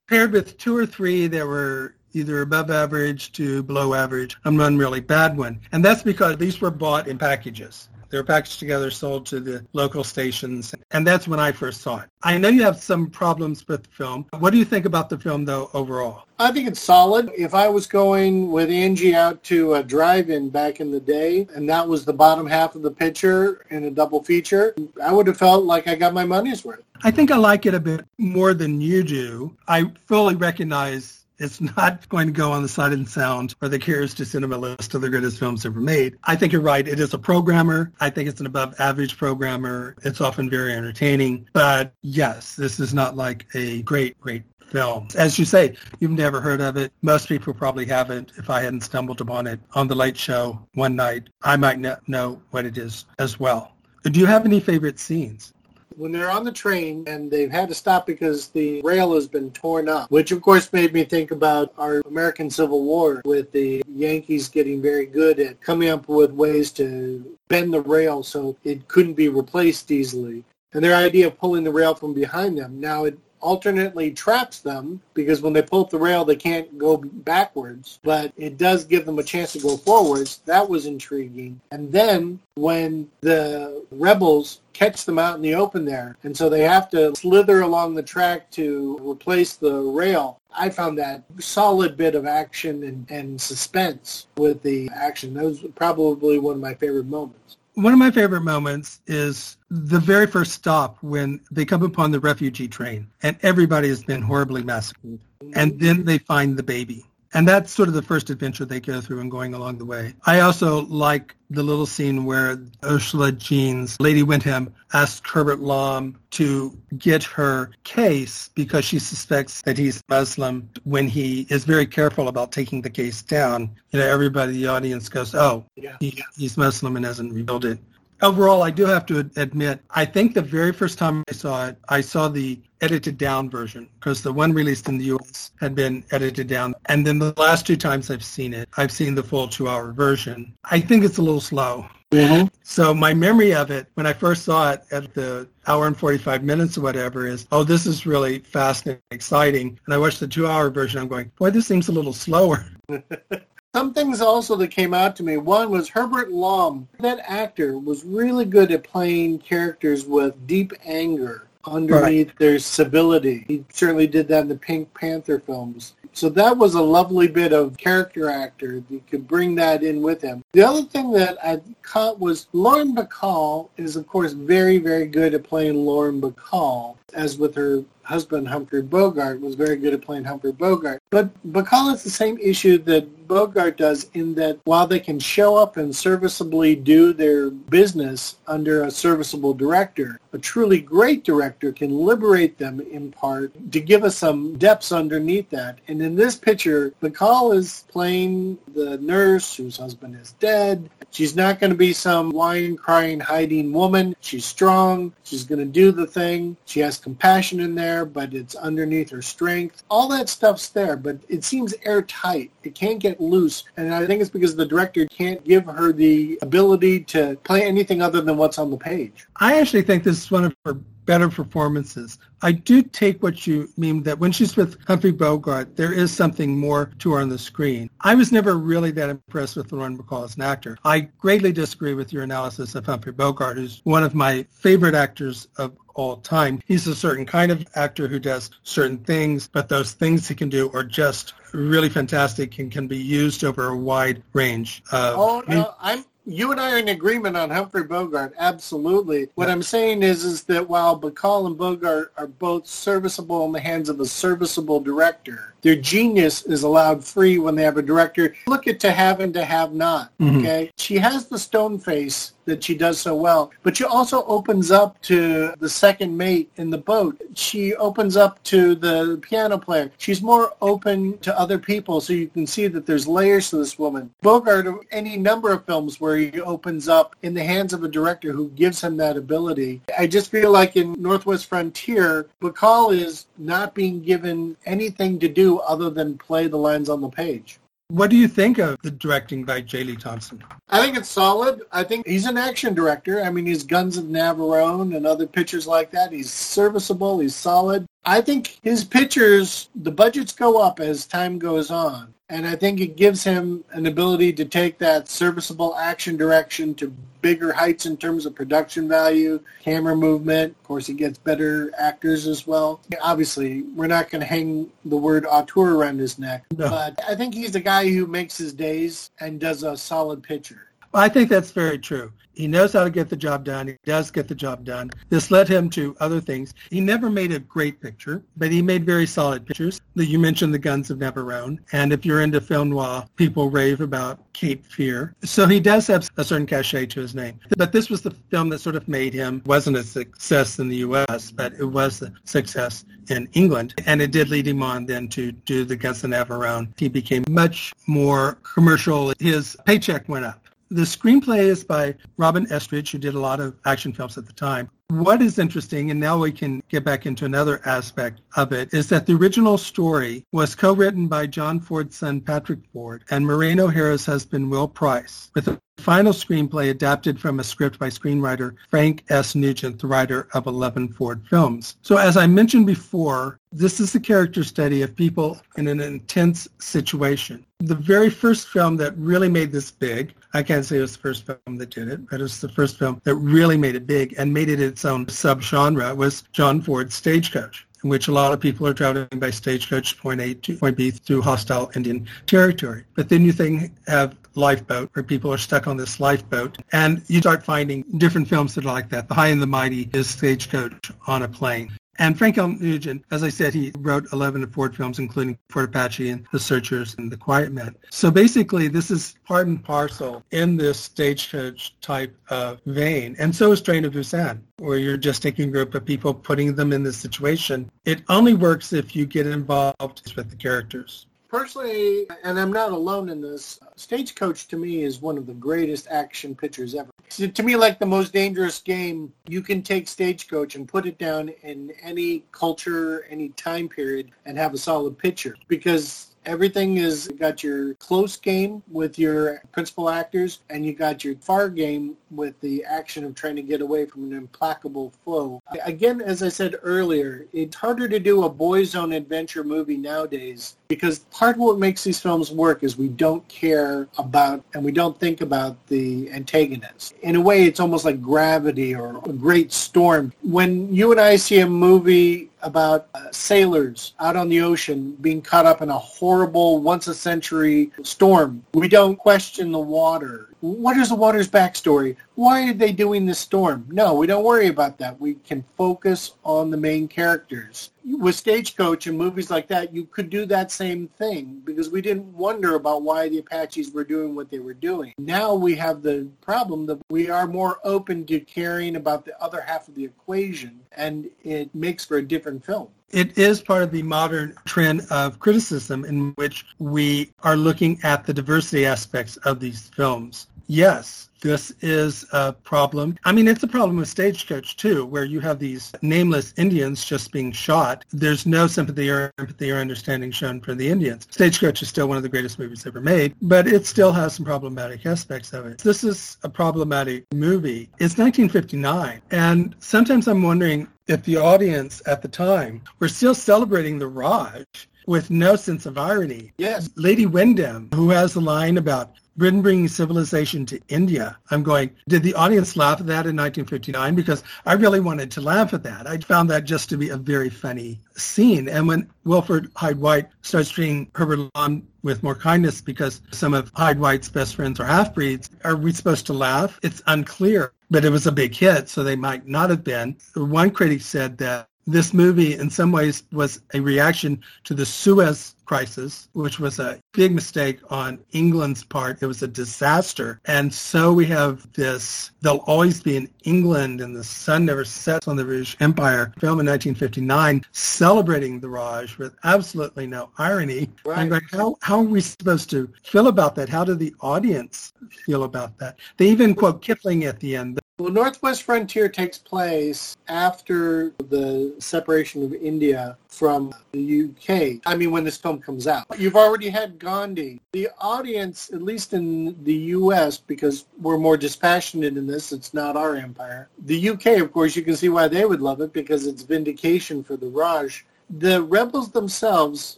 paired 0.10 0.32
with 0.34 0.58
two 0.58 0.76
or 0.76 0.86
three 0.86 1.28
that 1.28 1.48
were 1.48 1.94
either 2.14 2.42
above 2.42 2.72
average 2.72 3.32
to 3.34 3.64
below 3.64 3.94
average, 3.94 4.38
and 4.46 4.58
one 4.58 4.78
really 4.78 5.02
bad 5.02 5.38
one. 5.38 5.60
And 5.72 5.84
that's 5.84 6.04
because 6.04 6.38
these 6.38 6.62
were 6.62 6.72
bought 6.72 7.08
in 7.08 7.18
packages. 7.18 7.90
They 8.10 8.18
were 8.18 8.24
packaged 8.24 8.60
together, 8.60 8.90
sold 8.90 9.26
to 9.26 9.42
the 9.42 9.66
local 9.74 10.02
stations, 10.02 10.74
and 10.92 11.06
that's 11.06 11.28
when 11.28 11.42
I 11.42 11.52
first 11.52 11.82
saw 11.82 12.00
it. 12.00 12.10
I 12.24 12.38
know 12.38 12.48
you 12.48 12.64
have 12.64 12.82
some 12.82 13.10
problems 13.10 13.68
with 13.68 13.84
the 13.84 13.90
film. 13.90 14.26
What 14.40 14.52
do 14.52 14.58
you 14.58 14.64
think 14.64 14.86
about 14.86 15.10
the 15.10 15.18
film, 15.18 15.44
though, 15.44 15.70
overall? 15.74 16.24
I 16.40 16.54
think 16.54 16.70
it's 16.70 16.80
solid. 16.80 17.30
If 17.38 17.54
I 17.54 17.68
was 17.68 17.86
going 17.86 18.50
with 18.50 18.70
Angie 18.70 19.14
out 19.14 19.44
to 19.44 19.74
a 19.74 19.84
drive-in 19.84 20.52
back 20.52 20.80
in 20.80 20.90
the 20.90 21.02
day, 21.02 21.48
and 21.54 21.70
that 21.70 21.86
was 21.86 22.06
the 22.06 22.14
bottom 22.14 22.48
half 22.48 22.76
of 22.76 22.82
the 22.82 22.92
picture 22.92 23.66
in 23.72 23.84
a 23.84 23.92
double 23.92 24.24
feature, 24.24 24.74
I 25.04 25.12
would 25.12 25.28
have 25.28 25.38
felt 25.38 25.66
like 25.66 25.90
I 25.90 25.96
got 25.96 26.14
my 26.14 26.24
money's 26.24 26.64
worth. 26.64 26.84
I 27.04 27.12
think 27.12 27.30
I 27.30 27.36
like 27.36 27.66
it 27.66 27.74
a 27.74 27.80
bit 27.80 28.06
more 28.18 28.54
than 28.54 28.80
you 28.80 29.04
do. 29.04 29.58
I 29.68 29.92
fully 30.06 30.36
recognize 30.36 31.26
it's 31.40 31.62
not 31.62 32.08
going 32.10 32.28
to 32.28 32.34
go 32.34 32.52
on 32.52 32.64
the 32.64 32.84
and 32.84 33.08
Sound 33.08 33.56
or 33.62 33.70
the 33.70 33.80
Cahiers 33.80 34.14
du 34.14 34.24
Cinéma 34.24 34.60
list 34.60 34.94
of 34.94 35.02
the 35.02 35.10
greatest 35.10 35.40
films 35.40 35.66
ever 35.66 35.80
made. 35.80 36.16
I 36.24 36.36
think 36.36 36.54
you're 36.54 36.62
right. 36.62 36.88
It 36.88 37.00
is 37.00 37.14
a 37.14 37.20
programmer. 37.20 37.92
I 38.00 38.10
think 38.10 38.30
it's 38.30 38.40
an 38.40 38.46
above 38.46 38.80
average 38.80 39.18
programmer. 39.18 39.96
It's 40.04 40.22
often 40.22 40.50
very 40.50 40.74
entertaining. 40.74 41.48
But 41.54 41.94
yes, 42.02 42.56
this 42.56 42.80
is 42.80 42.94
not 42.94 43.16
like 43.16 43.46
a 43.54 43.82
great, 43.84 44.20
great 44.20 44.44
film. 44.68 45.08
As 45.16 45.40
you 45.40 45.46
say, 45.46 45.76
you've 46.00 46.12
never 46.12 46.42
heard 46.42 46.62
of 46.62 46.78
it. 46.78 46.92
Most 47.02 47.28
people 47.30 47.54
probably 47.54 47.86
haven't. 47.86 48.34
If 48.38 48.50
I 48.50 48.62
hadn't 48.62 48.82
stumbled 48.82 49.22
upon 49.22 49.48
it 49.48 49.60
on 49.74 49.88
the 49.88 49.96
late 49.96 50.18
show 50.18 50.60
one 50.74 50.96
night, 50.96 51.30
I 51.44 51.56
might 51.58 51.80
not 51.80 52.08
know 52.08 52.42
what 52.52 52.66
it 52.66 52.78
is 52.78 53.06
as 53.20 53.40
well. 53.40 53.74
Do 54.04 54.20
you 54.20 54.26
have 54.26 54.46
any 54.46 54.60
favorite 54.60 55.00
scenes? 55.00 55.54
When 55.98 56.12
they're 56.12 56.32
on 56.32 56.44
the 56.44 56.52
train 56.52 57.04
and 57.08 57.30
they've 57.30 57.52
had 57.52 57.68
to 57.70 57.76
stop 57.76 58.06
because 58.06 58.50
the 58.50 58.82
rail 58.82 59.16
has 59.16 59.28
been 59.28 59.52
torn 59.52 59.90
up, 59.90 60.10
which 60.12 60.32
of 60.32 60.42
course 60.42 60.72
made 60.72 60.94
me 60.94 61.04
think 61.04 61.32
about 61.32 61.74
our 61.78 62.02
American 62.08 62.50
Civil 62.50 62.84
War 62.84 63.22
with 63.26 63.52
the 63.52 63.84
Yankees 63.88 64.48
getting 64.48 64.82
very 64.82 65.08
good 65.08 65.40
at 65.40 65.60
coming 65.60 65.90
up 65.90 66.08
with 66.08 66.32
ways 66.32 66.72
to 66.72 67.38
bend 67.48 67.74
the 67.74 67.82
rail 67.82 68.24
so 68.24 68.56
it 68.64 68.88
couldn't 68.88 69.16
be 69.16 69.28
replaced 69.28 69.92
easily. 69.92 70.44
And 70.74 70.84
their 70.84 70.96
idea 70.96 71.28
of 71.28 71.40
pulling 71.40 71.64
the 71.64 71.72
rail 71.72 71.96
from 71.96 72.14
behind 72.14 72.58
them. 72.58 72.80
Now, 72.80 73.06
it 73.06 73.18
alternately 73.42 74.12
traps 74.12 74.60
them 74.60 75.02
because 75.14 75.42
when 75.42 75.54
they 75.54 75.62
pull 75.62 75.82
up 75.82 75.90
the 75.90 75.98
rail, 75.98 76.26
they 76.26 76.36
can't 76.36 76.78
go 76.78 76.98
backwards, 76.98 78.00
but 78.04 78.32
it 78.38 78.58
does 78.58 78.84
give 78.84 79.06
them 79.06 79.20
a 79.20 79.24
chance 79.24 79.54
to 79.54 79.60
go 79.60 79.78
forwards. 79.78 80.42
That 80.46 80.68
was 80.68 80.86
intriguing. 80.86 81.60
And 81.72 81.92
then 81.92 82.40
when 82.56 83.10
the 83.22 83.86
rebels 83.92 84.62
catch 84.74 85.06
them 85.06 85.18
out 85.18 85.36
in 85.36 85.42
the 85.42 85.56
open 85.56 85.86
there, 85.86 86.18
and 86.24 86.36
so 86.36 86.50
they 86.50 86.62
have 86.62 86.90
to 86.92 87.16
slither 87.16 87.62
along 87.62 87.96
the 87.96 88.04
track 88.04 88.52
to 88.52 89.00
replace 89.02 89.56
the 89.56 89.82
rail. 89.82 90.40
I 90.56 90.70
found 90.70 90.98
that 90.98 91.24
solid 91.40 91.98
bit 91.98 92.16
of 92.16 92.26
action 92.26 92.84
and, 92.84 93.10
and 93.10 93.40
suspense 93.40 94.28
with 94.38 94.62
the 94.64 94.90
action. 94.94 95.34
That 95.34 95.46
was 95.46 95.66
probably 95.76 96.40
one 96.40 96.56
of 96.56 96.62
my 96.62 96.74
favorite 96.74 97.08
moments. 97.08 97.58
One 97.78 97.94
of 97.94 98.00
my 98.00 98.10
favorite 98.10 98.42
moments 98.42 99.02
is 99.06 99.56
the 99.70 100.00
very 100.00 100.26
first 100.26 100.54
stop 100.54 100.98
when 101.02 101.40
they 101.52 101.64
come 101.64 101.84
upon 101.84 102.10
the 102.10 102.20
refugee 102.20 102.68
train 102.68 103.08
and 103.22 103.38
everybody 103.44 103.88
has 103.90 104.04
been 104.04 104.24
horribly 104.24 104.64
massacred. 104.64 105.20
And 105.54 105.80
then 105.80 106.04
they 106.04 106.18
find 106.18 106.58
the 106.58 106.64
baby. 106.64 107.06
And 107.38 107.48
that's 107.48 107.72
sort 107.72 107.88
of 107.88 107.94
the 107.94 108.02
first 108.02 108.32
adventure 108.32 108.66
they 108.66 108.80
go 108.80 109.00
through 109.00 109.20
and 109.20 109.30
going 109.30 109.54
along 109.54 109.78
the 109.78 109.86
way. 109.86 110.16
I 110.26 110.40
also 110.40 110.88
like 110.88 111.36
the 111.52 111.62
little 111.62 111.86
scene 111.86 112.26
where 112.26 112.60
Ursula 112.84 113.32
Jeans, 113.32 113.96
Lady 114.00 114.24
Wyndham, 114.24 114.74
asks 114.92 115.30
Herbert 115.30 115.60
Lom 115.60 116.18
to 116.32 116.76
get 116.98 117.24
her 117.26 117.70
case 117.84 118.50
because 118.56 118.86
she 118.86 118.98
suspects 118.98 119.62
that 119.62 119.78
he's 119.78 120.02
Muslim 120.10 120.68
when 120.84 121.08
he 121.08 121.46
is 121.52 121.64
very 121.64 121.86
careful 121.86 122.28
about 122.28 122.52
taking 122.52 122.82
the 122.82 122.90
case 122.90 123.22
down. 123.22 123.70
You 123.92 124.00
know, 124.00 124.08
everybody 124.08 124.54
in 124.54 124.62
the 124.62 124.68
audience 124.70 125.08
goes, 125.08 125.36
oh, 125.36 125.64
yeah. 125.76 125.96
he, 126.00 126.20
he's 126.36 126.58
Muslim 126.58 126.96
and 126.96 127.06
hasn't 127.06 127.32
revealed 127.32 127.66
it. 127.66 127.78
Overall, 128.22 128.64
I 128.64 128.72
do 128.72 128.86
have 128.86 129.06
to 129.08 129.30
admit, 129.36 129.80
I 129.92 130.06
think 130.06 130.34
the 130.34 130.42
very 130.42 130.74
first 130.74 130.98
time 130.98 131.24
I 131.30 131.34
saw 131.34 131.68
it, 131.68 131.78
I 131.90 132.02
saw 132.02 132.28
the 132.28 132.60
edited 132.82 133.18
down 133.18 133.50
version 133.50 133.88
because 134.00 134.24
the 134.24 134.34
one 134.34 134.54
released 134.54 134.88
in 134.88 134.98
the 134.98 135.06
US 135.16 135.52
had 135.60 135.76
been 135.76 136.04
edited 136.12 136.48
down. 136.48 136.74
And 136.88 137.06
then 137.06 137.20
the 137.20 137.34
last 137.38 137.68
two 137.68 137.78
times 137.78 138.10
I've 138.10 138.24
seen 138.24 138.54
it, 138.54 138.70
I've 138.78 138.92
seen 138.92 139.16
the 139.16 139.24
full 139.24 139.48
two 139.48 139.68
hour 139.68 139.92
version. 139.92 140.54
I 140.66 140.80
think 140.80 141.04
it's 141.04 141.18
a 141.18 141.22
little 141.22 141.42
slow. 141.42 141.88
Mm-hmm. 142.12 142.48
So 142.64 142.94
my 142.94 143.14
memory 143.14 143.54
of 143.54 143.70
it 143.70 143.88
when 143.96 144.06
I 144.06 144.14
first 144.14 144.44
saw 144.46 144.72
it 144.72 144.82
at 144.92 145.14
the 145.14 145.48
hour 145.68 145.88
and 145.88 145.98
45 145.98 146.44
minutes 146.44 146.78
or 146.78 146.82
whatever 146.82 147.28
is, 147.28 147.46
oh, 147.52 147.64
this 147.64 147.86
is 147.86 148.06
really 148.06 148.40
fast 148.40 148.88
and 148.88 149.00
exciting. 149.12 149.78
And 149.86 149.94
I 149.94 149.98
watched 149.98 150.22
the 150.22 150.28
two-hour 150.28 150.70
version. 150.70 151.02
I'm 151.02 151.10
going, 151.10 151.32
boy, 151.38 151.50
this 151.50 151.68
seems 151.68 151.90
a 151.90 151.92
little 151.92 152.14
slower. 152.14 152.66
Some 153.78 153.94
things 153.94 154.22
also 154.22 154.56
that 154.56 154.70
came 154.70 154.96
out 154.96 155.16
to 155.18 155.24
me. 155.24 155.38
One 155.38 155.70
was 155.70 155.88
Herbert 155.88 156.32
Lom. 156.32 156.88
That 156.98 157.20
actor 157.20 157.78
was 157.78 158.04
really 158.04 158.44
good 158.44 158.72
at 158.72 158.84
playing 158.84 159.38
characters 159.38 160.04
with 160.04 160.48
deep 160.48 160.74
anger 160.84 161.48
underneath 161.64 162.30
right. 162.30 162.40
their 162.40 162.58
civility. 162.58 163.46
He 163.48 163.64
certainly 163.72 164.08
did 164.08 164.28
that 164.30 164.42
in 164.42 164.48
the 164.48 164.56
Pink 164.56 164.92
Panther 164.96 165.40
films. 165.40 165.94
So 166.12 166.28
that 166.30 166.58
was 166.58 166.74
a 166.74 166.82
lovely 166.82 167.28
bit 167.28 167.54
of 167.54 167.78
character 167.78 168.32
actor. 168.32 168.82
You 168.90 169.04
could 169.08 169.28
bring 169.28 169.54
that 169.56 169.84
in 169.84 170.02
with 170.02 170.24
him. 170.24 170.44
The 170.54 170.64
other 170.64 170.82
thing 170.82 171.12
that 171.12 171.38
I 171.46 171.62
caught 171.84 172.20
was 172.20 172.48
Lauren 172.54 172.96
Bacall 172.96 173.70
is, 173.78 173.96
of 173.96 174.08
course, 174.08 174.34
very, 174.34 174.80
very 174.80 175.06
good 175.06 175.36
at 175.36 175.44
playing 175.44 175.76
Lauren 175.76 176.20
Bacall, 176.20 176.97
as 177.14 177.38
with 177.38 177.56
her 177.56 177.84
husband 178.08 178.48
Humphrey 178.48 178.82
Bogart 178.82 179.42
was 179.42 179.56
very 179.56 179.76
good 179.76 179.94
at 179.94 180.02
playing 180.02 180.24
Humphrey 180.24 180.54
Bogart. 180.54 181.02
But 181.10 181.30
Bacall 181.52 181.90
has 181.90 182.04
the 182.04 182.10
same 182.10 182.38
issue 182.38 182.78
that 182.80 183.28
Bogart 183.28 183.78
does 183.78 184.10
in 184.14 184.34
that 184.36 184.60
while 184.64 184.88
they 184.88 185.02
can 185.02 185.20
show 185.20 185.58
up 185.58 185.76
and 185.76 185.94
serviceably 185.94 186.76
do 186.76 187.12
their 187.12 187.50
business 187.50 188.38
under 188.48 188.84
a 188.84 188.92
serviceable 188.92 189.54
director, 189.54 190.20
a 190.32 190.38
truly 190.38 190.80
great 190.80 191.26
director 191.26 191.74
can 191.74 191.98
liberate 191.98 192.58
them 192.58 192.80
in 192.80 193.12
part 193.12 193.52
to 193.74 193.82
give 193.82 194.06
us 194.06 194.18
some 194.18 194.58
depths 194.58 194.94
underneath 194.94 195.50
that. 195.50 195.80
And 195.90 196.02
in 196.02 196.16
this 196.16 196.38
picture, 196.38 196.94
Bacall 197.02 197.56
is 197.56 197.84
playing 197.90 198.58
the 198.74 198.98
nurse 199.00 199.56
whose 199.56 199.76
husband 199.76 200.16
is 200.16 200.32
dead. 200.40 200.90
She's 201.12 201.36
not 201.36 201.60
going 201.60 201.72
to 201.72 201.78
be 201.78 201.94
some 201.94 202.32
whine, 202.32 202.78
crying, 202.78 203.20
hiding 203.20 203.74
woman. 203.74 204.16
She's 204.22 204.46
strong. 204.46 205.12
She's 205.24 205.44
going 205.44 205.60
to 205.60 205.66
do 205.66 205.92
the 205.92 206.08
thing. 206.08 206.56
She 206.66 206.80
has 206.82 206.97
compassion 207.00 207.60
in 207.60 207.76
there, 207.76 208.06
but 208.06 208.34
it's 208.34 208.56
underneath 208.56 209.10
her 209.12 209.22
strength. 209.22 209.84
All 209.90 210.08
that 210.10 210.30
stuff's 210.30 210.70
there, 210.70 210.96
but 210.98 211.18
it 211.30 211.44
seems 211.44 211.74
airtight. 211.84 212.52
It 212.64 212.76
can't 212.76 213.00
get 213.00 213.20
loose. 213.22 213.64
And 213.78 213.94
I 213.94 214.06
think 214.06 214.22
it's 214.22 214.30
because 214.30 214.56
the 214.56 214.66
director 214.66 215.06
can't 215.08 215.44
give 215.44 215.66
her 215.66 215.92
the 215.92 216.38
ability 216.42 217.02
to 217.06 217.38
play 217.44 217.64
anything 217.64 218.02
other 218.02 218.22
than 218.22 218.38
what's 218.38 218.58
on 218.58 218.72
the 218.72 218.78
page. 218.78 219.28
I 219.38 219.60
actually 219.60 219.84
think 219.84 220.04
this 220.04 220.24
is 220.24 220.32
one 220.32 220.46
of 220.46 220.56
her 220.66 220.78
better 221.08 221.30
performances. 221.30 222.20
I 222.44 222.52
do 222.52 222.84
take 222.84 223.24
what 223.24 223.48
you 223.48 223.70
mean 223.78 224.04
that 224.04 224.20
when 224.20 224.32
she's 224.32 224.56
with 224.56 224.78
Humphrey 224.86 225.12
Bogart, 225.12 225.76
there 225.76 225.92
is 225.92 226.12
something 226.12 226.60
more 226.60 226.92
to 227.00 227.14
her 227.14 227.20
on 227.20 227.30
the 227.30 227.40
screen. 227.40 227.90
I 228.02 228.14
was 228.14 228.32
never 228.32 228.56
really 228.56 228.92
that 228.92 229.10
impressed 229.10 229.56
with 229.56 229.72
Lauren 229.72 229.98
Bacall 229.98 230.26
as 230.26 230.36
an 230.36 230.44
actor. 230.44 230.78
I 230.86 231.00
greatly 231.18 231.52
disagree 231.52 231.96
with 231.96 232.14
your 232.14 232.22
analysis 232.22 232.76
of 232.76 232.86
Humphrey 232.86 233.14
Bogart, 233.14 233.58
who's 233.58 233.82
one 233.86 234.04
of 234.04 234.14
my 234.14 234.46
favorite 234.52 234.94
actors 234.94 235.48
of 235.58 235.76
all 235.96 236.18
time. 236.18 236.62
He's 236.68 236.86
a 236.86 236.96
certain 236.96 237.26
kind 237.26 237.52
of 237.52 237.66
actor 237.74 238.08
who 238.08 238.20
does 238.20 238.52
certain 238.62 239.00
things, 239.00 239.48
but 239.48 239.68
those 239.68 239.94
things 239.94 240.28
he 240.28 240.36
can 240.36 240.50
do 240.50 240.70
are 240.74 240.84
just 240.84 241.34
really 241.54 241.90
fantastic 241.90 242.60
and 242.60 242.72
can 242.72 242.88
be 242.88 242.98
used 242.98 243.44
over 243.44 243.70
a 243.70 243.76
wide 243.76 244.22
range. 244.34 244.84
Of, 244.92 245.18
oh, 245.18 245.44
no, 245.48 245.74
I'm 245.80 246.06
you 246.28 246.52
and 246.52 246.60
I 246.60 246.74
are 246.74 246.78
in 246.78 246.90
agreement 246.90 247.38
on 247.38 247.50
Humphrey 247.50 247.84
Bogart. 247.84 248.34
Absolutely. 248.38 249.30
What 249.36 249.50
I'm 249.50 249.64
saying 249.64 250.04
is, 250.04 250.26
is 250.26 250.44
that 250.44 250.68
while 250.68 251.00
Bacall 251.00 251.48
and 251.48 251.58
Bogart 251.58 252.12
are 252.18 252.28
both 252.28 252.68
serviceable 252.68 253.46
in 253.46 253.54
the 253.54 253.60
hands 253.60 253.88
of 253.88 254.02
a 254.02 254.06
serviceable 254.06 254.82
director, 254.82 255.56
their 255.62 255.76
genius 255.76 256.46
is 256.46 256.64
allowed 256.64 257.04
free 257.04 257.40
when 257.40 257.56
they 257.56 257.64
have 257.64 257.78
a 257.78 257.82
director. 257.82 258.36
Look 258.46 258.68
at 258.68 258.80
To 258.82 258.92
Have 258.92 259.22
and 259.22 259.34
To 259.36 259.46
Have 259.46 259.74
Not. 259.74 260.12
Mm-hmm. 260.20 260.40
Okay, 260.40 260.72
she 260.78 260.98
has 260.98 261.28
the 261.28 261.40
stone 261.40 261.80
face 261.80 262.34
that 262.48 262.64
she 262.64 262.76
does 262.76 263.00
so 263.00 263.16
well, 263.16 263.52
but 263.62 263.78
she 263.78 263.84
also 263.84 264.26
opens 264.26 264.72
up 264.72 265.00
to 265.04 265.54
the 265.60 265.70
second 265.70 266.18
mate 266.18 266.50
in 266.58 266.72
the 266.72 266.78
boat. 266.78 267.22
She 267.36 267.76
opens 267.76 268.18
up 268.18 268.42
to 268.46 268.74
the 268.74 269.20
piano 269.22 269.58
player. 269.58 269.92
She's 269.98 270.22
more 270.22 270.54
open 270.62 271.20
to 271.20 271.40
other 271.40 271.60
people, 271.60 272.02
so 272.02 272.14
you 272.14 272.28
can 272.28 272.48
see 272.48 272.68
that 272.68 272.86
there's 272.86 273.08
layers 273.08 273.50
to 273.52 273.58
this 273.58 273.78
woman. 273.78 274.12
Bogart, 274.22 274.68
any 274.92 275.18
number 275.18 275.52
of 275.52 275.66
films 275.66 276.02
where 276.02 276.18
he 276.18 276.42
opens 276.42 276.90
up 276.90 277.16
in 277.22 277.34
the 277.34 277.44
hands 277.44 277.74
of 277.74 277.84
a 277.84 277.88
director 277.88 278.32
who 278.32 278.50
gives 278.50 278.82
him 278.82 278.98
that 278.98 279.18
ability. 279.18 279.82
I 279.98 280.08
just 280.08 280.32
feel 280.32 280.52
like 280.52 280.76
in 280.76 280.94
Northwest 281.02 281.46
Frontier, 281.48 282.28
Bacall 282.42 282.94
is 282.98 283.28
not 283.38 283.76
being 283.76 284.02
given 284.02 284.56
anything 284.66 285.20
to 285.20 285.28
do 285.28 285.60
other 285.60 285.90
than 285.90 286.18
play 286.18 286.48
the 286.48 286.58
lines 286.58 286.90
on 286.90 287.02
the 287.02 287.10
page. 287.10 287.60
What 287.90 288.10
do 288.10 288.18
you 288.18 288.28
think 288.28 288.58
of 288.58 288.78
the 288.84 288.92
directing 288.92 289.46
by 289.46 289.62
J. 289.62 289.86
Lee 289.86 289.96
Thompson? 289.96 290.44
I 290.68 290.82
think 290.82 290.98
it's 290.98 291.08
solid. 291.08 291.62
I 291.72 291.86
think 291.86 292.06
he's 292.06 292.26
an 292.26 292.38
action 292.38 292.74
director. 292.74 293.24
I 293.24 293.30
mean, 293.30 293.46
he's 293.46 293.64
Guns 293.64 293.96
of 293.96 294.04
Navarone 294.06 294.94
and 294.94 295.08
other 295.08 295.26
pictures 295.26 295.66
like 295.66 295.90
that. 295.92 296.12
He's 296.12 296.30
serviceable. 296.30 297.20
He's 297.20 297.34
solid. 297.34 297.86
I 298.04 298.20
think 298.20 298.60
his 298.62 298.84
pictures, 298.84 299.70
the 299.74 299.92
budgets 299.92 300.34
go 300.34 300.60
up 300.60 300.82
as 300.82 301.08
time 301.08 301.40
goes 301.40 301.72
on. 301.72 302.14
And 302.30 302.46
I 302.46 302.56
think 302.58 302.82
it 302.82 302.98
gives 302.98 303.24
him 303.24 303.64
an 303.72 303.86
ability 303.86 304.34
to 304.34 304.46
take 304.46 304.80
that 304.80 305.08
serviceable 305.08 305.76
action 305.78 306.18
direction 306.18 306.76
to 306.76 306.94
bigger 307.22 307.54
heights 307.54 307.86
in 307.86 307.96
terms 307.96 308.26
of 308.26 308.36
production 308.36 308.88
value, 308.88 309.40
camera 309.62 309.96
movement. 309.96 310.56
Of 310.58 310.64
course, 310.64 310.88
he 310.88 310.94
gets 310.94 311.18
better 311.18 311.72
actors 311.78 312.28
as 312.28 312.46
well. 312.46 312.82
Obviously, 313.02 313.62
we're 313.62 313.88
not 313.88 314.10
going 314.10 314.20
to 314.20 314.28
hang 314.28 314.70
the 314.84 314.98
word 314.98 315.26
auteur 315.26 315.76
around 315.76 316.00
his 316.00 316.20
neck, 316.20 316.46
no. 316.58 316.70
but 316.70 317.00
I 317.08 317.16
think 317.16 317.34
he's 317.34 317.56
a 317.56 317.62
guy 317.62 317.90
who 317.90 318.06
makes 318.06 318.38
his 318.38 318.52
days 318.54 319.10
and 319.22 319.40
does 319.40 319.64
a 319.64 319.78
solid 319.78 320.22
picture. 320.22 320.68
I 320.94 321.08
think 321.08 321.30
that's 321.30 321.52
very 321.52 321.80
true. 321.80 322.12
He 322.38 322.48
knows 322.48 322.74
how 322.74 322.84
to 322.84 322.92
get 322.92 323.10
the 323.10 323.16
job 323.16 323.44
done. 323.44 323.68
He 323.68 323.78
does 323.84 324.12
get 324.12 324.28
the 324.28 324.36
job 324.36 324.64
done. 324.64 324.92
This 325.10 325.32
led 325.32 325.48
him 325.48 325.72
to 325.72 325.96
other 326.00 326.22
things. 326.22 326.54
He 326.70 326.80
never 326.80 327.10
made 327.10 327.32
a 327.32 327.40
great 327.40 327.82
picture, 327.82 328.22
but 328.38 328.52
he 328.52 328.62
made 328.62 328.86
very 328.86 329.08
solid 329.08 329.46
pictures. 329.48 329.82
You 329.96 330.20
mentioned 330.20 330.54
The 330.54 330.60
Guns 330.60 330.92
of 330.92 331.00
Navarone. 331.00 331.58
And 331.72 331.92
if 331.92 332.06
you're 332.06 332.22
into 332.22 332.40
film 332.40 332.70
noir, 332.70 333.06
people 333.16 333.50
rave 333.50 333.82
about 333.82 334.32
Cape 334.34 334.66
Fear. 334.68 335.16
So 335.24 335.48
he 335.48 335.60
does 335.60 335.88
have 335.88 336.08
a 336.18 336.24
certain 336.24 336.46
cachet 336.46 336.86
to 336.88 337.02
his 337.02 337.16
name. 337.16 337.40
But 337.58 337.72
this 337.72 337.90
was 337.90 338.04
the 338.04 338.12
film 338.12 338.50
that 338.50 338.60
sort 338.60 338.76
of 338.76 338.88
made 338.88 339.16
him, 339.16 339.42
wasn't 339.48 339.78
a 339.78 339.84
success 339.84 340.60
in 340.60 340.70
the 340.70 340.78
U.S., 340.78 341.32
but 341.32 341.54
it 341.54 341.66
was 341.66 342.04
a 342.04 342.14
success 342.26 342.86
in 343.10 343.28
England. 343.34 343.74
And 343.88 344.00
it 344.00 344.12
did 344.12 344.30
lead 344.30 344.48
him 344.48 344.62
on 344.62 344.86
then 344.86 345.08
to 345.10 345.32
do 345.32 345.66
The 345.66 345.76
Guns 345.76 346.04
of 346.04 346.12
Navarone. 346.12 346.72
He 346.78 346.88
became 346.88 347.24
much 347.30 347.74
more 347.88 348.38
commercial. 348.44 349.14
His 349.18 349.58
paycheck 349.66 350.08
went 350.08 350.26
up. 350.26 350.47
The 350.70 350.82
screenplay 350.82 351.40
is 351.40 351.64
by 351.64 351.96
Robin 352.18 352.46
Estridge, 352.52 352.92
who 352.92 352.98
did 352.98 353.16
a 353.16 353.20
lot 353.20 353.40
of 353.40 353.56
action 353.66 353.94
films 353.94 354.18
at 354.18 354.26
the 354.26 354.34
time. 354.34 354.70
What 354.90 355.22
is 355.22 355.38
interesting, 355.38 355.92
and 355.92 356.00
now 356.00 356.18
we 356.18 356.32
can 356.32 356.64
get 356.70 356.86
back 356.86 357.06
into 357.06 357.26
another 357.26 357.60
aspect 357.66 358.22
of 358.38 358.54
it, 358.54 358.74
is 358.74 358.88
that 358.88 359.06
the 359.06 359.16
original 359.16 359.58
story 359.58 360.24
was 360.32 360.56
co-written 360.56 361.10
by 361.10 361.28
John 361.28 361.60
Ford's 361.60 361.98
son 361.98 362.22
Patrick 362.22 362.60
Ford 362.72 363.04
and 363.10 363.28
Maureen 363.28 363.60
O'Hara's 363.60 364.06
husband 364.06 364.50
Will 364.50 364.70
Price, 364.70 365.30
with 365.36 365.44
the 365.44 365.60
final 365.78 366.14
screenplay 366.14 366.70
adapted 366.70 367.20
from 367.20 367.40
a 367.40 367.44
script 367.44 367.80
by 367.80 367.90
screenwriter 367.90 368.56
Frank 368.70 369.04
S. 369.10 369.36
Nugent, 369.36 369.80
the 369.80 369.88
writer 369.88 370.28
of 370.34 370.48
11 370.48 370.90
Ford 370.90 371.22
films. 371.30 371.78
So 371.82 371.98
as 371.98 372.18
I 372.18 372.28
mentioned 372.28 372.66
before, 372.66 373.40
this 373.52 373.80
is 373.80 373.96
a 373.96 374.00
character 374.00 374.44
study 374.44 374.82
of 374.82 374.96
people 374.96 375.40
in 375.56 375.68
an 375.68 375.80
intense 375.80 376.48
situation. 376.60 377.46
The 377.60 377.76
very 377.76 378.10
first 378.10 378.50
film 378.50 378.78
that 378.78 378.98
really 378.98 379.30
made 379.30 379.52
this 379.52 379.72
big, 379.72 380.14
I 380.34 380.44
can't 380.44 380.66
say 380.66 380.78
it 380.78 380.82
was 380.82 380.94
the 380.94 381.00
first 381.02 381.26
film 381.26 381.58
that 381.58 381.70
did 381.70 381.88
it, 381.88 382.10
but 382.10 382.20
it 382.20 382.24
was 382.24 382.42
the 382.42 382.50
first 382.50 382.78
film 382.78 383.02
that 383.04 383.16
really 383.16 383.58
made 383.58 383.76
it 383.76 383.88
big 383.88 384.14
and 384.18 384.34
made 384.34 384.50
it 384.50 384.60
its 384.78 384.86
own 384.86 385.08
subgenre, 385.08 385.96
was 385.96 386.22
John 386.34 386.62
Ford's 386.62 386.94
Stagecoach 386.94 387.66
in 387.84 387.90
which 387.90 388.08
a 388.08 388.12
lot 388.12 388.32
of 388.32 388.40
people 388.40 388.68
are 388.68 388.74
traveling 388.74 389.08
by 389.20 389.30
stagecoach 389.32 389.98
point 389.98 390.22
A 390.22 390.34
to 390.34 390.58
point 390.58 390.78
B 390.78 390.92
through 390.92 391.22
hostile 391.22 391.72
Indian 391.76 392.08
territory. 392.26 392.84
But 392.96 393.10
then 393.10 393.26
you 393.26 393.32
think 393.32 393.72
have 393.88 394.16
lifeboat 394.36 394.90
where 394.94 395.04
people 395.04 395.32
are 395.34 395.38
stuck 395.38 395.68
on 395.68 395.78
this 395.78 396.00
lifeboat 396.00 396.58
and 396.72 397.04
you 397.08 397.20
start 397.22 397.44
finding 397.44 397.84
different 397.98 398.28
films 398.28 398.56
that 398.56 398.66
are 398.66 398.68
like 398.68 398.90
that. 398.90 399.08
The 399.08 399.14
High 399.14 399.28
and 399.28 399.42
the 399.42 399.48
Mighty 399.48 399.90
is 399.94 400.10
stagecoach 400.10 400.92
on 401.08 401.24
a 401.24 401.28
plane. 401.28 401.72
And 402.00 402.18
Frank 402.18 402.38
L. 402.38 402.50
Nugent, 402.50 403.04
as 403.12 403.24
I 403.24 403.30
said, 403.30 403.54
he 403.54 403.72
wrote 403.80 404.12
11 404.14 404.46
Ford 404.52 404.76
films, 404.76 405.00
including 405.00 405.38
Fort 405.50 405.66
Apache 405.66 406.10
and 406.10 406.28
The 406.32 406.40
Searchers 406.40 406.96
and 406.98 407.12
The 407.12 407.18
Quiet 407.18 407.52
Man. 407.52 407.76
So 407.90 408.12
basically, 408.12 408.68
this 408.68 408.92
is 408.92 409.16
part 409.26 409.48
and 409.48 409.64
parcel 409.64 410.24
in 410.32 410.58
this 410.58 410.80
stagecoach 410.80 411.76
type 411.82 412.16
of 412.30 412.62
vein. 412.68 413.16
And 413.18 413.36
so 413.36 413.52
is 413.52 413.62
Train 413.62 413.84
to 413.84 413.92
Busan, 413.92 414.42
where 414.58 414.78
you're 414.78 414.98
just 414.98 415.24
taking 415.24 415.50
a 415.50 415.52
group 415.52 415.74
of 415.74 415.86
people, 415.86 416.14
putting 416.14 416.54
them 416.54 416.72
in 416.72 416.84
this 416.84 416.98
situation. 416.98 417.72
It 417.86 418.04
only 418.10 418.36
works 418.36 418.74
if 418.74 418.96
you 418.96 419.06
get 419.06 419.26
involved 419.26 420.16
with 420.16 420.30
the 420.30 420.36
characters 420.36 421.07
personally, 421.28 422.08
and 422.24 422.40
I'm 422.40 422.52
not 422.52 422.72
alone 422.72 423.10
in 423.10 423.22
this, 423.22 423.60
uh, 423.62 423.68
Stagecoach 423.76 424.48
to 424.48 424.58
me 424.58 424.84
is 424.84 425.02
one 425.02 425.18
of 425.18 425.26
the 425.26 425.34
greatest 425.34 425.88
action 425.90 426.36
pictures 426.36 426.76
ever. 426.76 426.90
To 427.10 427.44
me, 427.44 427.56
like 427.56 427.80
the 427.80 427.86
most 427.86 428.14
dangerous 428.14 428.60
game, 428.60 429.14
you 429.28 429.42
can 429.42 429.62
take 429.62 429.88
Stagecoach 429.88 430.56
and 430.56 430.68
put 430.68 430.86
it 430.86 430.98
down 430.98 431.30
in 431.44 431.72
any 431.82 432.24
culture, 432.32 433.06
any 433.10 433.30
time 433.30 433.70
period, 433.70 434.12
and 434.26 434.38
have 434.38 434.54
a 434.54 434.58
solid 434.58 434.98
picture. 434.98 435.36
Because 435.48 436.16
Everything 436.28 436.76
is 436.76 437.08
got 437.18 437.42
your 437.42 437.74
close 437.76 438.18
game 438.18 438.62
with 438.70 439.00
your 439.00 439.42
principal 439.54 439.90
actors, 439.90 440.42
and 440.50 440.66
you 440.66 440.74
got 440.74 441.02
your 441.02 441.16
far 441.22 441.50
game 441.50 441.96
with 442.12 442.40
the 442.42 442.64
action 442.64 443.04
of 443.04 443.16
trying 443.16 443.36
to 443.36 443.42
get 443.42 443.62
away 443.62 443.86
from 443.86 444.04
an 444.06 444.14
implacable 444.14 444.94
foe. 445.04 445.42
Again, 445.66 446.02
as 446.02 446.24
I 446.24 446.30
said 446.30 446.56
earlier, 446.62 447.26
it's 447.34 447.56
harder 447.56 447.88
to 447.88 448.00
do 448.00 448.24
a 448.24 448.30
boys' 448.30 448.76
own 448.76 448.94
adventure 448.94 449.44
movie 449.44 449.78
nowadays 449.78 450.58
because 450.68 451.00
part 451.00 451.36
of 451.36 451.42
what 451.42 451.60
makes 451.60 451.84
these 451.84 452.00
films 452.00 452.32
work 452.32 452.64
is 452.64 452.78
we 452.78 452.90
don't 452.90 453.26
care 453.28 453.88
about 453.98 454.44
and 454.54 454.64
we 454.64 454.72
don't 454.72 455.00
think 455.00 455.22
about 455.22 455.56
the 455.68 456.12
antagonist. 456.12 456.94
In 457.02 457.16
a 457.16 457.22
way, 457.22 457.44
it's 457.44 457.60
almost 457.60 457.86
like 457.86 458.02
gravity 458.02 458.76
or 458.76 459.02
a 459.06 459.14
great 459.14 459.52
storm. 459.52 460.14
When 460.22 460.74
you 460.74 460.92
and 460.92 461.00
I 461.00 461.16
see 461.16 461.40
a 461.40 461.48
movie 461.48 462.30
about 462.42 462.88
uh, 462.94 463.12
sailors 463.12 463.94
out 464.00 464.16
on 464.16 464.30
the 464.30 464.42
ocean 464.42 464.96
being 465.02 465.22
caught 465.22 465.46
up 465.46 465.62
in 465.62 465.70
a 465.70 465.78
horrible 465.78 466.62
once 466.62 466.88
a 466.88 466.94
century 466.94 467.72
storm. 467.84 468.44
We 468.54 468.68
don't 468.68 468.96
question 468.96 469.52
the 469.52 469.60
water. 469.60 470.30
What 470.42 470.78
is 470.78 470.90
the 470.90 470.96
water's 470.96 471.30
backstory? 471.30 471.98
Why 472.18 472.50
are 472.50 472.54
they 472.54 472.72
doing 472.72 473.06
the 473.06 473.14
storm? 473.14 473.68
No, 473.70 473.94
we 473.94 474.08
don't 474.08 474.24
worry 474.24 474.48
about 474.48 474.80
that. 474.80 475.00
We 475.00 475.14
can 475.14 475.46
focus 475.56 476.16
on 476.24 476.50
the 476.50 476.58
main 476.58 476.88
characters. 476.88 477.70
With 477.86 478.16
Stagecoach 478.16 478.88
and 478.88 478.98
movies 478.98 479.30
like 479.30 479.48
that, 479.50 479.72
you 479.72 479.86
could 479.86 480.10
do 480.10 480.26
that 480.26 480.52
same 480.52 480.88
thing 480.88 481.44
because 481.46 481.70
we 481.70 481.80
didn't 481.80 482.12
wonder 482.12 482.56
about 482.56 482.82
why 482.82 483.08
the 483.08 483.20
Apaches 483.20 483.70
were 483.70 483.84
doing 483.84 484.16
what 484.16 484.32
they 484.32 484.40
were 484.40 484.56
doing. 484.56 484.96
Now 484.98 485.36
we 485.36 485.54
have 485.58 485.84
the 485.84 486.08
problem 486.22 486.66
that 486.66 486.80
we 486.90 487.08
are 487.08 487.28
more 487.28 487.60
open 487.64 488.04
to 488.08 488.20
caring 488.20 488.78
about 488.78 489.06
the 489.06 489.16
other 489.22 489.42
half 489.42 489.68
of 489.68 489.76
the 489.76 489.86
equation 489.86 490.60
and 490.72 491.12
it 491.24 491.54
makes 491.54 491.86
for 491.86 491.98
a 491.98 492.02
different 492.02 492.44
film. 492.44 492.70
It 492.90 493.16
is 493.16 493.42
part 493.42 493.62
of 493.62 493.70
the 493.70 493.84
modern 493.84 494.34
trend 494.46 494.82
of 494.90 495.20
criticism 495.20 495.86
in 495.86 496.14
which 496.14 496.46
we 496.58 497.12
are 497.22 497.38
looking 497.38 497.80
at 497.84 498.06
the 498.08 498.14
diversity 498.14 498.66
aspects 498.66 499.18
of 499.18 499.40
these 499.40 499.70
films. 499.76 500.26
Yes, 500.48 501.10
this 501.22 501.52
is 501.62 502.06
a 502.14 502.32
problem. 502.32 502.98
I 503.04 503.12
mean, 503.12 503.28
it's 503.28 503.44
a 503.44 503.48
problem 503.48 503.78
with 503.78 503.90
Stagecoach 503.90 504.56
too, 504.56 504.86
where 504.86 505.04
you 505.04 505.20
have 505.20 505.40
these 505.40 505.74
nameless 505.82 506.34
Indians 506.38 506.86
just 506.86 507.12
being 507.12 507.32
shot. 507.32 507.86
There's 507.92 508.26
no 508.26 508.48
sympathy 508.48 508.90
or 508.90 509.12
empathy 509.20 509.52
or 509.52 509.58
understanding 509.58 510.12
shown 510.12 510.42
for 510.42 510.56
the 510.56 510.68
Indians. 510.68 511.08
Stagecoach 511.10 511.62
is 511.62 511.70
still 511.70 511.88
one 511.88 511.98
of 511.98 512.04
the 512.04 512.10
greatest 512.10 512.40
movies 512.40 512.66
ever 512.66 512.80
made, 512.80 513.14
but 513.22 513.48
it 513.48 513.66
still 513.66 513.92
has 513.92 514.16
some 514.16 514.26
problematic 514.26 514.86
aspects 514.86 515.34
of 515.34 515.46
it. 515.46 515.58
This 515.60 515.84
is 515.84 516.18
a 516.24 516.30
problematic 516.30 517.06
movie. 517.14 517.70
It's 517.80 517.98
1959, 517.98 519.02
and 519.12 519.56
sometimes 519.60 520.08
I'm 520.08 520.24
wondering 520.24 520.68
if 520.88 521.04
the 521.04 521.18
audience 521.18 521.82
at 521.86 522.02
the 522.02 522.08
time 522.08 522.62
were 522.80 522.88
still 522.88 523.16
celebrating 523.16 523.80
the 523.80 523.88
Raj 523.88 524.46
with 524.86 525.10
no 525.10 525.36
sense 525.36 525.66
of 525.66 525.78
irony. 525.78 526.32
Yes. 526.38 526.70
Lady 526.76 527.06
Wyndham, 527.06 527.70
who 527.74 527.90
has 527.90 528.16
a 528.16 528.22
line 528.22 528.58
about 528.58 528.92
Britain 529.18 529.42
bringing 529.42 529.68
civilization 529.68 530.46
to 530.46 530.62
India. 530.68 531.18
I'm 531.32 531.42
going, 531.42 531.72
did 531.88 532.04
the 532.04 532.14
audience 532.14 532.56
laugh 532.56 532.80
at 532.80 532.86
that 532.86 533.08
in 533.08 533.16
1959? 533.16 533.96
Because 533.96 534.24
I 534.46 534.54
really 534.54 534.80
wanted 534.80 535.10
to 535.12 535.22
laugh 535.22 535.54
at 535.54 535.64
that. 535.64 535.88
I 535.88 535.98
found 535.98 536.30
that 536.30 536.44
just 536.44 536.70
to 536.70 536.78
be 536.78 536.90
a 536.90 536.98
very 536.98 537.30
funny 537.30 537.80
scene. 537.96 538.48
And 538.48 538.68
when 538.68 538.90
Wilfrid 539.06 539.52
Hyde 539.56 539.80
White 539.80 540.08
starts 540.22 540.50
treating 540.50 540.92
Herbert 540.94 541.30
Lom 541.36 541.68
with 541.82 542.04
more 542.04 542.16
kindness 542.16 542.62
because 542.62 543.02
some 543.12 543.34
of 543.34 543.52
Hyde 543.56 543.80
White's 543.80 544.10
best 544.10 544.36
friends 544.36 544.60
are 544.60 544.66
half-breeds, 544.66 545.30
are 545.44 545.56
we 545.56 545.74
supposed 545.74 546.06
to 546.08 546.14
laugh? 546.14 546.60
It's 546.62 546.84
unclear, 546.86 547.54
but 547.72 547.86
it 547.86 547.90
was 547.90 548.06
a 548.06 548.12
big 548.12 548.36
hit, 548.36 548.70
so 548.70 548.84
they 548.84 548.96
might 548.96 549.28
not 549.28 549.50
have 549.50 549.64
been. 549.64 549.98
One 550.16 550.52
critic 550.52 550.82
said 550.82 551.18
that 551.18 551.50
this 551.68 551.94
movie 551.94 552.36
in 552.36 552.50
some 552.50 552.72
ways 552.72 553.04
was 553.12 553.42
a 553.54 553.60
reaction 553.60 554.22
to 554.46 554.54
the 554.54 554.66
Suez 554.66 555.36
crisis, 555.46 556.10
which 556.14 556.40
was 556.40 556.60
a 556.60 556.80
big 556.94 557.14
mistake 557.14 557.60
on 557.70 558.00
England's 558.12 558.64
part. 558.64 559.02
It 559.02 559.08
was 559.08 559.24
a 559.24 559.28
disaster. 559.28 560.20
And 560.26 560.54
so 560.54 560.94
we 560.94 561.06
have 561.08 561.52
this, 561.54 562.12
they'll 562.22 562.44
always 562.48 562.82
be 562.82 562.98
in 562.98 563.10
England 563.24 563.82
and 563.82 563.96
the 563.96 564.04
sun 564.04 564.46
never 564.46 564.66
sets 564.66 565.08
on 565.08 565.16
the 565.16 565.24
British 565.24 565.56
Empire 565.60 566.14
film 566.20 566.40
in 566.40 566.46
1959, 566.46 567.44
celebrating 567.52 568.40
the 568.40 568.50
Raj 568.50 568.98
with 568.98 569.16
absolutely 569.24 569.88
no 569.88 570.10
irony. 570.18 570.70
Right. 570.86 571.10
Like, 571.10 571.24
how, 571.32 571.56
how 571.62 571.80
are 571.80 571.84
we 571.84 572.02
supposed 572.02 572.50
to 572.52 572.72
feel 572.84 573.08
about 573.08 573.36
that? 573.36 573.50
How 573.50 573.64
did 573.64 573.80
the 573.80 573.96
audience 574.02 574.74
feel 575.06 575.24
about 575.24 575.58
that? 575.60 575.78
They 575.98 576.08
even 576.10 576.36
quote 576.36 576.62
Kipling 576.62 577.06
at 577.06 577.20
the 577.20 577.36
end. 577.36 577.60
Well, 577.80 577.92
Northwest 577.92 578.42
Frontier 578.42 578.90
takes 578.90 579.20
place 579.20 579.96
after 580.08 580.94
the 581.10 581.54
separation 581.60 582.24
of 582.24 582.34
India 582.34 582.98
from 583.08 583.54
the 583.72 584.06
UK. 584.06 584.62
I 584.66 584.76
mean, 584.76 584.90
when 584.90 585.04
this 585.04 585.18
film 585.18 585.40
comes 585.40 585.68
out. 585.68 585.86
You've 585.96 586.16
already 586.16 586.50
had 586.50 586.80
Gandhi. 586.80 587.40
The 587.52 587.70
audience, 587.80 588.50
at 588.52 588.64
least 588.64 588.94
in 588.94 589.44
the 589.44 589.54
US, 589.78 590.18
because 590.18 590.66
we're 590.82 590.98
more 590.98 591.18
dispassionate 591.18 591.98
in 591.98 592.08
this, 592.08 592.32
it's 592.32 592.52
not 592.52 592.76
our 592.76 592.96
empire. 592.96 593.48
The 593.66 593.90
UK, 593.90 594.08
of 594.22 594.34
course, 594.34 594.56
you 594.56 594.64
can 594.64 594.76
see 594.76 594.90
why 594.90 595.08
they 595.08 595.26
would 595.26 595.42
love 595.42 595.62
it 595.62 595.72
because 595.72 596.08
it's 596.08 596.24
vindication 596.24 597.04
for 597.04 597.16
the 597.16 597.28
Raj. 597.28 597.86
The 598.10 598.42
rebels 598.42 598.90
themselves 598.90 599.78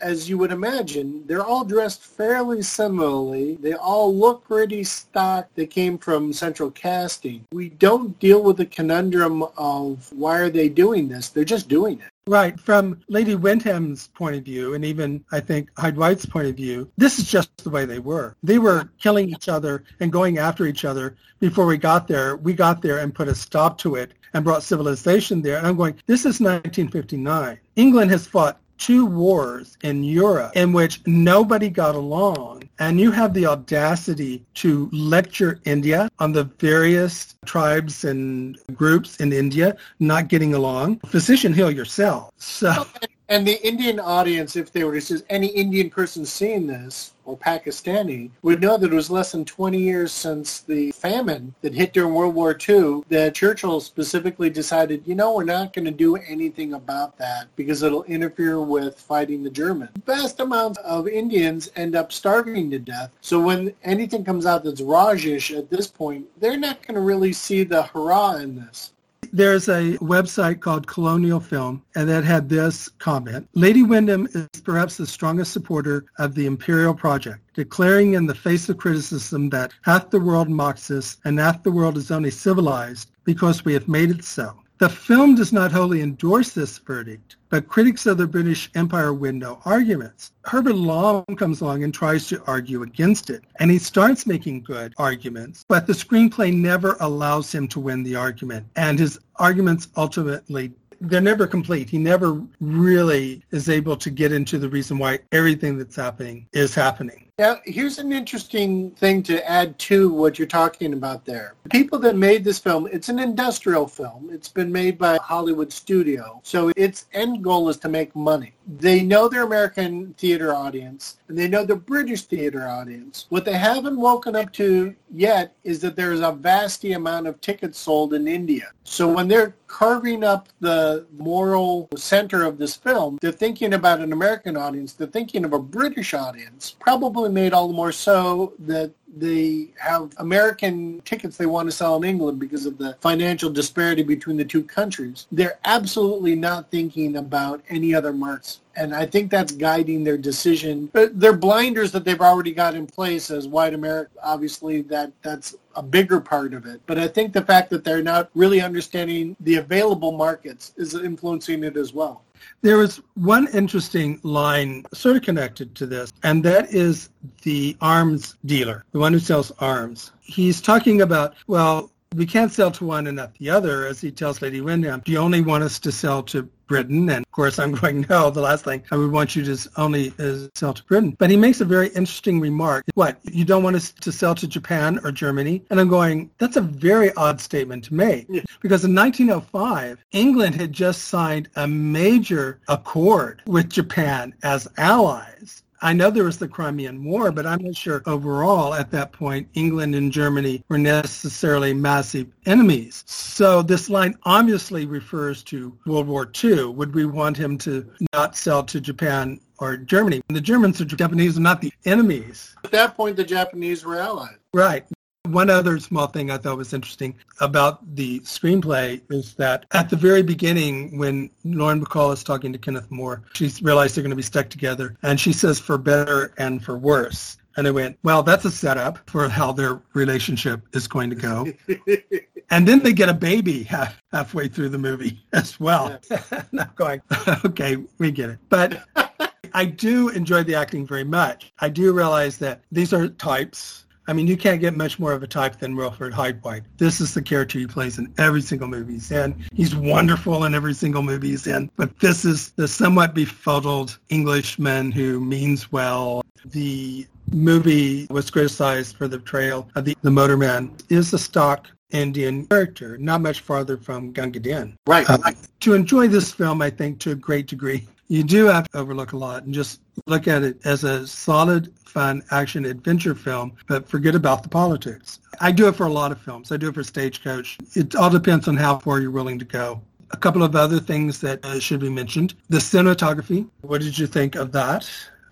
as 0.00 0.28
you 0.28 0.38
would 0.38 0.52
imagine, 0.52 1.24
they're 1.26 1.44
all 1.44 1.64
dressed 1.64 2.02
fairly 2.02 2.62
similarly. 2.62 3.56
They 3.60 3.74
all 3.74 4.14
look 4.14 4.44
pretty 4.44 4.84
stock. 4.84 5.48
They 5.54 5.66
came 5.66 5.98
from 5.98 6.32
central 6.32 6.70
casting. 6.70 7.44
We 7.52 7.70
don't 7.70 8.18
deal 8.18 8.42
with 8.42 8.56
the 8.56 8.66
conundrum 8.66 9.44
of 9.56 10.10
why 10.12 10.38
are 10.38 10.50
they 10.50 10.68
doing 10.68 11.08
this? 11.08 11.28
They're 11.28 11.44
just 11.44 11.68
doing 11.68 12.00
it. 12.00 12.10
Right. 12.28 12.60
From 12.60 13.00
Lady 13.08 13.34
Wyndham's 13.36 14.08
point 14.08 14.36
of 14.36 14.44
view, 14.44 14.74
and 14.74 14.84
even 14.84 15.24
I 15.32 15.40
think 15.40 15.70
Hyde 15.78 15.96
White's 15.96 16.26
point 16.26 16.46
of 16.46 16.56
view, 16.56 16.90
this 16.98 17.18
is 17.18 17.30
just 17.30 17.56
the 17.64 17.70
way 17.70 17.86
they 17.86 18.00
were. 18.00 18.36
They 18.42 18.58
were 18.58 18.90
killing 18.98 19.30
each 19.30 19.48
other 19.48 19.84
and 20.00 20.12
going 20.12 20.36
after 20.36 20.66
each 20.66 20.84
other 20.84 21.16
before 21.40 21.64
we 21.64 21.78
got 21.78 22.06
there. 22.06 22.36
We 22.36 22.52
got 22.52 22.82
there 22.82 22.98
and 22.98 23.14
put 23.14 23.28
a 23.28 23.34
stop 23.34 23.78
to 23.78 23.94
it 23.94 24.12
and 24.34 24.44
brought 24.44 24.62
civilization 24.62 25.40
there. 25.40 25.56
And 25.56 25.66
I'm 25.66 25.76
going, 25.76 25.94
this 26.06 26.20
is 26.20 26.40
1959. 26.40 27.58
England 27.76 28.10
has 28.10 28.26
fought 28.26 28.60
two 28.78 29.04
wars 29.04 29.76
in 29.82 30.04
Europe 30.04 30.52
in 30.54 30.72
which 30.72 31.00
nobody 31.06 31.68
got 31.68 31.94
along. 31.94 32.68
And 32.78 33.00
you 33.00 33.10
have 33.10 33.34
the 33.34 33.46
audacity 33.46 34.44
to 34.54 34.88
lecture 34.92 35.60
India 35.64 36.08
on 36.20 36.32
the 36.32 36.44
various 36.44 37.34
tribes 37.44 38.04
and 38.04 38.58
groups 38.74 39.16
in 39.16 39.32
India 39.32 39.76
not 39.98 40.28
getting 40.28 40.54
along. 40.54 41.00
Physician, 41.00 41.52
heal 41.52 41.70
yourself. 41.70 42.30
So 42.38 42.72
oh, 42.76 42.90
and 43.28 43.46
the 43.46 43.66
Indian 43.66 44.00
audience, 44.00 44.56
if 44.56 44.72
they 44.72 44.84
were 44.84 45.00
see 45.00 45.22
any 45.28 45.48
Indian 45.48 45.90
person 45.90 46.24
seeing 46.24 46.66
this, 46.66 47.12
or 47.28 47.36
Pakistani, 47.36 48.30
would 48.40 48.62
know 48.62 48.78
that 48.78 48.90
it 48.90 48.96
was 48.96 49.10
less 49.10 49.32
than 49.32 49.44
20 49.44 49.78
years 49.78 50.12
since 50.12 50.60
the 50.60 50.90
famine 50.92 51.54
that 51.60 51.74
hit 51.74 51.92
during 51.92 52.14
World 52.14 52.34
War 52.34 52.56
II 52.68 53.02
that 53.10 53.34
Churchill 53.34 53.80
specifically 53.80 54.48
decided, 54.48 55.02
you 55.04 55.14
know, 55.14 55.34
we're 55.34 55.44
not 55.44 55.74
going 55.74 55.84
to 55.84 55.90
do 55.90 56.16
anything 56.16 56.72
about 56.72 57.18
that 57.18 57.48
because 57.54 57.82
it'll 57.82 58.04
interfere 58.04 58.62
with 58.62 58.98
fighting 58.98 59.42
the 59.42 59.50
Germans. 59.50 59.90
Vast 60.06 60.40
amounts 60.40 60.78
of 60.78 61.06
Indians 61.06 61.70
end 61.76 61.94
up 61.94 62.12
starving 62.12 62.70
to 62.70 62.78
death. 62.78 63.10
So 63.20 63.38
when 63.38 63.74
anything 63.84 64.24
comes 64.24 64.46
out 64.46 64.64
that's 64.64 64.80
Rajish 64.80 65.56
at 65.56 65.68
this 65.68 65.86
point, 65.86 66.26
they're 66.40 66.56
not 66.56 66.80
going 66.86 66.94
to 66.94 67.02
really 67.02 67.34
see 67.34 67.62
the 67.62 67.82
hurrah 67.82 68.36
in 68.36 68.56
this. 68.56 68.92
There's 69.32 69.68
a 69.68 69.98
website 69.98 70.60
called 70.60 70.86
Colonial 70.86 71.40
Film, 71.40 71.82
and 71.94 72.08
that 72.08 72.24
had 72.24 72.48
this 72.48 72.88
comment. 72.98 73.48
Lady 73.54 73.82
Wyndham 73.82 74.26
is 74.32 74.60
perhaps 74.62 74.96
the 74.96 75.06
strongest 75.06 75.52
supporter 75.52 76.06
of 76.18 76.34
the 76.34 76.46
imperial 76.46 76.94
project, 76.94 77.40
declaring 77.54 78.14
in 78.14 78.26
the 78.26 78.34
face 78.34 78.68
of 78.68 78.78
criticism 78.78 79.50
that 79.50 79.72
half 79.82 80.10
the 80.10 80.20
world 80.20 80.48
mocks 80.48 80.90
us 80.90 81.18
and 81.24 81.38
half 81.38 81.62
the 81.62 81.70
world 81.70 81.96
is 81.96 82.10
only 82.10 82.30
civilized 82.30 83.10
because 83.24 83.64
we 83.64 83.74
have 83.74 83.88
made 83.88 84.10
it 84.10 84.24
so. 84.24 84.58
The 84.78 84.88
film 84.88 85.34
does 85.34 85.52
not 85.52 85.72
wholly 85.72 86.02
endorse 86.02 86.50
this 86.52 86.78
verdict, 86.78 87.34
but 87.48 87.66
critics 87.66 88.06
of 88.06 88.16
the 88.16 88.28
British 88.28 88.70
Empire 88.76 89.12
win 89.12 89.40
no 89.40 89.60
arguments. 89.64 90.30
Herbert 90.44 90.76
Lom 90.76 91.24
comes 91.36 91.60
along 91.60 91.82
and 91.82 91.92
tries 91.92 92.28
to 92.28 92.40
argue 92.46 92.82
against 92.82 93.28
it, 93.28 93.42
and 93.58 93.72
he 93.72 93.78
starts 93.78 94.24
making 94.24 94.62
good 94.62 94.94
arguments, 94.96 95.64
but 95.66 95.88
the 95.88 95.92
screenplay 95.92 96.54
never 96.54 96.96
allows 97.00 97.52
him 97.52 97.66
to 97.68 97.80
win 97.80 98.04
the 98.04 98.14
argument, 98.14 98.68
and 98.76 99.00
his 99.00 99.18
arguments 99.36 99.88
ultimately 99.96 100.72
they're 101.00 101.20
never 101.20 101.46
complete. 101.46 101.90
He 101.90 101.98
never 101.98 102.40
really 102.60 103.42
is 103.50 103.68
able 103.68 103.96
to 103.96 104.10
get 104.10 104.32
into 104.32 104.58
the 104.58 104.68
reason 104.68 104.98
why 104.98 105.20
everything 105.32 105.78
that's 105.78 105.96
happening 105.96 106.46
is 106.52 106.74
happening. 106.74 107.27
Now, 107.38 107.60
here's 107.64 107.98
an 107.98 108.10
interesting 108.10 108.90
thing 108.90 109.22
to 109.22 109.48
add 109.48 109.78
to 109.80 110.12
what 110.12 110.40
you're 110.40 110.48
talking 110.48 110.92
about 110.92 111.24
there. 111.24 111.54
The 111.62 111.68
people 111.68 112.00
that 112.00 112.16
made 112.16 112.42
this 112.42 112.58
film, 112.58 112.88
it's 112.90 113.08
an 113.10 113.20
industrial 113.20 113.86
film. 113.86 114.28
It's 114.32 114.48
been 114.48 114.72
made 114.72 114.98
by 114.98 115.14
a 115.14 115.20
Hollywood 115.20 115.72
studio. 115.72 116.40
So 116.42 116.72
its 116.74 117.06
end 117.12 117.44
goal 117.44 117.68
is 117.68 117.76
to 117.76 117.88
make 117.88 118.16
money. 118.16 118.54
They 118.66 119.02
know 119.02 119.28
their 119.28 119.44
American 119.44 120.14
theater 120.14 120.52
audience 120.52 121.18
and 121.28 121.38
they 121.38 121.46
know 121.46 121.64
the 121.64 121.76
British 121.76 122.22
theater 122.22 122.66
audience. 122.66 123.26
What 123.28 123.44
they 123.44 123.56
haven't 123.56 124.00
woken 124.00 124.34
up 124.34 124.52
to 124.54 124.96
yet 125.14 125.54
is 125.62 125.80
that 125.82 125.94
there's 125.94 126.20
a 126.20 126.32
vasty 126.32 126.94
amount 126.94 127.28
of 127.28 127.40
tickets 127.40 127.78
sold 127.78 128.14
in 128.14 128.26
India. 128.26 128.72
So 128.82 129.08
when 129.08 129.28
they're 129.28 129.54
carving 129.68 130.24
up 130.24 130.48
the 130.60 131.06
moral 131.16 131.88
center 131.94 132.44
of 132.44 132.58
this 132.58 132.74
film, 132.74 133.18
they're 133.20 133.30
thinking 133.30 133.74
about 133.74 134.00
an 134.00 134.12
American 134.12 134.56
audience. 134.56 134.94
They're 134.94 135.06
thinking 135.06 135.44
of 135.44 135.52
a 135.52 135.58
British 135.58 136.14
audience, 136.14 136.74
probably 136.80 137.27
made 137.32 137.52
all 137.52 137.68
the 137.68 137.74
more 137.74 137.92
so 137.92 138.54
that 138.60 138.92
they 139.16 139.68
have 139.78 140.12
American 140.18 141.00
tickets 141.04 141.36
they 141.36 141.46
want 141.46 141.68
to 141.68 141.72
sell 141.72 141.96
in 141.96 142.04
England 142.04 142.38
because 142.38 142.66
of 142.66 142.78
the 142.78 142.96
financial 143.00 143.50
disparity 143.50 144.02
between 144.02 144.36
the 144.36 144.44
two 144.44 144.62
countries. 144.62 145.26
They're 145.32 145.58
absolutely 145.64 146.34
not 146.34 146.70
thinking 146.70 147.16
about 147.16 147.62
any 147.68 147.94
other 147.94 148.12
markets. 148.12 148.60
And 148.76 148.94
I 148.94 149.06
think 149.06 149.30
that's 149.30 149.50
guiding 149.50 150.04
their 150.04 150.16
decision. 150.16 150.84
Uh, 150.84 150.90
but 150.92 151.20
they're 151.20 151.32
blinders 151.32 151.90
that 151.92 152.04
they've 152.04 152.20
already 152.20 152.52
got 152.52 152.76
in 152.76 152.86
place 152.86 153.30
as 153.30 153.48
white 153.48 153.74
America. 153.74 154.10
Obviously, 154.22 154.82
that 154.82 155.10
that's 155.22 155.56
a 155.74 155.82
bigger 155.82 156.20
part 156.20 156.54
of 156.54 156.64
it. 156.66 156.80
But 156.86 156.98
I 156.98 157.08
think 157.08 157.32
the 157.32 157.44
fact 157.44 157.70
that 157.70 157.82
they're 157.82 158.02
not 158.02 158.30
really 158.34 158.60
understanding 158.60 159.36
the 159.40 159.56
available 159.56 160.12
markets 160.12 160.74
is 160.76 160.94
influencing 160.94 161.64
it 161.64 161.76
as 161.76 161.92
well. 161.92 162.22
There 162.62 162.76
was 162.76 163.00
one 163.14 163.48
interesting 163.52 164.20
line 164.22 164.84
sort 164.92 165.16
of 165.16 165.22
connected 165.22 165.74
to 165.76 165.86
this, 165.86 166.12
and 166.22 166.44
that 166.44 166.72
is 166.72 167.10
the 167.42 167.76
arms 167.80 168.36
dealer, 168.44 168.84
the 168.92 168.98
one 168.98 169.12
who 169.12 169.18
sells 169.18 169.50
arms. 169.58 170.12
He's 170.20 170.60
talking 170.60 171.02
about, 171.02 171.34
well, 171.46 171.90
we 172.14 172.26
can't 172.26 172.52
sell 172.52 172.70
to 172.72 172.84
one 172.84 173.06
and 173.06 173.16
not 173.16 173.34
the 173.34 173.50
other, 173.50 173.86
as 173.86 174.00
he 174.00 174.10
tells 174.10 174.40
Lady 174.40 174.60
Wyndham. 174.60 175.02
Do 175.04 175.12
you 175.12 175.18
only 175.18 175.40
want 175.40 175.64
us 175.64 175.78
to 175.80 175.92
sell 175.92 176.22
to 176.24 176.42
Britain? 176.66 177.08
And 177.10 177.24
of 177.24 177.32
course, 177.32 177.58
I'm 177.58 177.72
going, 177.80 178.06
no, 178.08 178.30
the 178.30 178.40
last 178.40 178.64
thing 178.64 178.82
I 178.90 178.96
would 178.96 179.12
want 179.12 179.36
you 179.36 179.44
to 179.44 179.70
only 179.76 180.12
is 180.18 180.48
sell 180.54 180.74
to 180.74 180.84
Britain. 180.84 181.16
But 181.18 181.30
he 181.30 181.36
makes 181.36 181.60
a 181.60 181.64
very 181.64 181.88
interesting 181.88 182.40
remark. 182.40 182.84
What, 182.94 183.18
you 183.24 183.44
don't 183.44 183.62
want 183.62 183.76
us 183.76 183.92
to 183.92 184.12
sell 184.12 184.34
to 184.36 184.46
Japan 184.46 185.00
or 185.04 185.12
Germany? 185.12 185.62
And 185.70 185.80
I'm 185.80 185.88
going, 185.88 186.30
that's 186.38 186.56
a 186.56 186.62
very 186.62 187.12
odd 187.14 187.40
statement 187.40 187.84
to 187.84 187.94
make. 187.94 188.26
Yeah. 188.28 188.42
Because 188.60 188.84
in 188.84 188.94
1905, 188.94 190.04
England 190.12 190.54
had 190.54 190.72
just 190.72 191.04
signed 191.04 191.48
a 191.56 191.68
major 191.68 192.60
accord 192.68 193.42
with 193.46 193.68
Japan 193.68 194.34
as 194.42 194.68
allies. 194.76 195.62
I 195.80 195.92
know 195.92 196.10
there 196.10 196.24
was 196.24 196.38
the 196.38 196.48
Crimean 196.48 197.04
War, 197.04 197.30
but 197.30 197.46
I'm 197.46 197.62
not 197.62 197.76
sure 197.76 198.02
overall 198.06 198.74
at 198.74 198.90
that 198.90 199.12
point 199.12 199.48
England 199.54 199.94
and 199.94 200.10
Germany 200.10 200.64
were 200.68 200.78
necessarily 200.78 201.72
massive 201.72 202.26
enemies. 202.46 203.04
So 203.06 203.62
this 203.62 203.88
line 203.88 204.16
obviously 204.24 204.86
refers 204.86 205.42
to 205.44 205.76
World 205.86 206.08
War 206.08 206.30
II. 206.42 206.66
Would 206.66 206.94
we 206.94 207.06
want 207.06 207.36
him 207.36 207.56
to 207.58 207.88
not 208.12 208.36
sell 208.36 208.64
to 208.64 208.80
Japan 208.80 209.40
or 209.58 209.76
Germany? 209.76 210.20
The 210.28 210.40
Germans 210.40 210.80
or 210.80 210.84
Japanese 210.84 211.38
are 211.38 211.42
not 211.42 211.60
the 211.60 211.72
enemies. 211.84 212.56
At 212.64 212.72
that 212.72 212.96
point, 212.96 213.16
the 213.16 213.24
Japanese 213.24 213.84
were 213.84 213.98
allies. 213.98 214.36
Right. 214.52 214.84
One 215.28 215.50
other 215.50 215.78
small 215.78 216.06
thing 216.06 216.30
I 216.30 216.38
thought 216.38 216.56
was 216.56 216.72
interesting 216.72 217.14
about 217.40 217.94
the 217.94 218.20
screenplay 218.20 219.00
is 219.10 219.34
that 219.34 219.66
at 219.72 219.90
the 219.90 219.96
very 219.96 220.22
beginning, 220.22 220.98
when 220.98 221.30
Lauren 221.44 221.84
Bacall 221.84 222.12
is 222.12 222.24
talking 222.24 222.52
to 222.52 222.58
Kenneth 222.58 222.90
More, 222.90 223.22
she's 223.34 223.62
realized 223.62 223.94
they're 223.94 224.02
going 224.02 224.10
to 224.10 224.16
be 224.16 224.22
stuck 224.22 224.48
together, 224.48 224.96
and 225.02 225.20
she 225.20 225.32
says 225.32 225.58
for 225.58 225.76
better 225.76 226.32
and 226.38 226.64
for 226.64 226.78
worse. 226.78 227.36
And 227.56 227.66
I 227.66 227.72
went, 227.72 227.98
well, 228.04 228.22
that's 228.22 228.44
a 228.44 228.52
setup 228.52 228.98
for 229.10 229.28
how 229.28 229.50
their 229.52 229.82
relationship 229.92 230.62
is 230.74 230.86
going 230.86 231.10
to 231.10 231.16
go. 231.16 231.52
and 232.50 232.68
then 232.68 232.78
they 232.84 232.92
get 232.92 233.08
a 233.08 233.14
baby 233.14 233.64
half, 233.64 234.00
halfway 234.12 234.46
through 234.46 234.68
the 234.68 234.78
movie 234.78 235.20
as 235.32 235.58
well. 235.58 235.98
Yeah. 236.08 236.22
and 236.30 236.60
I'm 236.60 236.70
going, 236.76 237.02
okay, 237.44 237.76
we 237.98 238.12
get 238.12 238.30
it. 238.30 238.38
But 238.48 238.84
I 239.54 239.64
do 239.64 240.08
enjoy 240.10 240.44
the 240.44 240.54
acting 240.54 240.86
very 240.86 241.02
much. 241.02 241.52
I 241.58 241.68
do 241.68 241.92
realize 241.92 242.38
that 242.38 242.62
these 242.70 242.92
are 242.92 243.08
types 243.08 243.86
I 244.08 244.14
mean, 244.14 244.26
you 244.26 244.38
can't 244.38 244.58
get 244.58 244.74
much 244.74 244.98
more 244.98 245.12
of 245.12 245.22
a 245.22 245.26
type 245.26 245.58
than 245.58 245.76
Wilfrid 245.76 246.14
Hyde-White. 246.14 246.62
This 246.78 246.98
is 246.98 247.12
the 247.12 247.20
character 247.20 247.58
he 247.58 247.66
plays 247.66 247.98
in 247.98 248.12
every 248.16 248.40
single 248.40 248.66
movie 248.66 248.94
he's 248.94 249.10
in. 249.10 249.44
He's 249.52 249.76
wonderful 249.76 250.44
in 250.44 250.54
every 250.54 250.72
single 250.72 251.02
movie 251.02 251.28
he's 251.28 251.46
in. 251.46 251.70
But 251.76 252.00
this 252.00 252.24
is 252.24 252.52
the 252.52 252.66
somewhat 252.66 253.14
befuddled 253.14 253.98
Englishman 254.08 254.92
who 254.92 255.20
means 255.20 255.70
well. 255.70 256.24
The 256.46 257.06
movie 257.32 258.06
was 258.08 258.30
criticized 258.30 258.96
for 258.96 259.08
the 259.08 259.18
portrayal 259.18 259.68
of 259.74 259.84
the, 259.84 259.94
the 260.00 260.10
motorman 260.10 260.70
is 260.90 261.12
a 261.12 261.18
stock 261.18 261.68
Indian 261.90 262.46
character, 262.46 262.96
not 262.98 263.20
much 263.20 263.40
farther 263.40 263.76
from 263.76 264.12
Gunga 264.12 264.40
Din. 264.40 264.76
Right. 264.86 265.08
Uh, 265.08 265.18
to 265.60 265.74
enjoy 265.74 266.08
this 266.08 266.32
film, 266.32 266.62
I 266.62 266.70
think, 266.70 266.98
to 267.00 267.12
a 267.12 267.14
great 267.14 267.46
degree, 267.46 267.86
you 268.08 268.22
do 268.22 268.46
have 268.46 268.68
to 268.70 268.78
overlook 268.78 269.12
a 269.12 269.16
lot 269.16 269.44
and 269.44 269.54
just 269.54 269.80
look 270.06 270.26
at 270.26 270.42
it 270.42 270.64
as 270.64 270.84
a 270.84 271.06
solid, 271.06 271.72
fun 271.84 272.22
action 272.30 272.64
adventure 272.64 273.14
film, 273.14 273.52
but 273.66 273.88
forget 273.88 274.14
about 274.14 274.42
the 274.42 274.48
politics. 274.48 275.20
I 275.40 275.52
do 275.52 275.68
it 275.68 275.76
for 275.76 275.86
a 275.86 275.92
lot 275.92 276.10
of 276.10 276.20
films. 276.20 276.50
I 276.50 276.56
do 276.56 276.68
it 276.68 276.74
for 276.74 276.82
Stagecoach. 276.82 277.58
It 277.74 277.94
all 277.94 278.10
depends 278.10 278.48
on 278.48 278.56
how 278.56 278.78
far 278.78 279.00
you're 279.00 279.10
willing 279.10 279.38
to 279.38 279.44
go. 279.44 279.80
A 280.10 280.16
couple 280.16 280.42
of 280.42 280.56
other 280.56 280.80
things 280.80 281.20
that 281.20 281.44
uh, 281.44 281.60
should 281.60 281.80
be 281.80 281.90
mentioned. 281.90 282.34
The 282.48 282.58
cinematography. 282.58 283.46
What 283.60 283.82
did 283.82 283.98
you 283.98 284.06
think 284.06 284.36
of 284.36 284.52
that? 284.52 284.90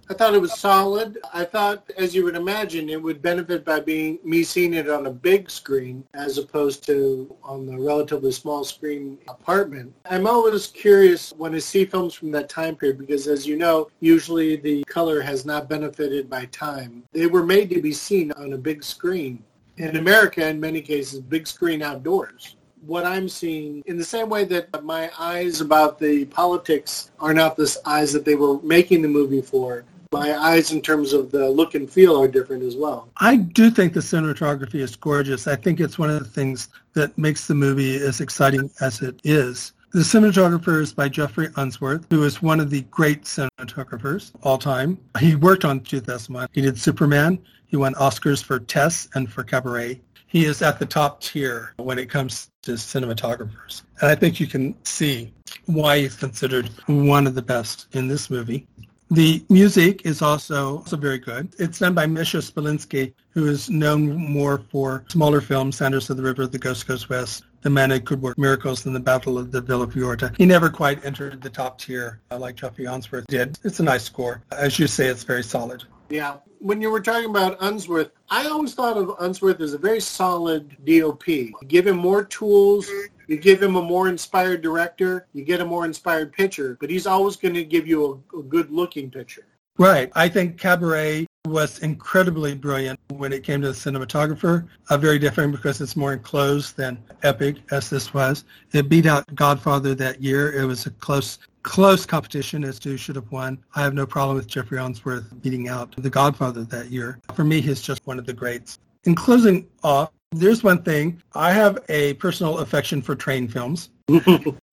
I 0.08 0.14
thought 0.14 0.34
it 0.34 0.40
was 0.40 0.56
solid. 0.56 1.18
I 1.34 1.44
thought, 1.44 1.90
as 1.98 2.14
you 2.14 2.22
would 2.24 2.36
imagine, 2.36 2.88
it 2.88 3.02
would 3.02 3.20
benefit 3.20 3.64
by 3.64 3.80
being 3.80 4.20
me 4.22 4.44
seeing 4.44 4.72
it 4.72 4.88
on 4.88 5.06
a 5.06 5.10
big 5.10 5.50
screen 5.50 6.04
as 6.14 6.38
opposed 6.38 6.84
to 6.86 7.34
on 7.42 7.66
the 7.66 7.76
relatively 7.76 8.30
small 8.30 8.62
screen 8.62 9.18
apartment. 9.26 9.92
I'm 10.08 10.28
always 10.28 10.68
curious 10.68 11.32
when 11.32 11.56
I 11.56 11.58
see 11.58 11.84
films 11.84 12.14
from 12.14 12.30
that 12.32 12.48
time 12.48 12.76
period 12.76 12.98
because, 12.98 13.26
as 13.26 13.48
you 13.48 13.56
know, 13.56 13.88
usually 13.98 14.54
the 14.54 14.84
color 14.84 15.20
has 15.20 15.44
not 15.44 15.68
benefited 15.68 16.30
by 16.30 16.44
time. 16.46 17.02
They 17.12 17.26
were 17.26 17.44
made 17.44 17.70
to 17.70 17.82
be 17.82 17.92
seen 17.92 18.30
on 18.32 18.52
a 18.52 18.58
big 18.58 18.84
screen. 18.84 19.42
In 19.76 19.96
America, 19.96 20.46
in 20.46 20.60
many 20.60 20.82
cases, 20.82 21.20
big 21.20 21.48
screen 21.48 21.82
outdoors 21.82 22.54
what 22.82 23.04
I'm 23.04 23.28
seeing 23.28 23.82
in 23.86 23.98
the 23.98 24.04
same 24.04 24.28
way 24.28 24.44
that 24.44 24.84
my 24.84 25.10
eyes 25.18 25.60
about 25.60 25.98
the 25.98 26.24
politics 26.26 27.10
are 27.18 27.34
not 27.34 27.56
the 27.56 27.76
eyes 27.84 28.12
that 28.12 28.24
they 28.24 28.36
were 28.36 28.62
making 28.62 29.02
the 29.02 29.08
movie 29.08 29.42
for 29.42 29.84
my 30.18 30.36
eyes 30.36 30.72
in 30.72 30.80
terms 30.80 31.12
of 31.12 31.30
the 31.30 31.48
look 31.50 31.74
and 31.74 31.90
feel 31.90 32.20
are 32.20 32.28
different 32.28 32.62
as 32.62 32.76
well. 32.76 33.08
I 33.18 33.36
do 33.36 33.70
think 33.70 33.92
the 33.92 34.00
cinematography 34.00 34.80
is 34.80 34.96
gorgeous. 34.96 35.46
I 35.46 35.56
think 35.56 35.80
it's 35.80 35.98
one 35.98 36.10
of 36.10 36.18
the 36.18 36.28
things 36.28 36.68
that 36.94 37.16
makes 37.18 37.46
the 37.46 37.54
movie 37.54 37.96
as 37.96 38.20
exciting 38.20 38.70
as 38.80 39.02
it 39.02 39.20
is. 39.24 39.72
The 39.92 40.00
cinematographer 40.00 40.80
is 40.80 40.92
by 40.92 41.08
Geoffrey 41.08 41.48
Unsworth, 41.56 42.06
who 42.10 42.24
is 42.24 42.42
one 42.42 42.60
of 42.60 42.70
the 42.70 42.82
great 42.82 43.22
cinematographers 43.22 44.32
all 44.42 44.58
time. 44.58 44.98
He 45.20 45.36
worked 45.36 45.64
on 45.64 45.80
2001. 45.80 46.48
He 46.52 46.60
did 46.60 46.78
Superman. 46.78 47.38
He 47.66 47.76
won 47.76 47.94
Oscars 47.94 48.42
for 48.42 48.58
Tess 48.58 49.08
and 49.14 49.30
for 49.30 49.42
Cabaret. 49.42 50.00
He 50.28 50.44
is 50.44 50.60
at 50.60 50.78
the 50.78 50.86
top 50.86 51.20
tier 51.20 51.72
when 51.76 51.98
it 51.98 52.10
comes 52.10 52.50
to 52.62 52.72
cinematographers. 52.72 53.82
And 54.00 54.10
I 54.10 54.14
think 54.14 54.40
you 54.40 54.46
can 54.46 54.74
see 54.84 55.32
why 55.66 56.00
he's 56.00 56.16
considered 56.16 56.68
one 56.86 57.26
of 57.26 57.34
the 57.34 57.42
best 57.42 57.86
in 57.92 58.08
this 58.08 58.28
movie. 58.28 58.66
The 59.10 59.44
music 59.48 60.04
is 60.04 60.20
also, 60.20 60.78
also 60.78 60.96
very 60.96 61.18
good. 61.18 61.54
It's 61.58 61.78
done 61.78 61.94
by 61.94 62.06
Mischa 62.06 62.42
Spoliansky, 62.42 63.12
who 63.30 63.46
is 63.46 63.70
known 63.70 64.16
more 64.16 64.58
for 64.58 65.04
smaller 65.08 65.40
films, 65.40 65.76
Sanders 65.76 66.10
of 66.10 66.16
the 66.16 66.24
River, 66.24 66.46
The 66.46 66.58
Ghost 66.58 66.88
Goes 66.88 67.08
West, 67.08 67.44
The 67.62 67.70
Man 67.70 67.90
Who 67.90 68.00
Could 68.00 68.20
Work 68.20 68.36
Miracles, 68.36 68.84
and 68.84 68.96
The 68.96 69.00
Battle 69.00 69.38
of 69.38 69.52
the 69.52 69.60
Villa 69.60 69.86
Fiorita. 69.86 70.34
He 70.36 70.44
never 70.44 70.70
quite 70.70 71.04
entered 71.04 71.40
the 71.40 71.50
top 71.50 71.78
tier 71.78 72.20
uh, 72.32 72.38
like 72.38 72.56
Geoffrey 72.56 72.86
Unsworth 72.86 73.26
did. 73.28 73.58
It's 73.62 73.78
a 73.78 73.84
nice 73.84 74.02
score. 74.02 74.42
As 74.50 74.78
you 74.78 74.88
say, 74.88 75.06
it's 75.06 75.22
very 75.22 75.44
solid. 75.44 75.84
Yeah. 76.08 76.38
When 76.58 76.80
you 76.80 76.90
were 76.90 77.00
talking 77.00 77.30
about 77.30 77.58
Unsworth, 77.60 78.10
I 78.28 78.46
always 78.46 78.74
thought 78.74 78.96
of 78.96 79.14
Unsworth 79.20 79.60
as 79.60 79.74
a 79.74 79.78
very 79.78 80.00
solid 80.00 80.76
DOP. 80.84 81.24
give 81.68 81.86
him 81.86 81.96
more 81.96 82.24
tools, 82.24 82.90
you 83.26 83.36
give 83.36 83.62
him 83.62 83.76
a 83.76 83.82
more 83.82 84.08
inspired 84.08 84.62
director, 84.62 85.26
you 85.32 85.44
get 85.44 85.60
a 85.60 85.64
more 85.64 85.84
inspired 85.84 86.32
pitcher, 86.32 86.76
but 86.80 86.90
he's 86.90 87.06
always 87.06 87.36
going 87.36 87.54
to 87.54 87.64
give 87.64 87.86
you 87.86 88.24
a, 88.34 88.38
a 88.38 88.42
good 88.42 88.70
looking 88.70 89.10
picture. 89.10 89.46
Right. 89.78 90.10
I 90.14 90.28
think 90.28 90.58
Cabaret 90.58 91.26
was 91.44 91.78
incredibly 91.80 92.54
brilliant 92.54 92.98
when 93.08 93.32
it 93.32 93.44
came 93.44 93.60
to 93.60 93.68
the 93.68 93.74
cinematographer. 93.74 94.66
Uh, 94.88 94.96
very 94.96 95.18
different 95.18 95.52
because 95.52 95.80
it's 95.80 95.96
more 95.96 96.12
enclosed 96.12 96.76
than 96.76 96.98
epic 97.22 97.56
as 97.70 97.90
this 97.90 98.12
was. 98.12 98.44
It 98.72 98.88
beat 98.88 99.06
out 99.06 99.32
Godfather 99.34 99.94
that 99.94 100.22
year. 100.22 100.52
It 100.52 100.64
was 100.64 100.86
a 100.86 100.90
close 100.90 101.38
close 101.62 102.06
competition 102.06 102.62
as 102.62 102.78
to 102.78 102.90
who 102.90 102.96
should 102.96 103.16
have 103.16 103.30
won. 103.32 103.58
I 103.74 103.82
have 103.82 103.92
no 103.92 104.06
problem 104.06 104.36
with 104.36 104.46
Geoffrey 104.46 104.78
Unsworth 104.78 105.24
beating 105.42 105.68
out 105.68 105.96
The 105.98 106.08
Godfather 106.08 106.62
that 106.62 106.92
year. 106.92 107.18
For 107.34 107.42
me, 107.42 107.60
he's 107.60 107.82
just 107.82 108.06
one 108.06 108.20
of 108.20 108.26
the 108.26 108.32
greats. 108.32 108.78
In 109.02 109.16
closing 109.16 109.66
off, 109.82 110.10
there's 110.32 110.62
one 110.62 110.82
thing. 110.82 111.22
I 111.34 111.52
have 111.52 111.78
a 111.88 112.14
personal 112.14 112.58
affection 112.58 113.02
for 113.02 113.14
train 113.14 113.48
films. 113.48 113.90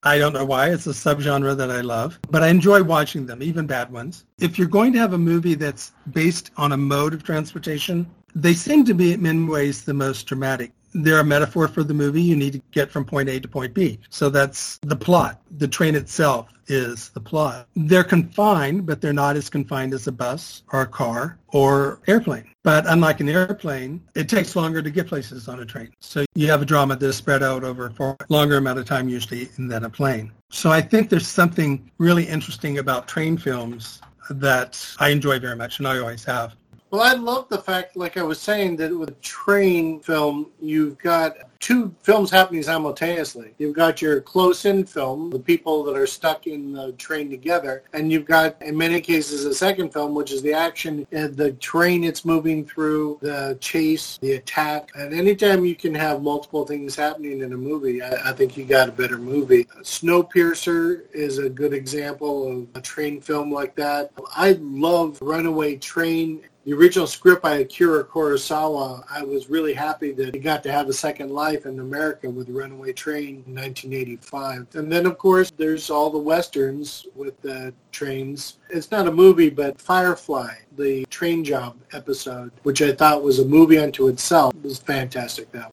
I 0.04 0.18
don't 0.18 0.34
know 0.34 0.45
why. 0.45 0.70
It's 0.70 0.86
a 0.88 0.91
subgenre 0.91 1.58
that 1.58 1.72
I 1.72 1.82
love, 1.82 2.20
but 2.30 2.43
I 2.43 2.49
enjoy 2.49 2.84
watching 2.84 3.26
them, 3.26 3.41
even 3.41 3.66
bad 3.66 3.91
ones. 3.91 4.26
If 4.39 4.58
you're 4.58 4.68
going 4.68 4.93
to 4.93 4.99
have 4.99 5.14
a 5.14 5.18
movie 5.18 5.56
that's 5.56 5.91
based 6.12 6.51
on 6.58 6.72
a 6.72 6.78
mode 6.78 7.14
of 7.14 7.24
transportation, 7.24 8.06
they 8.36 8.54
seem 8.54 8.86
to 8.86 8.93
be 8.93 9.14
in 9.14 9.22
many 9.22 9.45
ways 9.45 9.84
the 9.84 9.93
most 9.93 10.24
dramatic 10.24 10.72
they're 10.93 11.19
a 11.19 11.23
metaphor 11.23 11.67
for 11.67 11.83
the 11.83 11.93
movie. 11.93 12.21
You 12.21 12.35
need 12.35 12.53
to 12.53 12.61
get 12.71 12.91
from 12.91 13.05
point 13.05 13.29
A 13.29 13.39
to 13.39 13.47
point 13.47 13.73
B. 13.73 13.99
So 14.09 14.29
that's 14.29 14.77
the 14.79 14.95
plot. 14.95 15.41
The 15.57 15.67
train 15.67 15.95
itself 15.95 16.49
is 16.67 17.09
the 17.09 17.19
plot. 17.19 17.67
They're 17.75 18.03
confined, 18.03 18.85
but 18.85 19.01
they're 19.01 19.13
not 19.13 19.35
as 19.35 19.49
confined 19.49 19.93
as 19.93 20.07
a 20.07 20.11
bus 20.11 20.63
or 20.71 20.81
a 20.81 20.87
car 20.87 21.37
or 21.49 21.99
airplane. 22.07 22.49
But 22.63 22.85
unlike 22.87 23.19
an 23.19 23.27
airplane, 23.27 24.01
it 24.15 24.29
takes 24.29 24.55
longer 24.55 24.81
to 24.81 24.89
get 24.89 25.07
places 25.07 25.47
on 25.47 25.59
a 25.59 25.65
train. 25.65 25.91
So 25.99 26.25
you 26.35 26.49
have 26.49 26.61
a 26.61 26.65
drama 26.65 26.95
that's 26.95 27.17
spread 27.17 27.43
out 27.43 27.63
over 27.63 27.93
a 27.99 28.17
longer 28.29 28.57
amount 28.57 28.79
of 28.79 28.85
time 28.85 29.09
usually 29.09 29.45
than 29.57 29.83
a 29.83 29.89
plane. 29.89 30.31
So 30.49 30.71
I 30.71 30.81
think 30.81 31.09
there's 31.09 31.27
something 31.27 31.91
really 31.97 32.23
interesting 32.23 32.77
about 32.77 33.07
train 33.07 33.37
films 33.37 34.01
that 34.29 34.95
I 34.99 35.09
enjoy 35.09 35.39
very 35.39 35.55
much 35.55 35.79
and 35.79 35.87
I 35.87 35.99
always 35.99 36.23
have. 36.23 36.55
Well, 36.93 37.01
I 37.01 37.13
love 37.13 37.49
the 37.49 37.57
fact, 37.57 37.97
like 37.97 38.17
I 38.17 38.21
was 38.21 38.39
saying, 38.39 38.75
that 38.75 38.95
with 38.95 39.09
a 39.09 39.13
train 39.13 39.99
film, 40.01 40.51
you've 40.61 40.99
got 40.99 41.37
two 41.59 41.91
films 42.03 42.29
happening 42.29 42.61
simultaneously. 42.61 43.55
You've 43.57 43.75
got 43.75 43.99
your 43.99 44.21
close-in 44.21 44.85
film, 44.85 45.31
the 45.31 45.39
people 45.39 45.83
that 45.85 45.97
are 45.97 46.05
stuck 46.05 46.45
in 46.45 46.73
the 46.73 46.91
train 46.91 47.31
together, 47.31 47.81
and 47.93 48.11
you've 48.11 48.25
got, 48.25 48.61
in 48.61 48.77
many 48.77 49.01
cases, 49.01 49.45
a 49.45 49.55
second 49.55 49.91
film, 49.91 50.13
which 50.13 50.31
is 50.31 50.43
the 50.43 50.53
action, 50.53 51.07
the 51.09 51.57
train 51.59 52.03
it's 52.03 52.25
moving 52.25 52.63
through, 52.63 53.17
the 53.23 53.57
chase, 53.59 54.19
the 54.21 54.33
attack. 54.33 54.91
And 54.93 55.15
anytime 55.15 55.65
you 55.65 55.73
can 55.73 55.95
have 55.95 56.21
multiple 56.21 56.63
things 56.63 56.95
happening 56.95 57.41
in 57.41 57.53
a 57.53 57.57
movie, 57.57 58.03
I, 58.03 58.29
I 58.29 58.33
think 58.33 58.55
you 58.55 58.65
got 58.65 58.89
a 58.89 58.91
better 58.91 59.17
movie. 59.17 59.63
Snowpiercer 59.81 61.11
is 61.11 61.39
a 61.39 61.49
good 61.49 61.73
example 61.73 62.51
of 62.51 62.67
a 62.75 62.81
train 62.81 63.19
film 63.19 63.51
like 63.51 63.73
that. 63.77 64.11
I 64.35 64.59
love 64.61 65.17
Runaway 65.23 65.77
Train 65.77 66.43
the 66.66 66.74
original 66.74 67.07
script 67.07 67.41
by 67.41 67.57
Akira 67.57 68.05
Kurosawa, 68.05 69.03
I 69.09 69.24
was 69.24 69.49
really 69.49 69.74
happy 69.74 70.14
that 70.14 70.34
he 70.34 70.39
got 70.39 70.64
to 70.64 70.72
have 70.72 70.88
a 70.88 70.93
second 70.93 71.32
life 71.32 71.66
in 71.66 71.80
America 71.80 72.30
with 72.30 72.47
Runaway 72.49 72.93
Train 72.93 73.43
in 73.45 73.55
1985. 73.55 74.68
And 74.76 74.91
then, 74.91 75.05
of 75.05 75.18
course, 75.18 75.51
there's 75.57 75.89
all 75.89 76.09
the 76.09 76.18
westerns 76.18 77.05
with 77.16 77.39
the 77.41 77.74
trains. 77.91 78.59
It's 78.70 78.91
not 78.91 79.07
a 79.07 79.11
movie, 79.11 79.49
but 79.49 79.80
Firefly, 79.80 80.53
the 80.78 81.05
train 81.07 81.43
job 81.43 81.76
episode, 81.91 82.51
which 82.64 82.82
I 82.82 82.93
thought 82.93 83.24
was 83.24 83.39
a 83.39 83.45
movie 83.45 83.78
unto 83.78 84.07
itself, 84.07 84.53
was 84.61 84.80
fantastic. 84.80 85.51
That 85.51 85.72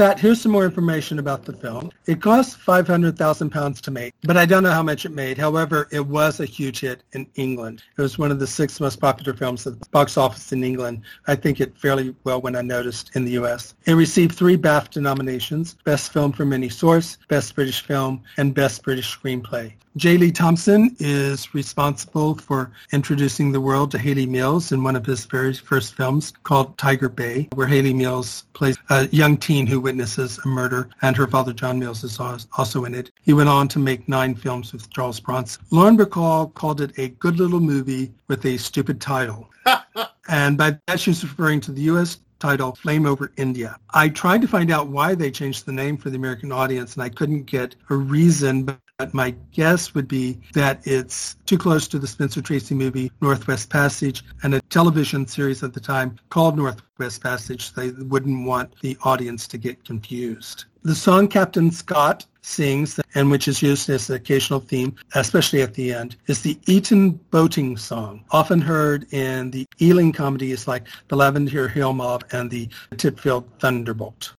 that, 0.00 0.18
here's 0.18 0.40
some 0.40 0.52
more 0.52 0.64
information 0.64 1.18
about 1.18 1.44
the 1.44 1.52
film. 1.52 1.90
It 2.06 2.22
cost 2.22 2.56
500,000 2.56 3.50
pounds 3.50 3.82
to 3.82 3.90
make, 3.90 4.14
but 4.22 4.34
I 4.34 4.46
don't 4.46 4.62
know 4.62 4.70
how 4.70 4.82
much 4.82 5.04
it 5.04 5.10
made. 5.10 5.36
However, 5.36 5.88
it 5.92 6.06
was 6.06 6.40
a 6.40 6.46
huge 6.46 6.80
hit 6.80 7.02
in 7.12 7.26
England. 7.34 7.82
It 7.98 8.00
was 8.00 8.16
one 8.16 8.30
of 8.30 8.38
the 8.38 8.46
six 8.46 8.80
most 8.80 8.98
popular 8.98 9.34
films 9.34 9.66
at 9.66 9.78
the 9.78 9.86
box 9.90 10.16
office 10.16 10.52
in 10.52 10.64
England. 10.64 11.02
I 11.26 11.36
think 11.36 11.60
it 11.60 11.76
fairly 11.76 12.14
well 12.24 12.40
went 12.40 12.56
unnoticed 12.56 13.10
in 13.14 13.26
the 13.26 13.32
U.S. 13.32 13.74
It 13.84 13.92
received 13.92 14.36
three 14.36 14.56
BAFTA 14.56 15.02
nominations, 15.02 15.76
Best 15.84 16.14
Film 16.14 16.32
from 16.32 16.54
Any 16.54 16.70
Source, 16.70 17.18
Best 17.28 17.54
British 17.54 17.82
Film, 17.82 18.22
and 18.38 18.54
Best 18.54 18.82
British 18.82 19.14
Screenplay. 19.14 19.74
J. 19.96 20.18
Lee 20.18 20.30
Thompson 20.30 20.94
is 21.00 21.52
responsible 21.52 22.36
for 22.36 22.70
introducing 22.92 23.50
the 23.50 23.60
world 23.60 23.90
to 23.90 23.98
Hayley 23.98 24.24
Mills 24.24 24.70
in 24.70 24.84
one 24.84 24.94
of 24.94 25.04
his 25.04 25.24
very 25.24 25.52
first 25.52 25.94
films 25.94 26.32
called 26.44 26.78
Tiger 26.78 27.08
Bay, 27.08 27.48
where 27.54 27.66
Hayley 27.66 27.92
Mills 27.92 28.44
plays 28.52 28.78
a 28.88 29.08
young 29.08 29.36
teen 29.36 29.66
who 29.66 29.80
witnesses 29.90 30.38
a 30.44 30.48
murder, 30.48 30.88
and 31.02 31.16
her 31.16 31.26
father 31.26 31.52
John 31.52 31.80
Mills 31.80 32.04
is 32.04 32.20
also 32.20 32.84
in 32.84 32.94
it. 32.94 33.10
He 33.22 33.32
went 33.32 33.48
on 33.48 33.66
to 33.68 33.80
make 33.80 34.08
nine 34.08 34.36
films 34.36 34.72
with 34.72 34.88
Charles 34.90 35.18
Bronson. 35.18 35.64
Lauren 35.72 35.98
Bacall 35.98 36.54
called 36.54 36.80
it 36.80 36.96
a 36.96 37.08
good 37.08 37.38
little 37.38 37.58
movie 37.58 38.12
with 38.28 38.44
a 38.46 38.56
stupid 38.56 39.00
title. 39.00 39.50
and 40.28 40.56
by 40.56 40.78
that 40.86 41.00
she 41.00 41.10
was 41.10 41.24
referring 41.24 41.60
to 41.62 41.72
the 41.72 41.82
U.S 41.82 42.20
title 42.38 42.74
Flame 42.74 43.04
Over 43.04 43.32
India. 43.36 43.76
I 43.90 44.08
tried 44.08 44.40
to 44.40 44.48
find 44.48 44.70
out 44.70 44.88
why 44.88 45.14
they 45.14 45.30
changed 45.30 45.66
the 45.66 45.72
name 45.72 45.98
for 45.98 46.08
the 46.08 46.16
American 46.16 46.50
audience 46.50 46.94
and 46.94 47.02
I 47.02 47.10
couldn't 47.10 47.44
get 47.44 47.76
a 47.90 47.94
reason, 47.94 48.64
but 48.64 48.78
but 49.00 49.14
my 49.14 49.34
guess 49.52 49.94
would 49.94 50.06
be 50.06 50.38
that 50.52 50.86
it's 50.86 51.34
too 51.46 51.56
close 51.56 51.88
to 51.88 51.98
the 51.98 52.06
Spencer 52.06 52.42
Tracy 52.42 52.74
movie 52.74 53.10
Northwest 53.22 53.70
Passage 53.70 54.22
and 54.42 54.54
a 54.54 54.60
television 54.68 55.26
series 55.26 55.62
at 55.62 55.72
the 55.72 55.80
time 55.80 56.18
called 56.28 56.58
Northwest 56.58 57.22
Passage. 57.22 57.72
They 57.72 57.92
wouldn't 57.92 58.46
want 58.46 58.74
the 58.82 58.98
audience 59.02 59.48
to 59.48 59.56
get 59.56 59.86
confused. 59.86 60.66
The 60.82 60.94
song 60.94 61.28
Captain 61.28 61.70
Scott 61.70 62.26
sings, 62.42 63.00
and 63.14 63.30
which 63.30 63.48
is 63.48 63.62
used 63.62 63.88
as 63.88 64.10
an 64.10 64.16
occasional 64.16 64.60
theme, 64.60 64.94
especially 65.14 65.62
at 65.62 65.72
the 65.72 65.94
end, 65.94 66.16
is 66.26 66.42
the 66.42 66.58
Eton 66.66 67.12
boating 67.30 67.78
song, 67.78 68.22
often 68.32 68.60
heard 68.60 69.10
in 69.14 69.50
the 69.50 69.66
Ealing 69.80 70.12
comedies 70.12 70.68
like 70.68 70.86
The 71.08 71.16
Lavender 71.16 71.68
Hill 71.68 71.94
Mob 71.94 72.24
and 72.32 72.50
the 72.50 72.68
Titfield 72.96 73.44
Thunderbolt. 73.60 74.34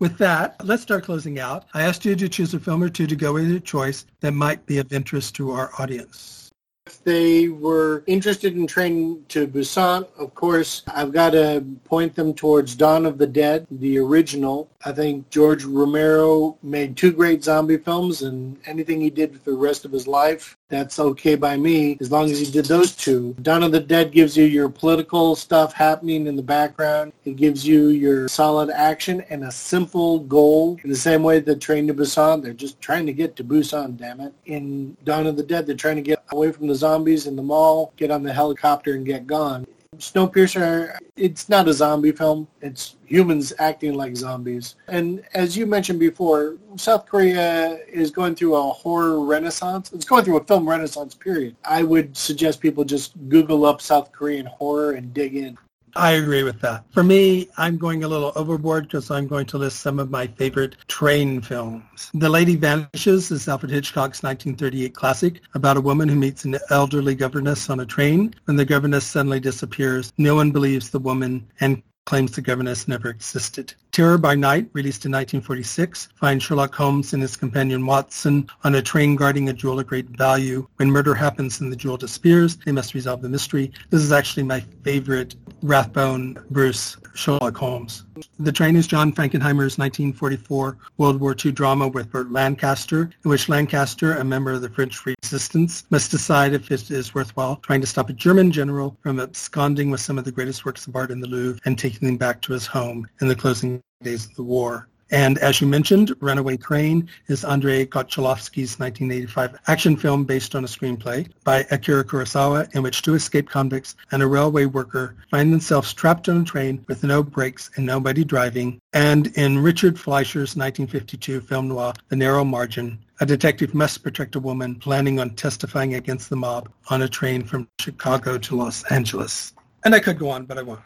With 0.00 0.16
that, 0.16 0.56
let's 0.64 0.82
start 0.82 1.04
closing 1.04 1.38
out. 1.38 1.66
I 1.74 1.82
asked 1.82 2.06
you 2.06 2.16
to 2.16 2.26
choose 2.26 2.54
a 2.54 2.58
film 2.58 2.82
or 2.82 2.88
two 2.88 3.06
to 3.06 3.14
go 3.14 3.34
with 3.34 3.46
your 3.46 3.60
choice 3.60 4.06
that 4.20 4.32
might 4.32 4.64
be 4.64 4.78
of 4.78 4.94
interest 4.94 5.34
to 5.36 5.50
our 5.50 5.70
audience. 5.78 6.50
If 6.86 7.04
they 7.04 7.48
were 7.48 8.02
interested 8.06 8.56
in 8.56 8.66
Train 8.66 9.26
to 9.28 9.46
Busan, 9.46 10.08
of 10.18 10.34
course, 10.34 10.82
I've 10.88 11.12
got 11.12 11.30
to 11.30 11.62
point 11.84 12.16
them 12.16 12.32
towards 12.32 12.74
Dawn 12.74 13.04
of 13.04 13.18
the 13.18 13.26
Dead, 13.26 13.66
the 13.70 13.98
original. 13.98 14.70
I 14.86 14.92
think 14.92 15.28
George 15.28 15.64
Romero 15.64 16.56
made 16.62 16.96
two 16.96 17.12
great 17.12 17.44
zombie 17.44 17.76
films, 17.76 18.22
and 18.22 18.56
anything 18.64 19.02
he 19.02 19.10
did 19.10 19.38
for 19.38 19.50
the 19.50 19.56
rest 19.58 19.84
of 19.84 19.92
his 19.92 20.08
life, 20.08 20.56
that's 20.70 20.98
okay 20.98 21.34
by 21.34 21.56
me, 21.56 21.98
as 22.00 22.10
long 22.10 22.30
as 22.30 22.40
you 22.40 22.50
did 22.50 22.64
those 22.64 22.96
two. 22.96 23.34
Dawn 23.42 23.62
of 23.62 23.72
the 23.72 23.80
Dead 23.80 24.12
gives 24.12 24.36
you 24.36 24.44
your 24.44 24.68
political 24.68 25.36
stuff 25.36 25.74
happening 25.74 26.26
in 26.26 26.36
the 26.36 26.42
background. 26.42 27.12
It 27.24 27.36
gives 27.36 27.66
you 27.66 27.88
your 27.88 28.28
solid 28.28 28.70
action 28.70 29.22
and 29.28 29.44
a 29.44 29.52
simple 29.52 30.20
goal. 30.20 30.78
In 30.84 30.90
the 30.90 30.96
same 30.96 31.22
way 31.22 31.40
that 31.40 31.60
Train 31.60 31.86
to 31.88 31.94
Busan, 31.94 32.42
they're 32.42 32.52
just 32.52 32.80
trying 32.80 33.04
to 33.06 33.12
get 33.12 33.36
to 33.36 33.44
Busan, 33.44 33.96
damn 33.96 34.20
it. 34.20 34.32
In 34.46 34.96
Dawn 35.04 35.26
of 35.26 35.36
the 35.36 35.42
Dead, 35.42 35.66
they're 35.66 35.76
trying 35.76 35.96
to 35.96 36.02
get 36.02 36.22
away 36.30 36.52
from 36.52 36.68
the 36.68 36.74
zombies 36.74 37.26
in 37.26 37.36
the 37.36 37.42
mall, 37.42 37.92
get 37.96 38.10
on 38.10 38.22
the 38.22 38.32
helicopter 38.32 38.94
and 38.94 39.04
get 39.04 39.26
gone. 39.26 39.66
Snowpiercer, 40.00 40.96
it's 41.16 41.48
not 41.48 41.68
a 41.68 41.72
zombie 41.72 42.12
film. 42.12 42.48
It's 42.60 42.96
humans 43.06 43.52
acting 43.58 43.94
like 43.94 44.16
zombies. 44.16 44.76
And 44.88 45.22
as 45.34 45.56
you 45.56 45.66
mentioned 45.66 46.00
before, 46.00 46.56
South 46.76 47.06
Korea 47.06 47.78
is 47.88 48.10
going 48.10 48.34
through 48.34 48.56
a 48.56 48.62
horror 48.62 49.24
renaissance. 49.24 49.92
It's 49.92 50.04
going 50.04 50.24
through 50.24 50.38
a 50.38 50.44
film 50.44 50.68
renaissance 50.68 51.14
period. 51.14 51.56
I 51.64 51.82
would 51.82 52.16
suggest 52.16 52.60
people 52.60 52.84
just 52.84 53.12
Google 53.28 53.64
up 53.64 53.80
South 53.80 54.10
Korean 54.12 54.46
horror 54.46 54.92
and 54.92 55.12
dig 55.12 55.36
in. 55.36 55.58
I 55.96 56.12
agree 56.12 56.42
with 56.42 56.60
that. 56.60 56.84
For 56.92 57.02
me, 57.02 57.48
I'm 57.56 57.76
going 57.76 58.04
a 58.04 58.08
little 58.08 58.32
overboard 58.36 58.84
because 58.84 59.10
I'm 59.10 59.26
going 59.26 59.46
to 59.46 59.58
list 59.58 59.80
some 59.80 59.98
of 59.98 60.10
my 60.10 60.26
favorite 60.26 60.76
train 60.88 61.40
films. 61.40 62.10
The 62.14 62.28
Lady 62.28 62.56
Vanishes 62.56 63.30
is 63.30 63.48
Alfred 63.48 63.72
Hitchcock's 63.72 64.22
1938 64.22 64.94
classic 64.94 65.40
about 65.54 65.76
a 65.76 65.80
woman 65.80 66.08
who 66.08 66.16
meets 66.16 66.44
an 66.44 66.58
elderly 66.70 67.14
governess 67.14 67.70
on 67.70 67.80
a 67.80 67.86
train. 67.86 68.34
When 68.44 68.56
the 68.56 68.64
governess 68.64 69.06
suddenly 69.06 69.40
disappears, 69.40 70.12
no 70.18 70.34
one 70.34 70.50
believes 70.50 70.90
the 70.90 70.98
woman 70.98 71.46
and 71.60 71.82
claims 72.06 72.32
the 72.32 72.40
governess 72.40 72.88
never 72.88 73.08
existed. 73.08 73.74
Terror 73.92 74.18
by 74.18 74.36
Night, 74.36 74.70
released 74.72 75.04
in 75.04 75.10
1946, 75.10 76.10
finds 76.14 76.44
Sherlock 76.44 76.74
Holmes 76.74 77.12
and 77.12 77.20
his 77.20 77.36
companion 77.36 77.84
Watson 77.84 78.48
on 78.62 78.76
a 78.76 78.82
train 78.82 79.16
guarding 79.16 79.48
a 79.48 79.52
jewel 79.52 79.80
of 79.80 79.86
great 79.88 80.06
value. 80.10 80.68
When 80.76 80.90
murder 80.90 81.14
happens 81.14 81.60
and 81.60 81.72
the 81.72 81.76
jewel 81.76 81.96
disappears, 81.96 82.56
they 82.58 82.72
must 82.72 82.94
resolve 82.94 83.20
the 83.20 83.28
mystery. 83.28 83.72
This 83.90 84.02
is 84.02 84.12
actually 84.12 84.44
my 84.44 84.60
favorite 84.84 85.34
Rathbone 85.62 86.38
Bruce 86.50 86.96
Sherlock 87.14 87.56
Holmes. 87.56 88.04
The 88.38 88.52
Train 88.52 88.76
is 88.76 88.86
John 88.86 89.12
Frankenheimer's 89.12 89.78
1944 89.78 90.76
World 90.98 91.20
War 91.20 91.34
II 91.44 91.52
drama 91.52 91.88
with 91.88 92.10
Burt 92.10 92.30
Lancaster, 92.30 93.10
in 93.24 93.30
which 93.30 93.48
Lancaster, 93.48 94.14
a 94.14 94.24
member 94.24 94.52
of 94.52 94.62
the 94.62 94.70
French 94.70 95.04
resistance, 95.04 95.84
must 95.90 96.10
decide 96.10 96.52
if 96.52 96.70
it 96.70 96.90
is 96.90 97.14
worthwhile 97.14 97.56
trying 97.56 97.80
to 97.80 97.86
stop 97.86 98.08
a 98.08 98.12
German 98.12 98.52
general 98.52 98.96
from 99.02 99.20
absconding 99.20 99.90
with 99.90 100.00
some 100.00 100.18
of 100.18 100.24
the 100.24 100.32
greatest 100.32 100.64
works 100.64 100.86
of 100.86 100.96
art 100.96 101.10
in 101.10 101.20
the 101.20 101.26
Louvre 101.26 101.60
and 101.64 101.78
taking 101.78 102.06
them 102.06 102.16
back 102.16 102.40
to 102.42 102.52
his 102.52 102.66
home 102.66 103.08
in 103.20 103.28
the 103.28 103.36
closing 103.36 103.79
days 104.02 104.26
of 104.26 104.34
the 104.34 104.42
war. 104.42 104.88
And 105.12 105.38
as 105.38 105.60
you 105.60 105.66
mentioned, 105.66 106.14
Runaway 106.20 106.56
Train 106.56 107.08
is 107.26 107.44
Andrei 107.44 107.84
Konchalovsky's 107.84 108.78
1985 108.78 109.58
action 109.66 109.96
film 109.96 110.24
based 110.24 110.54
on 110.54 110.62
a 110.62 110.68
screenplay 110.68 111.28
by 111.42 111.66
Akira 111.72 112.04
Kurosawa 112.04 112.72
in 112.76 112.82
which 112.82 113.02
two 113.02 113.14
escaped 113.14 113.50
convicts 113.50 113.96
and 114.12 114.22
a 114.22 114.26
railway 114.26 114.66
worker 114.66 115.16
find 115.28 115.52
themselves 115.52 115.92
trapped 115.92 116.28
on 116.28 116.42
a 116.42 116.44
train 116.44 116.84
with 116.86 117.02
no 117.02 117.24
brakes 117.24 117.70
and 117.74 117.84
nobody 117.84 118.22
driving. 118.22 118.80
And 118.92 119.26
in 119.36 119.58
Richard 119.58 119.98
Fleischer's 119.98 120.54
1952 120.54 121.40
film 121.40 121.68
noir, 121.68 121.92
The 122.08 122.16
Narrow 122.16 122.44
Margin, 122.44 122.98
a 123.18 123.26
detective 123.26 123.74
must 123.74 124.04
protect 124.04 124.36
a 124.36 124.40
woman 124.40 124.76
planning 124.76 125.18
on 125.18 125.30
testifying 125.30 125.94
against 125.94 126.30
the 126.30 126.36
mob 126.36 126.70
on 126.88 127.02
a 127.02 127.08
train 127.08 127.42
from 127.42 127.66
Chicago 127.80 128.38
to 128.38 128.56
Los 128.56 128.84
Angeles. 128.92 129.54
And 129.84 129.94
I 129.94 129.98
could 129.98 130.18
go 130.18 130.30
on, 130.30 130.44
but 130.44 130.56
I 130.56 130.62
won't. 130.62 130.80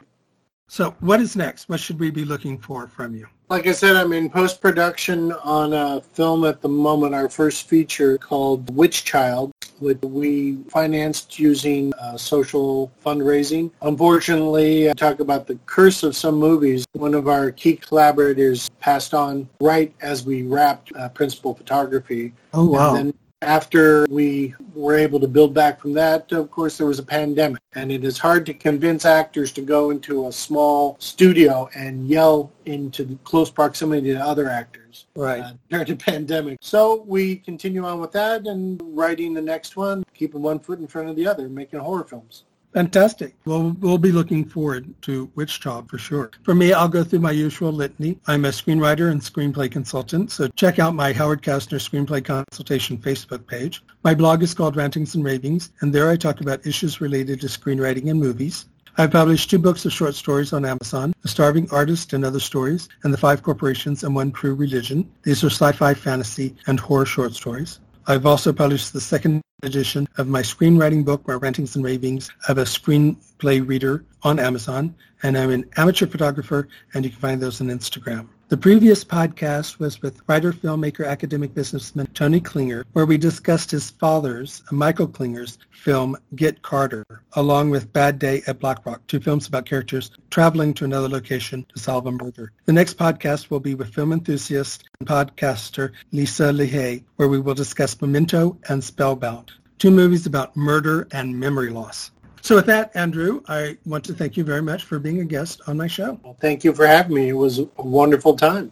So 0.68 0.94
what 1.00 1.20
is 1.20 1.36
next? 1.36 1.68
What 1.68 1.78
should 1.78 2.00
we 2.00 2.10
be 2.10 2.24
looking 2.24 2.58
for 2.58 2.88
from 2.88 3.14
you? 3.14 3.28
Like 3.48 3.66
I 3.66 3.72
said, 3.72 3.94
I'm 3.94 4.12
in 4.12 4.30
post-production 4.30 5.30
on 5.30 5.72
a 5.72 6.00
film 6.00 6.44
at 6.44 6.62
the 6.62 6.68
moment, 6.68 7.14
our 7.14 7.28
first 7.28 7.68
feature 7.68 8.18
called 8.18 8.74
Witch 8.74 9.04
Child, 9.04 9.52
which 9.78 10.00
we 10.02 10.56
financed 10.70 11.38
using 11.38 11.92
uh, 11.94 12.16
social 12.16 12.90
fundraising. 13.04 13.70
Unfortunately, 13.82 14.90
I 14.90 14.94
talk 14.94 15.20
about 15.20 15.46
the 15.46 15.56
curse 15.66 16.02
of 16.02 16.16
some 16.16 16.36
movies. 16.36 16.86
One 16.94 17.14
of 17.14 17.28
our 17.28 17.50
key 17.50 17.76
collaborators 17.76 18.70
passed 18.80 19.14
on 19.14 19.48
right 19.60 19.94
as 20.00 20.24
we 20.24 20.42
wrapped 20.42 20.90
uh, 20.96 21.10
principal 21.10 21.54
photography. 21.54 22.32
Oh, 22.54 22.64
wow. 22.64 22.96
And 22.96 23.08
then 23.08 23.14
after 23.44 24.06
we 24.10 24.54
were 24.74 24.96
able 24.96 25.20
to 25.20 25.28
build 25.28 25.54
back 25.54 25.80
from 25.80 25.92
that, 25.94 26.32
of 26.32 26.50
course, 26.50 26.78
there 26.78 26.86
was 26.86 26.98
a 26.98 27.04
pandemic. 27.04 27.60
And 27.74 27.90
it 27.92 28.04
is 28.04 28.18
hard 28.18 28.46
to 28.46 28.54
convince 28.54 29.04
actors 29.04 29.52
to 29.52 29.62
go 29.62 29.90
into 29.90 30.26
a 30.26 30.32
small 30.32 30.96
studio 30.98 31.68
and 31.74 32.08
yell 32.08 32.52
into 32.66 33.18
close 33.24 33.50
proximity 33.50 34.12
to 34.12 34.20
other 34.20 34.48
actors 34.48 35.06
right. 35.14 35.42
uh, 35.42 35.52
during 35.68 35.86
the 35.86 35.96
pandemic. 36.10 36.58
So 36.60 37.02
we 37.06 37.36
continue 37.36 37.84
on 37.84 38.00
with 38.00 38.12
that 38.12 38.46
and 38.46 38.80
writing 38.96 39.34
the 39.34 39.42
next 39.42 39.76
one, 39.76 40.04
keeping 40.14 40.42
one 40.42 40.58
foot 40.58 40.78
in 40.78 40.86
front 40.86 41.08
of 41.08 41.16
the 41.16 41.26
other, 41.26 41.48
making 41.48 41.80
horror 41.80 42.04
films. 42.04 42.44
Fantastic. 42.74 43.36
Well, 43.44 43.76
we'll 43.78 43.98
be 43.98 44.10
looking 44.10 44.44
forward 44.44 44.92
to 45.02 45.30
Witch 45.36 45.60
Job 45.60 45.88
for 45.88 45.96
sure. 45.96 46.32
For 46.42 46.56
me, 46.56 46.72
I'll 46.72 46.88
go 46.88 47.04
through 47.04 47.20
my 47.20 47.30
usual 47.30 47.70
litany. 47.70 48.18
I'm 48.26 48.44
a 48.44 48.48
screenwriter 48.48 49.12
and 49.12 49.20
screenplay 49.20 49.70
consultant, 49.70 50.32
so 50.32 50.48
check 50.48 50.80
out 50.80 50.92
my 50.92 51.12
Howard 51.12 51.40
Kastner 51.40 51.78
Screenplay 51.78 52.24
Consultation 52.24 52.98
Facebook 52.98 53.46
page. 53.46 53.80
My 54.02 54.12
blog 54.12 54.42
is 54.42 54.54
called 54.54 54.74
Rantings 54.74 55.14
and 55.14 55.24
Ravings, 55.24 55.70
and 55.80 55.94
there 55.94 56.10
I 56.10 56.16
talk 56.16 56.40
about 56.40 56.66
issues 56.66 57.00
related 57.00 57.40
to 57.42 57.46
screenwriting 57.46 58.10
and 58.10 58.18
movies. 58.18 58.66
I've 58.96 59.12
published 59.12 59.50
two 59.50 59.58
books 59.58 59.84
of 59.84 59.92
short 59.92 60.16
stories 60.16 60.52
on 60.52 60.64
Amazon, 60.64 61.14
The 61.22 61.28
Starving 61.28 61.68
Artist 61.70 62.12
and 62.12 62.24
Other 62.24 62.40
Stories, 62.40 62.88
and 63.04 63.12
The 63.12 63.18
Five 63.18 63.44
Corporations 63.44 64.02
and 64.02 64.16
One 64.16 64.32
True 64.32 64.54
Religion. 64.54 65.08
These 65.22 65.44
are 65.44 65.50
sci-fi, 65.50 65.94
fantasy, 65.94 66.56
and 66.66 66.78
horror 66.78 67.06
short 67.06 67.34
stories. 67.34 67.78
I've 68.06 68.26
also 68.26 68.52
published 68.52 68.92
the 68.92 69.00
second 69.00 69.40
edition 69.62 70.06
of 70.18 70.28
my 70.28 70.42
screenwriting 70.42 71.06
book, 71.06 71.26
My 71.26 71.34
Rantings 71.34 71.74
and 71.74 71.82
Ravings 71.82 72.30
of 72.48 72.58
a 72.58 72.64
Screenplay 72.64 73.66
Reader 73.66 74.04
on 74.22 74.38
Amazon, 74.38 74.94
and 75.22 75.38
I'm 75.38 75.50
an 75.50 75.64
amateur 75.78 76.06
photographer, 76.06 76.68
and 76.92 77.02
you 77.02 77.10
can 77.10 77.18
find 77.18 77.40
those 77.40 77.62
on 77.62 77.68
Instagram. 77.68 78.28
The 78.48 78.58
previous 78.58 79.04
podcast 79.04 79.78
was 79.78 80.02
with 80.02 80.20
writer, 80.26 80.52
filmmaker, 80.52 81.06
academic 81.06 81.54
businessman 81.54 82.08
Tony 82.08 82.40
Klinger, 82.40 82.84
where 82.92 83.06
we 83.06 83.16
discussed 83.16 83.70
his 83.70 83.88
father's, 83.88 84.62
Michael 84.70 85.08
Klinger's, 85.08 85.56
film 85.70 86.14
Get 86.36 86.60
Carter, 86.60 87.06
along 87.32 87.70
with 87.70 87.90
Bad 87.94 88.18
Day 88.18 88.42
at 88.46 88.60
Black 88.60 88.84
Rock, 88.84 89.00
two 89.06 89.18
films 89.18 89.48
about 89.48 89.64
characters 89.64 90.10
traveling 90.28 90.74
to 90.74 90.84
another 90.84 91.08
location 91.08 91.64
to 91.74 91.80
solve 91.80 92.06
a 92.06 92.12
murder. 92.12 92.52
The 92.66 92.74
next 92.74 92.98
podcast 92.98 93.48
will 93.48 93.60
be 93.60 93.74
with 93.74 93.94
film 93.94 94.12
enthusiast 94.12 94.84
and 95.00 95.08
podcaster 95.08 95.92
Lisa 96.12 96.52
Lehay, 96.52 97.02
where 97.16 97.28
we 97.28 97.40
will 97.40 97.54
discuss 97.54 97.98
Memento 98.02 98.58
and 98.68 98.84
Spellbound, 98.84 99.52
two 99.78 99.90
movies 99.90 100.26
about 100.26 100.54
murder 100.54 101.08
and 101.12 101.40
memory 101.40 101.70
loss. 101.70 102.10
So 102.44 102.56
with 102.56 102.66
that, 102.66 102.94
Andrew, 102.94 103.40
I 103.48 103.78
want 103.86 104.04
to 104.04 104.12
thank 104.12 104.36
you 104.36 104.44
very 104.44 104.60
much 104.60 104.84
for 104.84 104.98
being 104.98 105.20
a 105.20 105.24
guest 105.24 105.62
on 105.66 105.78
my 105.78 105.86
show. 105.86 106.20
Well, 106.22 106.36
thank 106.42 106.62
you 106.62 106.74
for 106.74 106.86
having 106.86 107.14
me. 107.14 107.30
It 107.30 107.32
was 107.32 107.60
a 107.60 107.66
wonderful 107.78 108.36
time. 108.36 108.70